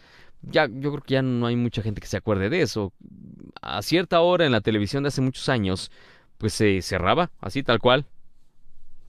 Ya, 0.42 0.66
yo 0.66 0.90
creo 0.90 1.02
que 1.02 1.14
ya 1.14 1.22
no 1.22 1.46
hay 1.46 1.56
mucha 1.56 1.82
gente 1.82 2.00
que 2.00 2.06
se 2.08 2.16
acuerde 2.16 2.50
de 2.50 2.62
eso. 2.62 2.92
A 3.60 3.80
cierta 3.82 4.20
hora 4.20 4.44
en 4.44 4.52
la 4.52 4.60
televisión 4.60 5.04
de 5.04 5.08
hace 5.08 5.20
muchos 5.20 5.48
años, 5.48 5.90
pues 6.38 6.52
se 6.52 6.82
cerraba, 6.82 7.30
así 7.40 7.62
tal 7.62 7.78
cual. 7.78 8.06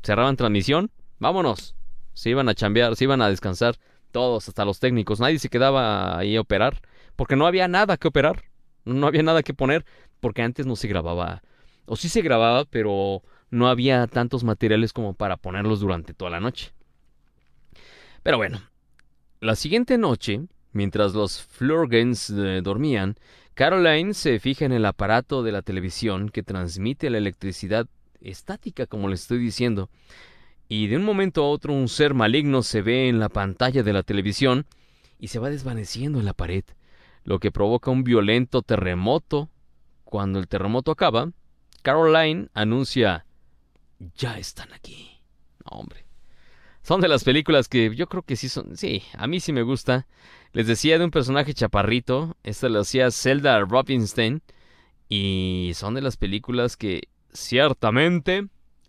Cerraban 0.03 0.38
transmisión, 0.38 0.91
vámonos. 1.19 1.76
Se 2.13 2.30
iban 2.30 2.49
a 2.49 2.53
chambear, 2.53 2.95
se 2.95 3.05
iban 3.05 3.21
a 3.21 3.30
descansar 3.30 3.78
todos, 4.11 4.47
hasta 4.47 4.65
los 4.65 4.80
técnicos. 4.80 5.19
Nadie 5.19 5.39
se 5.39 5.49
quedaba 5.49 6.17
ahí 6.17 6.36
a 6.36 6.41
operar, 6.41 6.82
porque 7.16 7.36
no 7.36 7.47
había 7.47 7.68
nada 7.68 7.97
que 7.97 8.07
operar. 8.07 8.43
No 8.86 9.07
había 9.07 9.24
nada 9.24 9.43
que 9.43 9.53
poner, 9.53 9.86
porque 10.20 10.41
antes 10.41 10.66
no 10.66 10.76
se 10.76 10.88
grababa. 10.88 11.41
O 11.86 11.95
sí 11.95 12.09
se 12.09 12.22
grababa, 12.22 12.66
pero 12.66 13.24
no 13.49 13.68
había 13.68 14.07
tantos 14.07 14.43
materiales 14.43 14.93
como 14.93 15.14
para 15.14 15.38
ponerlos 15.38 15.80
durante 15.80 16.14
toda 16.14 16.32
la 16.32 16.39
noche. 16.39 16.74
Pero 18.24 18.38
bueno, 18.38 18.61
la 19.41 19.55
siguiente 19.55 19.97
noche, 19.97 20.41
mientras 20.72 21.14
los 21.14 21.41
Flurgens 21.41 22.30
eh, 22.30 22.61
dormían, 22.64 23.16
Caroline 23.53 24.14
se 24.14 24.39
fija 24.39 24.66
en 24.66 24.72
el 24.72 24.86
aparato 24.86 25.43
de 25.43 25.51
la 25.51 25.61
televisión 25.61 26.30
que 26.30 26.41
transmite 26.41 27.09
la 27.09 27.20
electricidad 27.20 27.88
estática, 28.22 28.88
como 28.88 29.09
le 29.09 29.16
estoy 29.16 29.38
diciendo, 29.38 29.89
y 30.68 30.88
de 30.88 30.97
un 30.97 31.03
momento 31.03 31.43
a 31.43 31.49
otro 31.49 31.74
un 31.74 31.88
ser 31.88 32.14
maligno 32.14 32.64
se 32.64 32.82
ve 32.82 33.09
en 33.09 33.20
la 33.20 33.30
pantalla 33.30 33.84
de 33.84 33.93
la 33.93 34.01
televisión 34.01 34.66
y 35.20 35.28
se 35.28 35.39
va 35.39 35.49
desvaneciendo 35.49 36.20
en 36.20 36.26
la 36.26 36.34
pared, 36.34 36.64
lo 37.24 37.39
que 37.39 37.51
provoca 37.51 37.91
un 37.91 38.03
violento 38.03 38.61
terremoto. 38.61 39.49
Cuando 40.03 40.39
el 40.39 40.47
terremoto 40.47 40.91
acaba, 40.91 41.32
Caroline 41.82 42.49
anuncia, 42.53 43.26
ya 44.15 44.38
están 44.38 44.71
aquí. 44.74 45.21
hombre. 45.65 46.05
Son 46.84 46.99
de 46.99 47.07
las 47.07 47.24
películas 47.24 47.69
que 47.69 47.95
yo 47.95 48.07
creo 48.07 48.24
que 48.24 48.36
sí 48.36 48.49
son. 48.49 48.76
Sí, 48.76 49.03
a 49.17 49.26
mí 49.26 49.39
sí 49.39 49.53
me 49.53 49.61
gusta. 49.61 50.05
Les 50.51 50.67
decía 50.67 50.99
de 50.99 51.05
un 51.05 51.11
personaje 51.11 51.53
chaparrito. 51.53 52.36
Esta 52.43 52.67
lo 52.67 52.82
hacía 52.82 53.09
Zelda 53.09 53.59
Robinstein. 53.61 54.41
Y 55.07 55.71
son 55.76 55.93
de 55.93 56.01
las 56.01 56.17
películas 56.17 56.76
que 56.76 57.07
ciertamente 57.32 58.47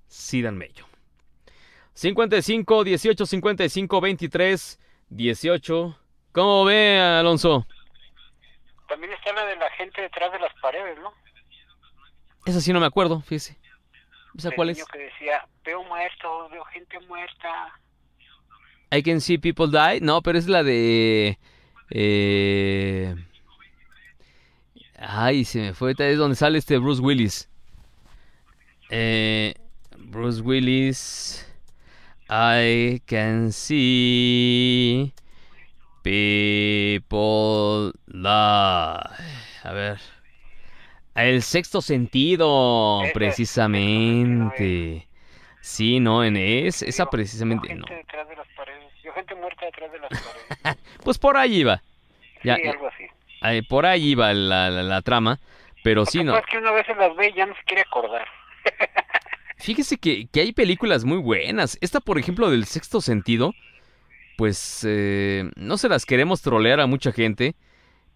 sí 0.08 0.42
dan 0.42 0.58
mello. 0.58 0.86
55, 1.94 2.82
18, 2.82 3.26
55, 3.26 4.00
23, 4.00 4.80
18. 5.10 5.98
¿Cómo 6.32 6.64
ve, 6.64 6.98
Alonso? 7.00 7.66
También 8.88 9.12
está 9.12 9.32
la 9.32 9.46
de 9.46 9.56
la 9.56 9.70
gente 9.70 10.02
detrás 10.02 10.32
de 10.32 10.38
las 10.38 10.52
paredes, 10.60 10.98
¿no? 10.98 11.12
Esa 12.44 12.60
sí 12.60 12.72
no 12.72 12.80
me 12.80 12.86
acuerdo, 12.86 13.20
fíjese. 13.20 13.56
¿Esa 14.36 14.48
El 14.48 14.54
cuál 14.56 14.68
niño 14.68 14.84
es? 14.84 14.88
que 14.90 14.98
decía, 14.98 15.46
veo 15.64 15.82
muertos, 15.84 16.50
veo 16.50 16.64
gente 16.66 16.98
muerta. 17.00 17.72
I 18.90 19.02
Can 19.02 19.20
See 19.20 19.38
People 19.38 19.68
Die. 19.68 20.00
No, 20.00 20.22
pero 20.22 20.38
es 20.38 20.46
la 20.46 20.62
de. 20.62 21.38
Eh... 21.90 23.14
Ay, 24.96 25.44
se 25.44 25.60
me 25.60 25.74
fue. 25.74 25.94
Es 25.98 26.18
donde 26.18 26.36
sale 26.36 26.58
este 26.58 26.78
Bruce 26.78 27.02
Willis. 27.02 27.48
Eh, 28.90 29.54
Bruce 29.98 30.40
Willis. 30.40 31.46
I 32.28 33.02
can 33.06 33.52
see 33.52 35.12
people 36.04 37.92
die. 38.06 38.28
A 39.64 39.72
ver. 39.72 39.98
El 41.14 41.42
sexto 41.42 41.80
sentido, 41.80 43.02
precisamente. 43.14 45.08
Sí, 45.60 45.98
no, 46.00 46.22
en 46.24 46.36
es, 46.36 46.82
esa 46.82 47.08
precisamente 47.08 47.68
veo 47.68 47.78
no. 47.78 47.86
gente 47.86 48.02
detrás 48.02 48.28
de 48.28 48.36
las 48.36 48.46
paredes. 48.56 48.84
Gente 49.14 49.34
muerta 49.36 49.64
detrás 49.66 49.92
de 49.92 49.98
las 49.98 50.10
paredes. 50.10 50.78
Pues 51.04 51.18
por 51.18 51.36
ahí 51.36 51.56
iba. 51.58 51.82
Ya, 52.42 52.56
sí, 52.56 52.66
algo 52.66 52.88
así. 52.88 53.04
eh, 53.42 53.62
por 53.68 53.86
ahí 53.86 54.10
iba 54.10 54.32
la, 54.32 54.70
la- 54.70 54.82
la 54.82 55.02
trama. 55.02 55.38
Pero 55.82 56.04
sí, 56.06 56.24
no. 56.24 56.32
pues, 56.32 56.44
que 56.46 56.58
una 56.58 56.72
vez 56.72 56.86
se 56.86 56.94
las 56.94 57.14
ve 57.16 57.28
y 57.28 57.34
ya 57.34 57.46
no 57.46 57.54
se 57.54 57.62
quiere 57.64 57.82
acordar. 57.82 58.26
Fíjese 59.58 59.98
que, 59.98 60.26
que 60.32 60.40
hay 60.40 60.52
películas 60.52 61.04
muy 61.04 61.18
buenas. 61.18 61.78
Esta, 61.80 62.00
por 62.00 62.18
ejemplo, 62.18 62.50
del 62.50 62.64
sexto 62.64 63.00
sentido, 63.00 63.52
pues 64.36 64.84
eh, 64.88 65.50
no 65.56 65.76
se 65.78 65.88
las 65.88 66.04
queremos 66.06 66.42
trolear 66.42 66.80
a 66.80 66.86
mucha 66.86 67.12
gente, 67.12 67.54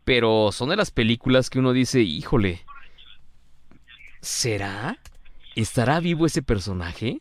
pero 0.04 0.50
son 0.52 0.70
de 0.70 0.76
las 0.76 0.90
películas 0.90 1.50
que 1.50 1.58
uno 1.58 1.72
dice, 1.72 2.00
híjole, 2.00 2.64
¿será? 4.20 4.98
¿Estará 5.54 6.00
vivo 6.00 6.26
ese 6.26 6.42
personaje? 6.42 7.20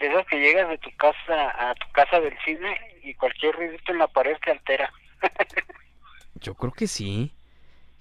De 0.00 0.06
esas 0.06 0.26
que 0.26 0.38
llegas 0.40 0.68
de 0.68 0.78
tu 0.78 0.90
casa 0.96 1.70
a 1.70 1.74
tu 1.74 1.86
casa 1.92 2.20
del 2.20 2.34
cine 2.44 2.76
y 3.02 3.14
cualquier 3.14 3.54
ruidito 3.54 3.92
en 3.92 3.98
la 3.98 4.08
pared 4.08 4.36
te 4.44 4.50
altera. 4.50 4.92
Yo 6.34 6.54
creo 6.54 6.72
que 6.72 6.86
sí. 6.86 7.32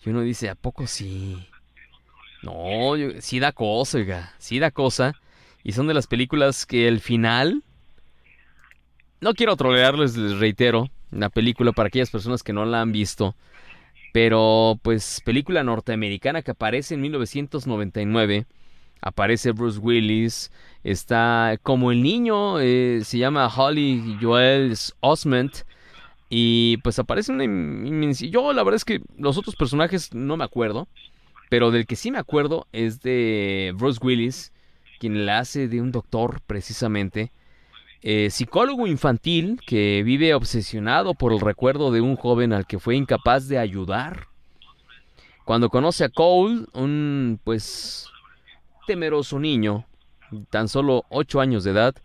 Y 0.06 0.10
uno 0.10 0.22
dice, 0.22 0.50
¿a 0.50 0.56
poco 0.56 0.88
sí? 0.88 1.46
No, 2.42 2.96
yo- 2.96 3.20
sí 3.22 3.40
da 3.42 3.52
cosa, 3.52 3.98
oiga, 3.98 4.34
sí 4.38 4.60
da 4.60 4.72
cosa. 4.72 5.14
Y 5.62 5.74
son 5.74 5.88
de 5.88 5.94
las 5.94 6.08
películas 6.08 6.66
que 6.66 6.88
el 6.88 7.02
final... 7.02 7.64
No 9.22 9.34
quiero 9.34 9.58
trolearles, 9.58 10.16
les 10.16 10.40
reitero, 10.40 10.90
la 11.12 11.30
película 11.30 11.74
para 11.74 11.88
aquellas 11.88 12.10
personas 12.10 12.42
que 12.42 12.54
no 12.54 12.66
la 12.66 12.82
han 12.82 12.92
visto. 12.92 13.36
Pero, 14.14 14.80
pues, 14.82 15.22
película 15.26 15.64
norteamericana 15.64 16.42
que 16.42 16.52
aparece 16.52 16.96
en 16.96 17.02
1999. 17.02 18.46
Aparece 19.02 19.52
Bruce 19.52 19.80
Willis. 19.80 20.52
Está 20.84 21.58
como 21.64 21.92
el 21.92 22.02
niño, 22.02 22.60
eh, 22.60 23.02
se 23.04 23.18
llama 23.18 23.48
Holly 23.48 24.18
Joel 24.22 24.76
Osment. 25.02 25.64
Y 26.30 26.78
pues 26.78 27.00
aparece 27.00 27.32
una 27.32 27.44
Yo 28.14 28.54
la 28.54 28.64
verdad 28.64 28.76
es 28.76 28.86
que 28.86 29.02
los 29.18 29.38
otros 29.38 29.56
personajes 29.56 30.14
no 30.14 30.38
me 30.38 30.44
acuerdo. 30.44 30.88
Pero 31.50 31.72
del 31.72 31.88
que 31.88 31.96
sí 31.96 32.12
me 32.12 32.20
acuerdo 32.20 32.68
es 32.72 33.02
de 33.02 33.74
Bruce 33.76 34.00
Willis, 34.02 34.54
quien 35.00 35.26
la 35.26 35.40
hace 35.40 35.68
de 35.68 35.82
un 35.82 35.92
doctor 35.92 36.42
precisamente. 36.46 37.32
Eh, 38.02 38.30
psicólogo 38.30 38.88
infantil 38.88 39.60
que 39.66 40.04
vive 40.04 40.34
obsesionado 40.34 41.14
por 41.14 41.34
el 41.34 41.40
recuerdo 41.40 41.92
de 41.92 42.02
un 42.02 42.16
joven 42.16 42.54
al 42.54 42.66
que 42.66 42.80
fue 42.80 42.96
incapaz 42.96 43.48
de 43.48 43.58
ayudar. 43.58 44.28
Cuando 45.46 45.70
conoce 45.70 46.04
a 46.04 46.10
Cole, 46.10 46.66
un 46.74 47.40
pues 47.44 48.08
temeroso 48.88 49.40
niño, 49.40 49.86
tan 50.50 50.68
solo 50.68 51.06
8 51.10 51.42
años 51.42 51.64
de 51.64 51.72
edad, 51.72 51.96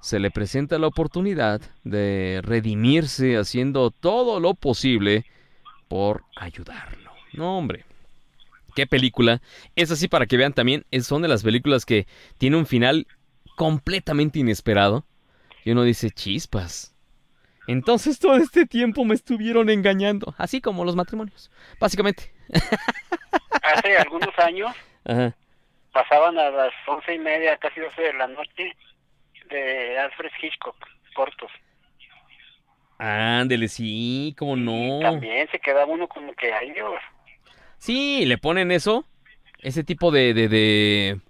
se 0.00 0.18
le 0.18 0.30
presenta 0.30 0.78
la 0.78 0.86
oportunidad 0.86 1.60
de 1.84 2.40
redimirse 2.42 3.36
haciendo 3.36 3.90
todo 3.90 4.40
lo 4.40 4.54
posible 4.54 5.24
por 5.88 6.24
ayudarlo. 6.36 7.10
No, 7.32 7.58
hombre. 7.58 7.84
Qué 8.74 8.86
película. 8.86 9.42
Es 9.74 9.90
así 9.90 10.06
para 10.06 10.26
que 10.26 10.36
vean 10.36 10.52
también, 10.52 10.84
son 11.02 11.22
de 11.22 11.28
las 11.28 11.42
películas 11.42 11.84
que 11.84 12.06
tiene 12.36 12.56
un 12.56 12.66
final 12.66 13.06
completamente 13.56 14.38
inesperado. 14.38 15.04
Y 15.68 15.72
uno 15.72 15.82
dice, 15.82 16.08
chispas. 16.08 16.96
Entonces 17.66 18.18
todo 18.18 18.36
este 18.36 18.64
tiempo 18.64 19.04
me 19.04 19.14
estuvieron 19.14 19.68
engañando. 19.68 20.34
Así 20.38 20.62
como 20.62 20.82
los 20.82 20.96
matrimonios. 20.96 21.50
Básicamente. 21.78 22.32
Hace 23.62 23.98
algunos 23.98 24.30
años 24.38 24.74
Ajá. 25.04 25.36
pasaban 25.92 26.38
a 26.38 26.48
las 26.48 26.72
once 26.86 27.14
y 27.14 27.18
media, 27.18 27.58
casi 27.58 27.80
doce 27.80 28.00
de 28.00 28.14
la 28.14 28.28
noche, 28.28 28.74
de 29.50 29.98
Alfred 29.98 30.30
Hitchcock, 30.40 30.74
cortos. 31.14 31.50
Ándele, 32.96 33.68
sí, 33.68 34.34
cómo 34.38 34.56
no. 34.56 35.00
También 35.02 35.50
se 35.50 35.58
quedaba 35.58 35.84
uno 35.84 36.08
como 36.08 36.32
que, 36.32 36.50
Dios. 36.72 36.94
Sí, 37.76 38.24
le 38.24 38.38
ponen 38.38 38.72
eso. 38.72 39.04
Ese 39.58 39.84
tipo 39.84 40.10
de, 40.12 40.32
de, 40.32 40.48
de... 40.48 41.20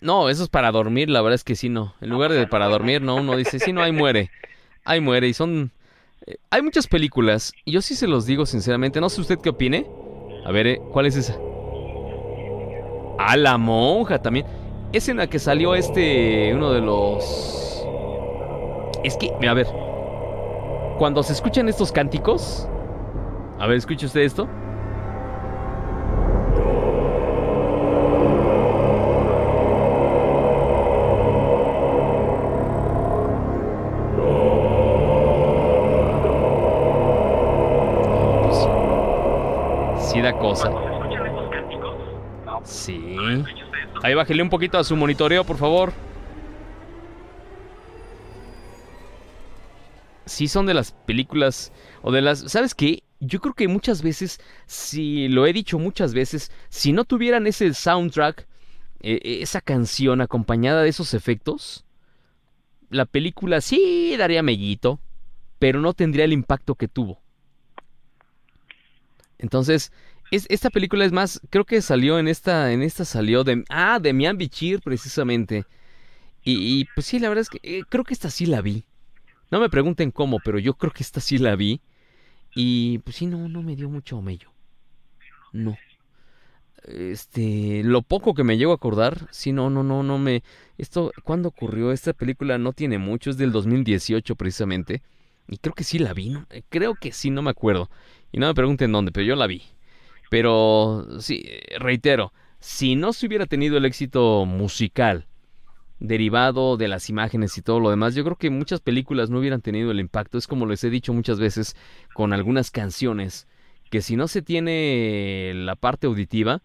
No, 0.00 0.28
eso 0.28 0.42
es 0.42 0.48
para 0.48 0.70
dormir, 0.72 1.08
la 1.08 1.22
verdad 1.22 1.34
es 1.34 1.44
que 1.44 1.56
sí, 1.56 1.68
no. 1.68 1.94
En 2.00 2.10
lugar 2.10 2.30
de 2.32 2.46
para 2.46 2.66
dormir, 2.66 3.02
no, 3.02 3.16
uno 3.16 3.36
dice, 3.36 3.58
sí, 3.58 3.72
no, 3.72 3.82
ahí 3.82 3.92
muere. 3.92 4.30
Ahí 4.84 5.00
muere. 5.00 5.28
Y 5.28 5.32
son... 5.34 5.70
eh, 6.26 6.36
Hay 6.50 6.62
muchas 6.62 6.86
películas, 6.86 7.52
y 7.64 7.72
yo 7.72 7.80
sí 7.82 7.94
se 7.94 8.06
los 8.06 8.26
digo 8.26 8.46
sinceramente, 8.46 9.00
no 9.00 9.08
sé 9.08 9.20
usted 9.20 9.38
qué 9.38 9.50
opine. 9.50 9.86
A 10.44 10.52
ver, 10.52 10.66
eh, 10.66 10.80
¿cuál 10.92 11.06
es 11.06 11.16
esa? 11.16 11.36
Ah, 13.18 13.36
la 13.36 13.56
monja 13.58 14.20
también. 14.20 14.46
Es 14.92 15.08
en 15.08 15.16
la 15.16 15.26
que 15.26 15.38
salió 15.38 15.74
este, 15.74 16.54
uno 16.54 16.72
de 16.72 16.80
los... 16.80 17.84
Es 19.02 19.16
que, 19.16 19.32
a 19.46 19.54
ver. 19.54 19.66
Cuando 20.98 21.22
se 21.22 21.32
escuchan 21.32 21.68
estos 21.68 21.90
cánticos... 21.90 22.68
A 23.58 23.66
ver, 23.66 23.78
escuche 23.78 24.06
usted 24.06 24.20
esto. 24.20 24.48
Ahí 44.06 44.14
bájele 44.14 44.40
un 44.40 44.50
poquito 44.50 44.78
a 44.78 44.84
su 44.84 44.94
monitoreo, 44.94 45.42
por 45.42 45.56
favor. 45.56 45.92
Sí 50.26 50.46
son 50.46 50.66
de 50.66 50.74
las 50.74 50.92
películas 50.92 51.72
o 52.02 52.12
de 52.12 52.22
las... 52.22 52.38
¿Sabes 52.38 52.76
qué? 52.76 53.02
Yo 53.18 53.40
creo 53.40 53.54
que 53.54 53.66
muchas 53.66 54.02
veces, 54.02 54.38
si 54.66 55.26
lo 55.26 55.44
he 55.44 55.52
dicho 55.52 55.80
muchas 55.80 56.14
veces, 56.14 56.52
si 56.68 56.92
no 56.92 57.04
tuvieran 57.04 57.48
ese 57.48 57.74
soundtrack, 57.74 58.46
eh, 59.00 59.40
esa 59.42 59.60
canción 59.60 60.20
acompañada 60.20 60.82
de 60.84 60.90
esos 60.90 61.12
efectos, 61.12 61.84
la 62.90 63.06
película 63.06 63.60
sí 63.60 64.14
daría 64.16 64.44
mellito, 64.44 65.00
pero 65.58 65.80
no 65.80 65.94
tendría 65.94 66.26
el 66.26 66.32
impacto 66.32 66.76
que 66.76 66.86
tuvo. 66.86 67.20
Entonces, 69.38 69.90
es, 70.30 70.46
esta 70.48 70.70
película 70.70 71.04
es 71.04 71.12
más, 71.12 71.40
creo 71.50 71.64
que 71.64 71.80
salió 71.82 72.18
en 72.18 72.28
esta, 72.28 72.72
en 72.72 72.82
esta 72.82 73.04
salió 73.04 73.44
de, 73.44 73.64
ah, 73.68 73.98
de 74.00 74.12
Mian 74.12 74.38
Bichir 74.38 74.80
precisamente. 74.80 75.64
Y, 76.48 76.84
pues 76.94 77.06
sí, 77.06 77.18
la 77.18 77.28
verdad 77.28 77.42
es 77.42 77.50
que 77.50 77.58
eh, 77.64 77.82
creo 77.88 78.04
que 78.04 78.14
esta 78.14 78.30
sí 78.30 78.46
la 78.46 78.60
vi. 78.60 78.84
No 79.50 79.58
me 79.58 79.68
pregunten 79.68 80.12
cómo, 80.12 80.38
pero 80.38 80.60
yo 80.60 80.74
creo 80.74 80.92
que 80.92 81.02
esta 81.02 81.20
sí 81.20 81.38
la 81.38 81.56
vi. 81.56 81.80
Y 82.54 82.98
pues 82.98 83.16
sí, 83.16 83.26
no, 83.26 83.48
no 83.48 83.62
me 83.62 83.74
dio 83.74 83.90
mucho 83.90 84.22
mello. 84.22 84.52
No. 85.52 85.76
Este, 86.84 87.82
lo 87.82 88.02
poco 88.02 88.32
que 88.34 88.44
me 88.44 88.56
llego 88.58 88.70
a 88.70 88.76
acordar, 88.76 89.26
sí, 89.32 89.50
no, 89.50 89.70
no, 89.70 89.82
no, 89.82 90.04
no 90.04 90.18
me... 90.18 90.44
Esto, 90.78 91.12
¿cuándo 91.24 91.48
ocurrió? 91.48 91.90
Esta 91.90 92.12
película 92.12 92.58
no 92.58 92.72
tiene 92.72 92.98
mucho, 92.98 93.30
es 93.30 93.38
del 93.38 93.50
2018 93.50 94.36
precisamente. 94.36 95.02
Y 95.48 95.58
creo 95.58 95.74
que 95.74 95.82
sí 95.82 95.98
la 95.98 96.14
vi, 96.14 96.30
¿no? 96.30 96.46
Eh, 96.50 96.62
Creo 96.68 96.94
que 96.94 97.10
sí, 97.10 97.30
no 97.30 97.42
me 97.42 97.50
acuerdo. 97.50 97.90
Y 98.30 98.38
no 98.38 98.46
me 98.46 98.54
pregunten 98.54 98.92
dónde, 98.92 99.10
pero 99.10 99.26
yo 99.26 99.34
la 99.34 99.48
vi. 99.48 99.62
Pero 100.30 101.06
sí, 101.20 101.44
reitero, 101.78 102.32
si 102.60 102.96
no 102.96 103.12
se 103.12 103.26
hubiera 103.26 103.46
tenido 103.46 103.76
el 103.76 103.84
éxito 103.84 104.44
musical 104.44 105.26
derivado 105.98 106.76
de 106.76 106.88
las 106.88 107.08
imágenes 107.08 107.56
y 107.56 107.62
todo 107.62 107.80
lo 107.80 107.90
demás, 107.90 108.14
yo 108.14 108.24
creo 108.24 108.36
que 108.36 108.50
muchas 108.50 108.80
películas 108.80 109.30
no 109.30 109.38
hubieran 109.38 109.62
tenido 109.62 109.90
el 109.90 110.00
impacto. 110.00 110.38
Es 110.38 110.46
como 110.46 110.66
les 110.66 110.82
he 110.84 110.90
dicho 110.90 111.12
muchas 111.12 111.38
veces 111.38 111.76
con 112.14 112.32
algunas 112.32 112.70
canciones, 112.70 113.48
que 113.90 114.02
si 114.02 114.16
no 114.16 114.28
se 114.28 114.42
tiene 114.42 115.52
la 115.54 115.76
parte 115.76 116.06
auditiva, 116.06 116.62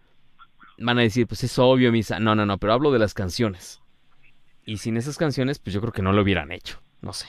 van 0.78 0.98
a 0.98 1.02
decir, 1.02 1.28
pues 1.28 1.44
es 1.44 1.58
obvio, 1.60 1.92
misa. 1.92 2.20
No, 2.20 2.36
no, 2.36 2.46
no, 2.46 2.58
pero 2.58 2.74
hablo 2.74 2.92
de 2.92 3.00
las 3.00 3.14
canciones. 3.14 3.82
Y 4.66 4.78
sin 4.78 4.98
esas 4.98 5.18
canciones, 5.18 5.60
pues 5.60 5.74
yo 5.74 5.82
creo 5.82 5.94
que 5.94 6.02
no 6.02 6.14
lo 6.14 6.22
hubieran 6.22 6.52
hecho. 6.52 6.80
No 7.02 7.14
sé. 7.14 7.28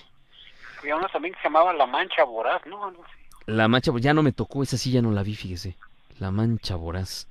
Había 0.80 0.96
una 0.96 1.08
también 1.08 1.34
que 1.34 1.40
se 1.40 1.44
llamaba 1.44 1.72
La 1.72 1.86
Mancha 1.86 2.24
Voraz, 2.24 2.64
¿no? 2.66 2.84
Algo 2.84 3.04
así. 3.04 3.12
La 3.46 3.68
mancha, 3.68 3.92
ya 3.98 4.14
no 4.14 4.22
me 4.22 4.32
tocó, 4.32 4.62
esa 4.62 4.76
sí 4.76 4.92
ya 4.92 5.02
no 5.02 5.10
la 5.10 5.22
vi, 5.22 5.34
fíjese. 5.34 5.76
La 6.22 6.30
mancha 6.30 6.76
voraz. 6.76 7.28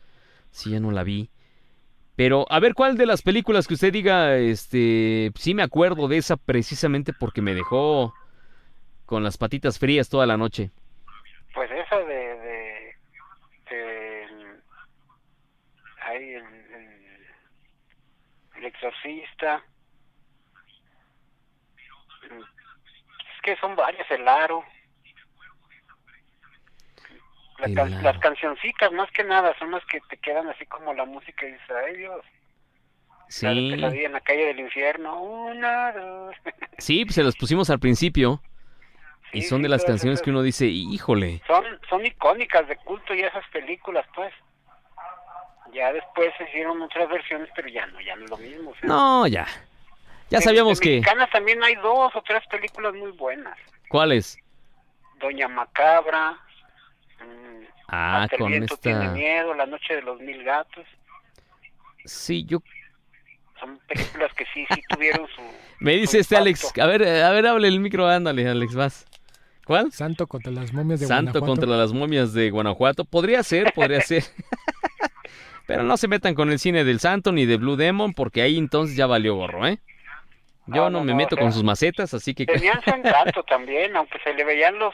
Sí, 0.50 0.72
ya 0.72 0.82
no 0.82 0.92
la 0.92 1.04
vi. 1.04 1.30
Pero, 2.18 2.46
a 2.50 2.60
ver, 2.60 2.74
¿cuál 2.74 2.98
de 2.98 3.06
las 3.06 3.22
películas 3.22 3.66
que 3.66 3.76
usted 3.76 3.94
diga, 3.94 4.36
este, 4.36 5.32
sí 5.36 5.54
me 5.54 5.64
acuerdo 5.64 6.10
de 6.10 6.18
esa 6.18 6.36
precisamente 6.36 7.14
porque 7.14 7.42
me 7.42 7.54
dejó 7.54 8.14
con 9.06 9.24
las 9.24 9.38
patitas 9.38 9.80
frías 9.80 10.10
toda 10.10 10.26
la 10.26 10.36
noche? 10.36 10.72
Pues 11.54 11.72
esa 11.72 12.00
de... 12.00 12.06
de, 12.06 12.96
de 13.70 14.26
ay, 16.02 16.30
el, 16.32 16.44
el, 16.44 17.26
el 18.58 18.66
exorcista. 18.66 19.64
Es 22.26 23.42
que 23.42 23.56
son 23.56 23.74
varias, 23.78 24.12
el 24.12 24.28
aro. 24.28 24.66
La 27.62 27.74
can- 27.74 28.03
las 28.03 28.18
cancioncitas, 28.20 28.91
más 28.91 29.09
que 29.12 29.24
nada, 29.24 29.55
son 29.59 29.72
las 29.72 29.86
que 29.86 29.99
te 30.09 30.18
quedan 30.18 30.47
así 30.49 30.66
como 30.66 30.93
la 30.93 31.05
música 31.05 31.45
y 31.45 31.51
dices, 31.51 31.70
ay 31.88 31.97
Dios, 31.97 32.22
la 33.41 33.49
de 33.49 33.55
Sí, 33.55 33.72
pesadilla 33.72 34.05
en 34.07 34.14
la 34.14 34.20
calle 34.22 34.45
del 34.47 34.59
infierno, 34.59 35.22
una, 35.22 35.91
dos. 35.93 36.36
sí, 36.78 37.05
pues 37.05 37.16
se 37.16 37.24
las 37.24 37.36
pusimos 37.36 37.70
al 37.70 37.80
principio. 37.80 38.41
Y 39.34 39.43
son 39.43 39.59
sí, 39.59 39.64
de 39.64 39.70
las 39.70 39.86
canciones 39.86 40.22
que 40.22 40.30
uno 40.30 40.41
dice, 40.41 40.66
híjole. 40.66 41.41
Son, 41.47 41.64
son 41.89 42.05
icónicas 42.05 42.68
de 42.68 42.76
culto 42.76 43.14
y 43.14 43.22
esas 43.22 43.47
películas, 43.53 44.05
pues. 44.14 44.34
Ya 45.74 45.93
después 45.93 46.34
se 46.38 46.43
hicieron 46.43 46.82
otras 46.82 47.07
versiones, 47.07 47.47
pero 47.55 47.70
ya 47.70 47.86
no, 47.86 48.01
ya 48.01 48.14
no 48.18 48.26
es 48.26 48.30
lo 48.30 48.38
mismo. 48.38 48.72
o 48.72 48.76
sea. 48.76 48.89
No, 48.89 49.26
ya. 49.28 49.47
Ya 50.30 50.39
De- 50.39 50.43
sabíamos 50.43 50.80
de 50.80 50.84
que... 50.84 50.89
mexicanas 50.97 51.30
también 51.30 51.64
hay 51.64 51.76
dos 51.76 52.14
o 52.14 52.22
tres 52.24 52.45
películas 52.47 52.93
muy 52.93 53.12
buenas. 53.12 53.57
¿Cuáles? 53.88 54.38
Doña 55.20 55.47
Macabra. 55.47 56.38
Mm, 57.26 57.65
Ah, 57.88 58.24
Hasta 58.24 58.36
el 58.36 58.39
con 58.39 58.51
tiene 58.51 58.65
esta... 58.65 59.11
miedo, 59.11 59.53
La 59.53 59.65
noche 59.65 59.95
de 59.95 60.01
los 60.01 60.19
mil 60.22 60.43
gatos. 60.43 60.86
Sí, 62.05 62.45
yo 62.45 62.59
Son 63.59 63.78
películas 63.88 64.34
que 64.34 64.45
sí, 64.53 64.65
sí 64.74 64.82
tuvieron 64.89 65.28
su... 65.36 65.41
Me 65.80 65.93
dice 65.97 66.11
su 66.11 66.17
este 66.19 66.38
Alex, 66.38 66.74
a 66.80 66.86
ver, 66.88 67.01
eh, 67.01 67.24
a 67.24 67.30
ver, 67.32 67.45
hable 67.47 67.67
el 67.67 67.80
micro, 67.80 68.07
ándale, 68.07 68.47
Alex, 68.47 68.76
vas. 68.76 69.05
¿Cuál? 69.65 69.91
Santo 69.91 70.26
contra 70.28 70.51
las 70.51 70.74
momias 70.74 70.99
de 70.99 71.05
Santo 71.05 71.39
Guanajuato. 71.39 71.45
contra 71.45 71.78
las 71.78 71.93
momias 71.93 72.34
de 72.34 72.49
Guanajuato. 72.49 73.05
Podría 73.05 73.43
ser, 73.43 73.72
podría 73.74 74.01
ser. 74.01 74.24
Pero 75.67 75.84
no 75.84 75.95
se 75.97 76.07
metan 76.07 76.34
con 76.36 76.51
el 76.51 76.59
cine 76.59 76.84
del 76.84 76.99
Santo 76.99 77.32
ni 77.32 77.45
de 77.45 77.57
Blue 77.57 77.76
Demon, 77.76 78.13
porque 78.13 78.41
ahí 78.41 78.57
entonces 78.57 78.95
ya 78.95 79.05
valió 79.05 79.36
gorro, 79.36 79.67
¿eh? 79.67 79.80
Yo 80.67 80.89
No, 80.89 80.89
no, 80.89 80.99
no, 80.99 81.05
me 81.05 81.11
no, 81.11 81.17
meto 81.17 81.36
o 81.36 81.38
sea, 81.38 81.43
con 81.43 81.53
sus 81.53 81.63
macetas, 81.63 82.13
así 82.13 82.34
que... 82.34 82.45
Tenían 82.45 82.82
su 82.84 82.89
encanto 82.89 83.43
también, 83.43 83.95
aunque 83.95 84.19
se 84.24 84.34
le 84.34 84.43
veían 84.43 84.78
los 84.80 84.93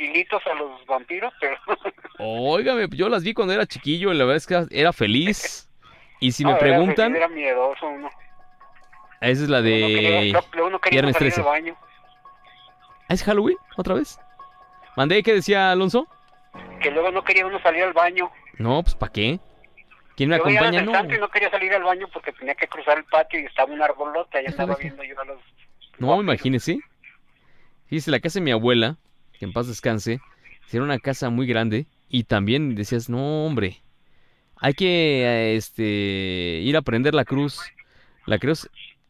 hilitos 0.00 0.42
a 0.46 0.54
los 0.54 0.84
vampiros, 0.86 1.32
pero... 1.40 1.56
Óigame, 2.18 2.88
yo 2.90 3.08
las 3.08 3.22
vi 3.22 3.34
cuando 3.34 3.54
era 3.54 3.66
chiquillo 3.66 4.12
y 4.12 4.16
la 4.16 4.24
verdad 4.24 4.36
es 4.36 4.46
que 4.46 4.66
era 4.70 4.92
feliz. 4.92 5.68
Y 6.20 6.32
si 6.32 6.42
No, 6.42 6.50
me 6.50 6.56
era- 6.56 6.60
preguntan, 6.66 7.16
Era 7.16 7.28
miedoso 7.28 7.86
uno. 7.86 8.10
esa 9.20 9.42
es 9.44 9.48
la 9.48 9.58
Uno 9.58 9.66
quería, 9.66 10.10
de... 10.10 10.34
uno 10.62 10.78
quería 10.80 10.96
Viernes 11.02 11.14
salir 11.16 11.32
13. 11.32 11.40
al 11.40 11.46
baño. 11.46 11.76
¿Es 13.08 13.22
Halloween? 13.24 13.56
¿Otra 13.76 13.94
vez? 13.94 14.18
¿Mandé 14.96 15.22
qué 15.22 15.34
decía 15.34 15.70
Alonso? 15.72 16.06
Que 16.82 16.90
luego 16.90 17.10
no 17.10 17.22
quería 17.24 17.46
uno 17.46 17.60
salir 17.62 17.84
al 17.84 17.92
baño. 17.92 18.30
No, 18.58 18.82
pues 18.82 18.94
¿para 18.94 19.12
qué? 19.12 19.40
¿Quién 20.16 20.28
me 20.28 20.36
Yo 20.36 20.42
acompaña? 20.42 20.82
No. 20.82 20.92
y 21.14 21.18
no 21.18 21.28
quería 21.30 21.50
salir 21.50 21.72
al 21.72 21.82
baño 21.82 22.06
porque 22.12 22.32
tenía 22.32 22.54
que 22.54 22.68
cruzar 22.68 22.98
el 22.98 23.04
patio 23.04 23.40
y 23.40 23.44
estaba 23.46 23.72
un 23.72 23.80
arbolote. 23.80 24.38
Andaba 24.38 24.74
Déjale. 24.76 24.82
viendo 24.82 25.02
yo 25.04 25.20
a 25.20 25.24
los... 25.24 25.38
No, 25.98 26.20
imagínese. 26.20 26.78
Fíjese, 27.86 28.10
la 28.10 28.20
casa 28.20 28.38
de 28.38 28.44
mi 28.44 28.50
abuela, 28.52 28.96
que 29.40 29.46
en 29.46 29.52
paz 29.54 29.66
descanse, 29.66 30.20
era 30.70 30.84
una 30.84 30.98
casa 31.00 31.30
muy 31.30 31.46
grande 31.46 31.86
y 32.08 32.24
también 32.24 32.74
decías, 32.76 33.08
no, 33.08 33.46
hombre, 33.46 33.80
hay 34.56 34.74
que 34.74 35.24
eh, 35.24 35.56
este, 35.56 36.60
ir 36.62 36.76
a 36.76 36.82
prender 36.82 37.14
la 37.14 37.24
cruz. 37.24 37.58
La 38.26 38.38
cruz 38.38 38.68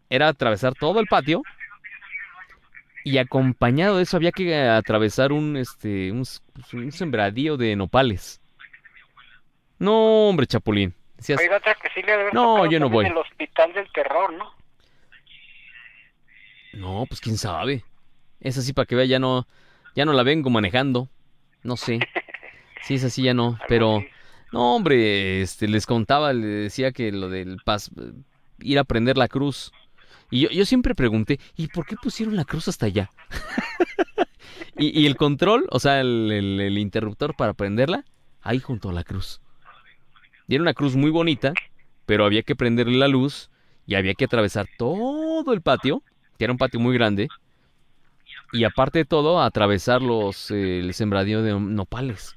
era 0.08 0.28
atravesar 0.28 0.72
todo 0.74 1.00
el 1.00 1.06
patio 1.08 1.42
Y 3.04 3.18
acompañado 3.18 3.96
de 3.96 4.04
eso 4.04 4.16
había 4.16 4.30
que 4.30 4.54
atravesar 4.56 5.32
un, 5.32 5.56
este, 5.56 6.12
un, 6.12 6.20
s- 6.20 6.40
un 6.72 6.92
sembradío 6.92 7.56
de 7.56 7.74
nopales. 7.74 8.40
No, 9.78 10.28
hombre, 10.28 10.46
Chapulín. 10.46 10.94
Decías, 11.16 11.40
que 11.40 11.88
sí 11.94 12.02
le 12.02 12.12
debe 12.16 12.30
No, 12.32 12.70
yo 12.70 12.78
no 12.78 12.88
voy. 12.88 13.06
el 13.06 13.16
hospital 13.16 13.72
del 13.72 13.90
terror, 13.92 14.32
¿no? 14.32 14.52
no, 16.74 17.04
pues 17.08 17.20
quién 17.20 17.36
sabe. 17.36 17.84
Esa 18.40 18.62
sí, 18.62 18.72
para 18.72 18.86
que 18.86 18.94
vea, 18.94 19.04
ya 19.06 19.18
no, 19.18 19.46
ya 19.94 20.04
no 20.04 20.12
la 20.12 20.22
vengo 20.22 20.50
manejando. 20.50 21.08
No 21.62 21.76
sé. 21.76 22.00
Sí, 22.82 22.94
esa 22.94 23.10
sí 23.10 23.22
ya 23.22 23.34
no, 23.34 23.58
pero... 23.68 23.98
así. 23.98 24.08
No, 24.52 24.74
hombre, 24.74 25.42
este, 25.42 25.68
les 25.68 25.86
contaba, 25.86 26.32
le 26.32 26.44
decía 26.44 26.90
que 26.90 27.12
lo 27.12 27.28
del 27.28 27.58
pas, 27.64 27.88
ir 28.58 28.80
a 28.80 28.84
prender 28.84 29.16
la 29.16 29.28
cruz. 29.28 29.70
Y 30.28 30.40
yo, 30.40 30.50
yo 30.50 30.64
siempre 30.66 30.96
pregunté, 30.96 31.38
¿y 31.56 31.68
por 31.68 31.86
qué 31.86 31.94
pusieron 31.94 32.34
la 32.34 32.44
cruz 32.44 32.66
hasta 32.66 32.86
allá? 32.86 33.10
y, 34.76 34.98
y 35.00 35.06
el 35.06 35.16
control, 35.16 35.66
o 35.70 35.78
sea, 35.78 36.00
el, 36.00 36.30
el- 36.32 36.60
el 36.60 36.78
interruptor 36.78 37.36
para 37.36 37.54
prenderla, 37.54 38.04
ahí 38.42 38.58
junto 38.58 38.88
a 38.90 38.92
la 38.92 39.04
cruz. 39.04 39.40
Y 40.48 40.54
era 40.54 40.62
una 40.62 40.74
cruz 40.74 40.96
muy 40.96 41.10
bonita, 41.10 41.52
pero 42.06 42.24
había 42.24 42.42
que 42.42 42.56
prenderle 42.56 42.96
la 42.98 43.08
luz 43.08 43.50
y 43.86 43.94
había 43.94 44.14
que 44.14 44.24
atravesar 44.24 44.66
todo 44.78 45.52
el 45.52 45.62
patio, 45.62 46.02
que 46.38 46.44
era 46.44 46.52
un 46.52 46.58
patio 46.58 46.80
muy 46.80 46.94
grande, 46.94 47.28
y 48.52 48.64
aparte 48.64 48.98
de 49.00 49.04
todo, 49.04 49.40
atravesar 49.42 50.02
los, 50.02 50.50
eh, 50.50 50.80
el 50.80 50.94
sembradío 50.94 51.42
de 51.42 51.58
nopales. 51.58 52.36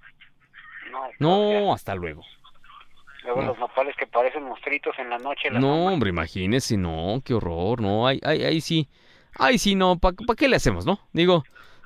No, 1.20 1.51
No, 1.59 1.74
hasta 1.74 1.95
luego. 1.95 2.24
Luego 3.24 3.41
no. 3.41 3.47
los 3.47 3.59
nopales 3.59 3.95
que 3.95 4.05
parecen 4.05 4.43
monstruitos 4.43 4.93
en 4.99 5.09
la 5.09 5.18
noche. 5.18 5.47
en 5.47 5.53
la 5.55 5.59
No, 5.59 5.86
hombre, 5.86 6.09
imagínese, 6.09 6.76
no, 6.78 7.22
qué 7.24 7.34
horror, 7.34 7.82
no, 7.82 8.05
ahí, 8.05 8.20
ahí, 8.24 8.43
ahí 8.43 8.59
sí, 8.61 8.89
ahí 9.39 9.57
sí, 9.57 9.76
no, 9.76 9.97
¿para 9.97 10.16
qué 10.38 10.49
le 10.49 10.57
hacemos, 10.57 10.86
no? 10.86 10.99
Digo, 11.14 11.43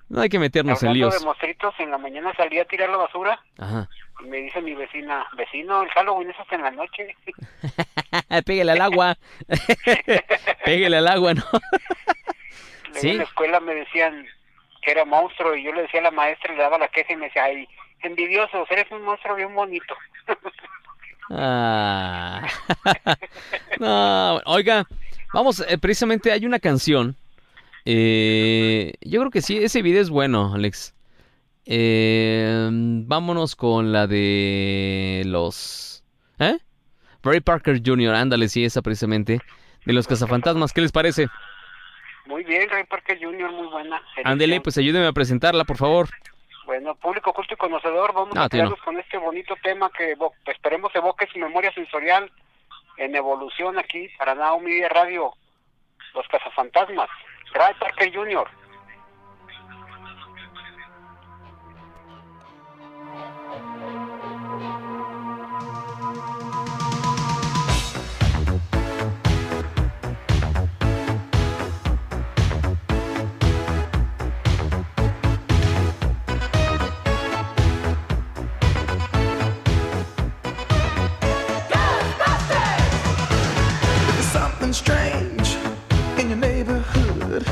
no 0.10 0.22
hay 0.22 0.30
que 0.30 0.40
meternos 0.40 0.82
en 0.82 0.90
Hablando 0.90 1.10
líos. 1.10 1.20
de 1.22 1.26
monstruitos, 1.26 1.74
en 1.80 1.92
la 1.92 1.98
mañana 2.00 2.34
salí 2.36 2.58
a 2.58 2.66
tirar 2.66 2.90
la 2.90 2.98
basura 2.98 3.40
Ajá. 3.60 3.88
y 4.24 4.28
me 4.28 4.38
dice 4.38 4.62
mi 4.62 4.74
vecina, 4.74 5.28
vecino, 5.38 5.84
el 5.84 5.90
Halloween 5.90 6.32
es 6.32 6.40
hasta 6.40 6.56
en 6.56 6.62
la 6.64 6.72
noche. 6.72 7.16
Pégale 8.46 8.72
al 8.72 8.82
agua. 8.82 9.18
Pégale 10.66 10.98
al 10.98 11.08
agua, 11.08 11.34
¿no? 11.36 11.44
Luego 12.88 13.00
Sí. 13.02 13.10
En 13.10 13.18
la 13.18 13.24
escuela 13.24 13.60
me 13.60 13.76
decían 13.76 14.26
que 14.82 14.92
era 14.92 15.06
monstruo 15.06 15.56
y 15.56 15.64
yo 15.64 15.74
le 15.74 15.84
decía 15.84 16.00
a 16.00 16.04
la 16.04 16.12
maestra, 16.12 16.54
le 16.54 16.62
daba 16.62 16.78
la 16.78 16.88
queja 16.88 17.14
y 17.14 17.18
me 17.18 17.26
decía, 17.28 17.44
ay, 17.46 17.68
envidiosos, 18.02 18.70
eres 18.72 18.90
un 18.92 19.02
monstruo 19.04 19.36
bien 19.36 19.54
bonito. 19.54 19.96
Ah. 21.30 22.48
No, 23.80 24.38
oiga, 24.46 24.88
vamos, 25.34 25.64
eh, 25.68 25.78
precisamente 25.78 26.32
hay 26.32 26.46
una 26.46 26.60
canción. 26.60 27.16
eh, 27.86 28.94
yo 29.02 29.20
creo 29.20 29.32
que 29.32 29.42
sí, 29.42 29.58
ese 29.58 29.82
video 29.82 30.02
es 30.02 30.10
bueno, 30.10 30.54
Alex. 30.54 30.94
Eh, 31.66 32.70
vámonos 32.72 33.56
con 33.56 33.92
la 33.92 34.08
de 34.08 35.24
los... 35.26 36.04
¿Eh? 36.40 36.58
Ray 37.24 37.42
Parker 37.42 37.82
Jr., 37.86 38.16
ándale, 38.16 38.48
sí, 38.48 38.64
esa 38.66 38.82
precisamente. 38.82 39.42
De 39.86 39.94
los 39.94 40.08
cazafantasmas, 40.08 40.74
¿qué 40.74 40.82
les 40.82 40.92
parece? 40.92 41.28
Muy 42.28 42.44
bien, 42.44 42.70
Ray 42.70 42.84
Parker 42.86 43.18
Jr., 43.22 43.52
muy 43.52 43.68
buena. 43.68 44.02
Ándele, 44.24 44.60
pues 44.62 44.78
ayúdeme 44.78 45.08
a 45.08 45.14
presentarla, 45.14 45.64
por 45.64 45.78
favor. 45.78 46.08
Bueno, 46.66 46.96
público 46.96 47.34
culto 47.34 47.54
y 47.54 47.58
conocedor, 47.58 48.14
vamos 48.14 48.36
No, 48.36 48.42
a 48.42 48.44
no. 48.44 48.50
quedarnos 48.50 48.82
con 48.82 49.00
este 49.00 49.18
bonito 49.18 49.56
tema 49.64 49.90
que 49.98 50.16
esperemos 50.52 50.94
evoque 50.94 51.26
su 51.32 51.40
memoria 51.40 51.72
sensorial 51.74 52.30
en 52.98 53.16
evolución 53.16 53.78
aquí 53.80 54.10
para 54.18 54.36
Media 54.60 54.90
Radio, 54.90 55.32
Los 56.14 56.28
Cazafantasmas, 56.28 57.10
Ray 57.54 57.74
Parker 57.80 58.14
Jr. 58.14 58.50
something 84.68 84.74
strange 84.74 85.58
in 86.20 86.30
your 86.30 86.38
neighborhood. 86.38 87.44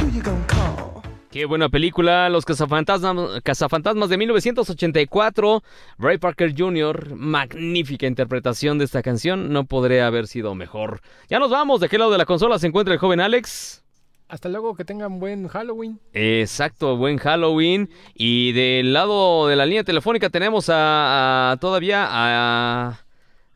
Who 0.00 0.08
you 0.10 0.22
gonna 0.22 0.44
call? 0.46 1.02
Qué 1.30 1.44
buena 1.44 1.68
película, 1.68 2.28
Los 2.30 2.44
Cazafantasmas, 2.46 3.42
Cazafantasmas 3.42 4.08
de 4.08 4.16
1984. 4.16 5.62
Ray 5.98 6.18
Parker 6.18 6.54
Jr., 6.56 7.14
magnífica 7.14 8.06
interpretación 8.06 8.78
de 8.78 8.86
esta 8.86 9.02
canción, 9.02 9.52
no 9.52 9.64
podría 9.64 10.06
haber 10.06 10.26
sido 10.28 10.54
mejor. 10.54 11.00
Ya 11.28 11.38
nos 11.38 11.50
vamos, 11.50 11.80
¿de 11.80 11.88
qué 11.88 11.98
lado 11.98 12.10
de 12.10 12.18
la 12.18 12.24
consola 12.24 12.58
se 12.58 12.66
encuentra 12.68 12.94
el 12.94 13.00
joven 13.00 13.20
Alex? 13.20 13.82
Hasta 14.28 14.48
luego, 14.48 14.74
que 14.74 14.84
tengan 14.84 15.20
buen 15.20 15.46
Halloween. 15.46 16.00
Exacto, 16.12 16.96
buen 16.96 17.18
Halloween. 17.18 17.90
Y 18.14 18.52
del 18.52 18.92
lado 18.92 19.46
de 19.46 19.54
la 19.56 19.66
línea 19.66 19.84
telefónica 19.84 20.30
tenemos 20.30 20.68
a, 20.70 21.52
a- 21.52 21.56
todavía 21.58 22.06
a, 22.10 22.98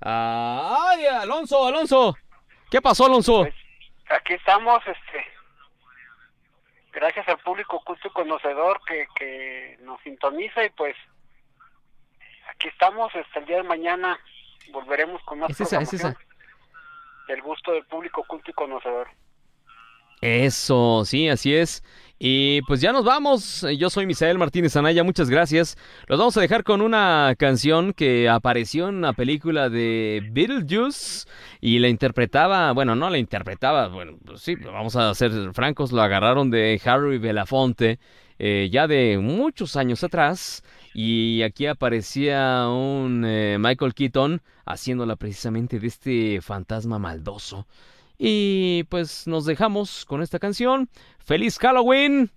a- 0.02 0.90
¡Ay, 0.90 1.06
Alonso, 1.06 1.66
Alonso! 1.66 2.14
¿Qué 2.70 2.80
pasó, 2.80 3.06
Alonso? 3.06 3.42
Pues, 3.42 3.54
aquí 4.10 4.34
estamos, 4.34 4.80
este, 4.86 5.24
gracias 6.92 7.28
al 7.28 7.38
público 7.38 7.80
culto 7.84 8.08
y 8.08 8.10
conocedor 8.12 8.80
que, 8.86 9.06
que 9.16 9.78
nos 9.82 10.00
sintoniza 10.02 10.64
y 10.64 10.70
pues 10.70 10.96
aquí 12.48 12.68
estamos 12.68 13.14
hasta 13.14 13.40
el 13.40 13.46
día 13.46 13.56
de 13.58 13.62
mañana 13.64 14.18
volveremos 14.72 15.22
con 15.24 15.40
más 15.40 15.50
Es 15.50 15.60
esa, 15.60 15.80
es 15.80 15.92
esa. 15.92 16.12
programación 16.12 16.30
del 17.28 17.42
gusto 17.42 17.72
del 17.72 17.84
público 17.86 18.24
culto 18.24 18.50
y 18.50 18.54
conocedor. 18.54 19.08
Eso, 20.20 21.04
sí, 21.04 21.28
así 21.28 21.54
es. 21.54 21.82
Y 22.22 22.60
pues 22.62 22.82
ya 22.82 22.92
nos 22.92 23.06
vamos. 23.06 23.66
Yo 23.78 23.88
soy 23.88 24.04
Misael 24.04 24.36
Martínez 24.36 24.76
Anaya, 24.76 25.02
muchas 25.02 25.30
gracias. 25.30 25.78
Los 26.06 26.18
vamos 26.18 26.36
a 26.36 26.42
dejar 26.42 26.64
con 26.64 26.82
una 26.82 27.34
canción 27.38 27.94
que 27.94 28.28
apareció 28.28 28.90
en 28.90 28.96
una 28.96 29.14
película 29.14 29.70
de 29.70 30.28
Beetlejuice 30.30 31.26
y 31.62 31.78
la 31.78 31.88
interpretaba, 31.88 32.72
bueno, 32.72 32.94
no 32.94 33.08
la 33.08 33.16
interpretaba, 33.16 33.88
bueno, 33.88 34.18
pues 34.22 34.42
sí, 34.42 34.54
vamos 34.54 34.96
a 34.96 35.14
ser 35.14 35.32
francos, 35.54 35.92
lo 35.92 36.02
agarraron 36.02 36.50
de 36.50 36.78
Harry 36.84 37.16
Belafonte 37.16 37.98
eh, 38.38 38.68
ya 38.70 38.86
de 38.86 39.16
muchos 39.16 39.76
años 39.76 40.04
atrás. 40.04 40.62
Y 40.92 41.40
aquí 41.40 41.64
aparecía 41.66 42.66
un 42.68 43.24
eh, 43.26 43.56
Michael 43.58 43.94
Keaton 43.94 44.42
haciéndola 44.66 45.16
precisamente 45.16 45.80
de 45.80 45.86
este 45.86 46.40
fantasma 46.42 46.98
maldoso. 46.98 47.66
Y 48.22 48.84
pues 48.90 49.26
nos 49.26 49.46
dejamos 49.46 50.04
con 50.04 50.20
esta 50.20 50.38
canción. 50.38 50.90
¡Feliz 51.24 51.58
Halloween! 51.58 52.30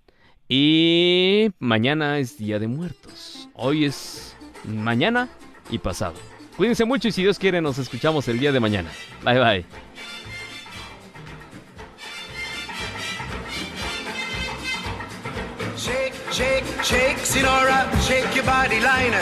Y 0.48 1.50
mañana 1.58 2.18
es 2.18 2.38
Día 2.38 2.58
de 2.58 2.68
Muertos. 2.68 3.50
Hoy 3.52 3.84
es 3.84 4.34
mañana 4.64 5.28
y 5.68 5.76
pasado. 5.76 6.14
Cuídense 6.56 6.86
mucho 6.86 7.08
y 7.08 7.12
si 7.12 7.20
Dios 7.20 7.38
quiere 7.38 7.60
nos 7.60 7.76
escuchamos 7.76 8.26
el 8.28 8.38
día 8.38 8.50
de 8.50 8.60
mañana. 8.60 8.90
Bye 9.24 9.38
bye. 9.38 9.64
Shake, 15.76 16.14
shake, 16.32 16.64
shake, 16.82 17.18
Sinora, 17.18 17.90
shake 18.00 18.34
your 18.34 18.46
body 18.46 18.80
line. 18.80 19.12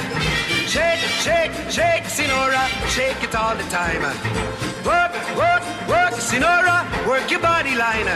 Shake, 0.69 1.01
shake, 1.25 1.53
shake, 1.69 2.05
Sinora, 2.05 2.69
shake 2.89 3.21
it 3.25 3.35
all 3.35 3.57
the 3.57 3.65
time. 3.65 4.72
Work, 4.85 5.13
work, 5.37 5.63
work, 5.89 6.15
Sinora, 6.19 6.83
work 7.07 7.31
your 7.31 7.41
body 7.41 7.77
line. 7.77 8.09